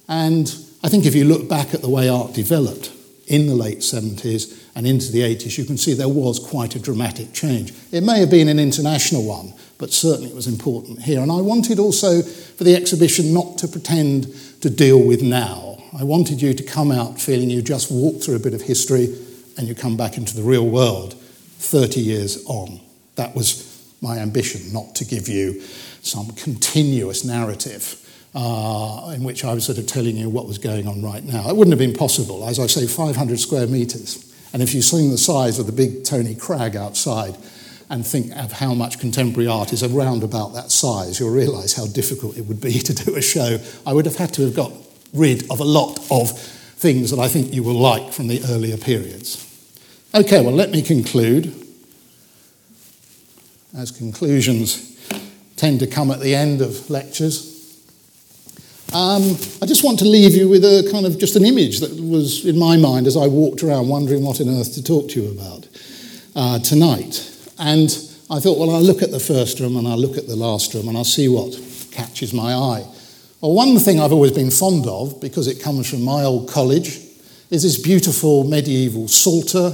And 0.08 0.46
I 0.82 0.88
think 0.88 1.06
if 1.06 1.14
you 1.14 1.24
look 1.24 1.48
back 1.48 1.74
at 1.74 1.82
the 1.82 1.88
way 1.88 2.08
art 2.08 2.34
developed 2.34 2.92
in 3.26 3.46
the 3.46 3.54
late 3.54 3.78
70s 3.78 4.68
and 4.74 4.86
into 4.86 5.10
the 5.10 5.20
80s, 5.20 5.56
you 5.56 5.64
can 5.64 5.78
see 5.78 5.94
there 5.94 6.08
was 6.08 6.38
quite 6.38 6.76
a 6.76 6.78
dramatic 6.80 7.32
change. 7.32 7.72
It 7.90 8.02
may 8.02 8.20
have 8.20 8.30
been 8.30 8.48
an 8.48 8.58
international 8.58 9.24
one, 9.24 9.54
but 9.78 9.92
certainly 9.92 10.30
it 10.30 10.36
was 10.36 10.46
important 10.46 11.02
here. 11.02 11.20
And 11.20 11.32
I 11.32 11.40
wanted 11.40 11.78
also 11.78 12.22
for 12.22 12.64
the 12.64 12.76
exhibition 12.76 13.32
not 13.32 13.56
to 13.58 13.68
pretend 13.68 14.34
to 14.60 14.68
deal 14.68 15.02
with 15.02 15.22
now. 15.22 15.78
I 15.98 16.04
wanted 16.04 16.42
you 16.42 16.54
to 16.54 16.62
come 16.62 16.90
out 16.90 17.20
feeling 17.20 17.50
you 17.50 17.62
just 17.62 17.90
walked 17.90 18.24
through 18.24 18.36
a 18.36 18.40
bit 18.40 18.54
of 18.54 18.62
history 18.62 19.16
and 19.56 19.68
you 19.68 19.74
come 19.74 19.96
back 19.96 20.18
into 20.18 20.36
the 20.36 20.42
real 20.42 20.68
world 20.68 21.14
30 21.14 22.00
years 22.00 22.44
on. 22.46 22.80
That 23.14 23.34
was 23.34 23.70
my 24.02 24.18
ambition, 24.18 24.72
not 24.72 24.94
to 24.96 25.04
give 25.04 25.28
you 25.28 25.62
some 26.02 26.30
continuous 26.32 27.24
narrative 27.24 28.03
uh, 28.34 29.12
in 29.14 29.22
which 29.22 29.44
I 29.44 29.54
was 29.54 29.64
sort 29.64 29.78
of 29.78 29.86
telling 29.86 30.16
you 30.16 30.28
what 30.28 30.46
was 30.46 30.58
going 30.58 30.88
on 30.88 31.02
right 31.02 31.24
now. 31.24 31.48
It 31.48 31.56
wouldn't 31.56 31.72
have 31.72 31.78
been 31.78 31.96
possible. 31.96 32.46
As 32.46 32.58
I 32.58 32.66
say, 32.66 32.86
500 32.86 33.38
square 33.38 33.66
metres. 33.66 34.32
And 34.52 34.62
if 34.62 34.74
you 34.74 34.82
see 34.82 35.08
the 35.08 35.18
size 35.18 35.58
of 35.58 35.66
the 35.66 35.72
big 35.72 36.04
Tony 36.04 36.34
Cragg 36.34 36.76
outside 36.76 37.36
and 37.90 38.06
think 38.06 38.34
of 38.36 38.52
how 38.52 38.74
much 38.74 38.98
contemporary 38.98 39.48
art 39.48 39.72
is 39.72 39.82
around 39.82 40.22
about 40.22 40.54
that 40.54 40.70
size, 40.70 41.20
you'll 41.20 41.30
realise 41.30 41.74
how 41.74 41.86
difficult 41.86 42.36
it 42.36 42.42
would 42.42 42.60
be 42.60 42.72
to 42.80 42.94
do 42.94 43.16
a 43.16 43.22
show. 43.22 43.58
I 43.86 43.92
would 43.92 44.06
have 44.06 44.16
had 44.16 44.32
to 44.34 44.42
have 44.42 44.54
got 44.54 44.72
rid 45.12 45.50
of 45.50 45.60
a 45.60 45.64
lot 45.64 45.98
of 46.10 46.36
things 46.38 47.10
that 47.10 47.20
I 47.20 47.28
think 47.28 47.54
you 47.54 47.62
will 47.62 47.74
like 47.74 48.12
from 48.12 48.26
the 48.26 48.42
earlier 48.48 48.76
periods. 48.76 49.40
Okay, 50.14 50.40
well, 50.40 50.54
let 50.54 50.70
me 50.70 50.82
conclude. 50.82 51.54
As 53.76 53.90
conclusions 53.90 54.96
tend 55.56 55.80
to 55.80 55.86
come 55.86 56.10
at 56.10 56.20
the 56.20 56.34
end 56.34 56.60
of 56.60 56.90
lectures, 56.90 57.53
um, 58.92 59.22
I 59.62 59.66
just 59.66 59.82
want 59.82 59.98
to 60.00 60.04
leave 60.04 60.34
you 60.34 60.48
with 60.48 60.64
a 60.64 60.88
kind 60.92 61.06
of 61.06 61.18
just 61.18 61.36
an 61.36 61.44
image 61.44 61.80
that 61.80 61.90
was 62.00 62.44
in 62.44 62.58
my 62.58 62.76
mind 62.76 63.06
as 63.06 63.16
I 63.16 63.26
walked 63.26 63.62
around 63.62 63.88
wondering 63.88 64.22
what 64.24 64.40
on 64.40 64.48
earth 64.48 64.74
to 64.74 64.84
talk 64.84 65.08
to 65.10 65.22
you 65.22 65.30
about 65.32 65.68
uh, 66.36 66.58
tonight. 66.60 67.30
And 67.58 67.88
I 68.30 68.40
thought, 68.40 68.58
well, 68.58 68.70
I'll 68.70 68.82
look 68.82 69.02
at 69.02 69.10
the 69.10 69.20
first 69.20 69.60
room 69.60 69.76
and 69.76 69.86
I'll 69.88 69.98
look 69.98 70.16
at 70.16 70.26
the 70.26 70.36
last 70.36 70.74
room 70.74 70.88
and 70.88 70.96
I'll 70.96 71.04
see 71.04 71.28
what 71.28 71.58
catches 71.90 72.32
my 72.32 72.52
eye. 72.52 72.86
Well, 73.40 73.52
one 73.52 73.78
thing 73.78 74.00
I've 74.00 74.12
always 74.12 74.32
been 74.32 74.50
fond 74.50 74.86
of, 74.86 75.20
because 75.20 75.48
it 75.48 75.62
comes 75.62 75.88
from 75.88 76.02
my 76.02 76.22
old 76.22 76.48
college, 76.48 76.98
is 77.50 77.62
this 77.62 77.80
beautiful 77.80 78.44
medieval 78.44 79.06
psalter 79.08 79.72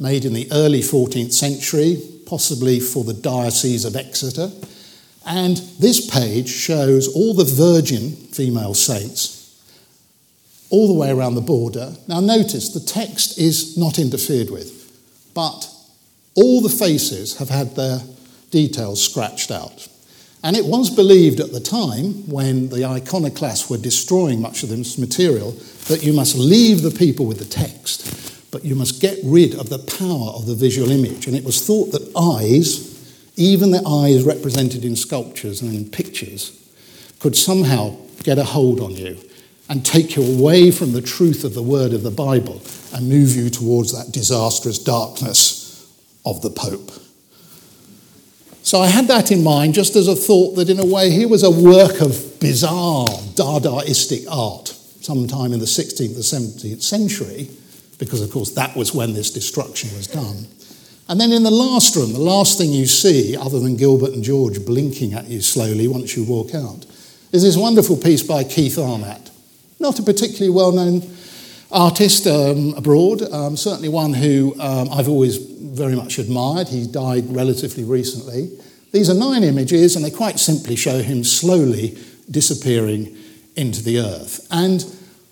made 0.00 0.24
in 0.24 0.32
the 0.32 0.48
early 0.52 0.80
14th 0.80 1.32
century, 1.32 2.00
possibly 2.26 2.80
for 2.80 3.04
the 3.04 3.14
Diocese 3.14 3.84
of 3.84 3.96
Exeter. 3.96 4.50
And 5.26 5.58
this 5.78 6.08
page 6.10 6.48
shows 6.48 7.08
all 7.08 7.34
the 7.34 7.44
virgin 7.44 8.10
female 8.10 8.74
saints 8.74 9.40
all 10.70 10.86
the 10.86 10.94
way 10.94 11.10
around 11.10 11.34
the 11.34 11.40
border. 11.40 11.94
Now, 12.06 12.20
notice 12.20 12.72
the 12.72 12.80
text 12.80 13.38
is 13.38 13.76
not 13.76 13.98
interfered 13.98 14.50
with, 14.50 15.32
but 15.34 15.68
all 16.34 16.60
the 16.60 16.68
faces 16.68 17.38
have 17.38 17.50
had 17.50 17.74
their 17.74 18.00
details 18.50 19.02
scratched 19.04 19.50
out. 19.50 19.88
And 20.42 20.56
it 20.56 20.64
was 20.64 20.88
believed 20.88 21.40
at 21.40 21.52
the 21.52 21.60
time, 21.60 22.28
when 22.30 22.70
the 22.70 22.86
iconoclasts 22.86 23.68
were 23.68 23.76
destroying 23.76 24.40
much 24.40 24.62
of 24.62 24.70
this 24.70 24.96
material, 24.96 25.50
that 25.88 26.02
you 26.02 26.14
must 26.14 26.36
leave 26.36 26.80
the 26.80 26.90
people 26.90 27.26
with 27.26 27.38
the 27.38 27.44
text, 27.44 28.50
but 28.50 28.64
you 28.64 28.74
must 28.74 29.02
get 29.02 29.18
rid 29.22 29.54
of 29.54 29.68
the 29.68 29.78
power 29.78 30.30
of 30.30 30.46
the 30.46 30.54
visual 30.54 30.90
image. 30.90 31.26
And 31.26 31.36
it 31.36 31.44
was 31.44 31.66
thought 31.66 31.92
that 31.92 32.10
eyes, 32.16 32.89
even 33.40 33.70
the 33.70 33.82
eyes 33.86 34.22
represented 34.22 34.84
in 34.84 34.94
sculptures 34.94 35.62
and 35.62 35.74
in 35.74 35.88
pictures, 35.90 36.56
could 37.18 37.36
somehow 37.36 37.96
get 38.22 38.38
a 38.38 38.44
hold 38.44 38.80
on 38.80 38.92
you 38.92 39.18
and 39.68 39.84
take 39.84 40.16
you 40.16 40.22
away 40.22 40.70
from 40.70 40.92
the 40.92 41.00
truth 41.00 41.42
of 41.42 41.54
the 41.54 41.62
word 41.62 41.92
of 41.92 42.02
the 42.02 42.10
Bible 42.10 42.60
and 42.92 43.08
move 43.08 43.34
you 43.34 43.48
towards 43.48 43.92
that 43.92 44.12
disastrous 44.12 44.78
darkness 44.78 45.90
of 46.26 46.42
the 46.42 46.50
Pope. 46.50 46.90
So 48.62 48.80
I 48.80 48.88
had 48.88 49.08
that 49.08 49.32
in 49.32 49.42
mind 49.42 49.72
just 49.72 49.96
as 49.96 50.06
a 50.06 50.14
thought 50.14 50.56
that, 50.56 50.68
in 50.68 50.78
a 50.78 50.84
way, 50.84 51.10
here 51.10 51.28
was 51.28 51.42
a 51.42 51.50
work 51.50 52.02
of 52.02 52.38
bizarre 52.40 53.06
Dadaistic 53.06 54.26
art 54.30 54.68
sometime 55.00 55.52
in 55.54 55.60
the 55.60 55.66
16th 55.66 56.16
or 56.16 56.20
17th 56.20 56.82
century, 56.82 57.50
because, 57.98 58.20
of 58.20 58.30
course, 58.30 58.50
that 58.52 58.76
was 58.76 58.94
when 58.94 59.14
this 59.14 59.30
destruction 59.30 59.88
was 59.96 60.06
done. 60.06 60.46
And 61.10 61.20
then 61.20 61.32
in 61.32 61.42
the 61.42 61.50
last 61.50 61.96
room, 61.96 62.12
the 62.12 62.20
last 62.20 62.56
thing 62.56 62.70
you 62.70 62.86
see, 62.86 63.36
other 63.36 63.58
than 63.58 63.76
Gilbert 63.76 64.12
and 64.12 64.22
George 64.22 64.64
blinking 64.64 65.12
at 65.12 65.26
you 65.26 65.40
slowly 65.40 65.88
once 65.88 66.16
you 66.16 66.22
walk 66.22 66.54
out, 66.54 66.86
is 67.32 67.42
this 67.42 67.56
wonderful 67.56 67.96
piece 67.96 68.22
by 68.22 68.44
Keith 68.44 68.78
Arnatt. 68.78 69.28
Not 69.80 69.98
a 69.98 70.04
particularly 70.04 70.50
well 70.50 70.70
known 70.70 71.02
artist 71.72 72.28
um, 72.28 72.74
abroad, 72.76 73.22
um, 73.22 73.56
certainly 73.56 73.88
one 73.88 74.14
who 74.14 74.54
um, 74.60 74.88
I've 74.92 75.08
always 75.08 75.38
very 75.38 75.96
much 75.96 76.20
admired. 76.20 76.68
He 76.68 76.86
died 76.86 77.24
relatively 77.34 77.82
recently. 77.82 78.56
These 78.92 79.10
are 79.10 79.14
nine 79.14 79.42
images, 79.42 79.96
and 79.96 80.04
they 80.04 80.12
quite 80.12 80.38
simply 80.38 80.76
show 80.76 81.02
him 81.02 81.24
slowly 81.24 81.98
disappearing 82.30 83.16
into 83.56 83.82
the 83.82 83.98
earth. 83.98 84.46
And 84.52 84.84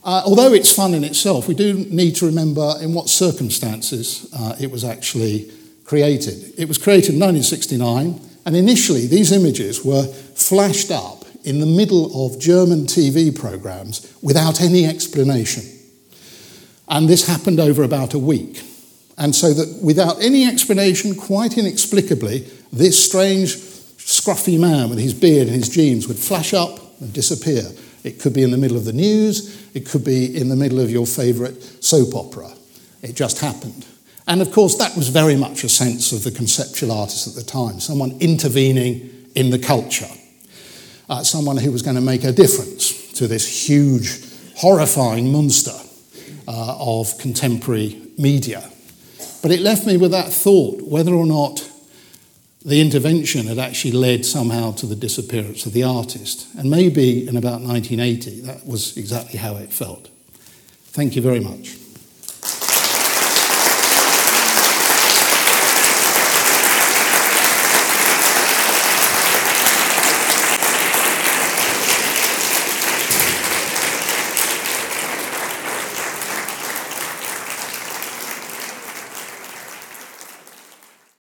uh, 0.02 0.22
although 0.26 0.52
it's 0.54 0.74
fun 0.74 0.92
in 0.92 1.04
itself, 1.04 1.46
we 1.46 1.54
do 1.54 1.74
need 1.88 2.16
to 2.16 2.26
remember 2.26 2.74
in 2.80 2.94
what 2.94 3.08
circumstances 3.08 4.28
uh, 4.36 4.56
it 4.58 4.72
was 4.72 4.82
actually 4.82 5.52
created. 5.88 6.52
It 6.58 6.68
was 6.68 6.78
created 6.78 7.14
in 7.14 7.20
1969, 7.20 8.20
and 8.44 8.54
initially 8.54 9.06
these 9.06 9.32
images 9.32 9.84
were 9.84 10.04
flashed 10.04 10.90
up 10.90 11.24
in 11.44 11.60
the 11.60 11.66
middle 11.66 12.26
of 12.26 12.38
German 12.38 12.80
TV 12.80 13.34
programs 13.34 14.14
without 14.22 14.60
any 14.60 14.84
explanation. 14.84 15.64
And 16.88 17.08
this 17.08 17.26
happened 17.26 17.58
over 17.58 17.82
about 17.82 18.12
a 18.12 18.18
week. 18.18 18.62
And 19.16 19.34
so 19.34 19.52
that 19.54 19.82
without 19.82 20.22
any 20.22 20.46
explanation, 20.46 21.14
quite 21.14 21.56
inexplicably, 21.56 22.40
this 22.72 23.02
strange, 23.02 23.56
scruffy 23.56 24.60
man 24.60 24.90
with 24.90 24.98
his 24.98 25.14
beard 25.14 25.48
and 25.48 25.56
his 25.56 25.70
jeans 25.70 26.06
would 26.06 26.18
flash 26.18 26.52
up 26.52 27.00
and 27.00 27.12
disappear. 27.12 27.62
It 28.04 28.20
could 28.20 28.34
be 28.34 28.42
in 28.42 28.50
the 28.50 28.58
middle 28.58 28.76
of 28.76 28.84
the 28.84 28.92
news, 28.92 29.70
it 29.74 29.86
could 29.86 30.04
be 30.04 30.36
in 30.36 30.50
the 30.50 30.56
middle 30.56 30.80
of 30.80 30.90
your 30.90 31.06
favourite 31.06 31.60
soap 31.82 32.14
opera. 32.14 32.52
It 33.02 33.14
just 33.14 33.40
happened. 33.40 33.86
And 34.28 34.42
of 34.42 34.52
course, 34.52 34.76
that 34.76 34.94
was 34.94 35.08
very 35.08 35.36
much 35.36 35.64
a 35.64 35.70
sense 35.70 36.12
of 36.12 36.22
the 36.22 36.30
conceptual 36.30 36.92
artist 36.92 37.26
at 37.26 37.34
the 37.34 37.42
time, 37.42 37.80
someone 37.80 38.14
intervening 38.20 39.10
in 39.34 39.48
the 39.48 39.58
culture, 39.58 40.10
uh, 41.08 41.24
someone 41.24 41.56
who 41.56 41.72
was 41.72 41.80
going 41.80 41.96
to 41.96 42.02
make 42.02 42.24
a 42.24 42.32
difference 42.32 43.10
to 43.12 43.26
this 43.26 43.66
huge, 43.66 44.20
horrifying 44.56 45.32
monster 45.32 45.72
uh, 46.46 46.76
of 46.78 47.16
contemporary 47.18 48.02
media. 48.18 48.70
But 49.40 49.50
it 49.50 49.60
left 49.60 49.86
me 49.86 49.96
with 49.96 50.10
that 50.10 50.30
thought 50.30 50.82
whether 50.82 51.14
or 51.14 51.26
not 51.26 51.66
the 52.66 52.82
intervention 52.82 53.46
had 53.46 53.58
actually 53.58 53.92
led 53.92 54.26
somehow 54.26 54.72
to 54.72 54.84
the 54.84 54.96
disappearance 54.96 55.64
of 55.64 55.72
the 55.72 55.84
artist. 55.84 56.48
And 56.58 56.70
maybe 56.70 57.26
in 57.26 57.38
about 57.38 57.62
1980, 57.62 58.42
that 58.42 58.66
was 58.66 58.94
exactly 58.98 59.38
how 59.38 59.56
it 59.56 59.72
felt. 59.72 60.10
Thank 60.92 61.16
you 61.16 61.22
very 61.22 61.40
much. 61.40 61.78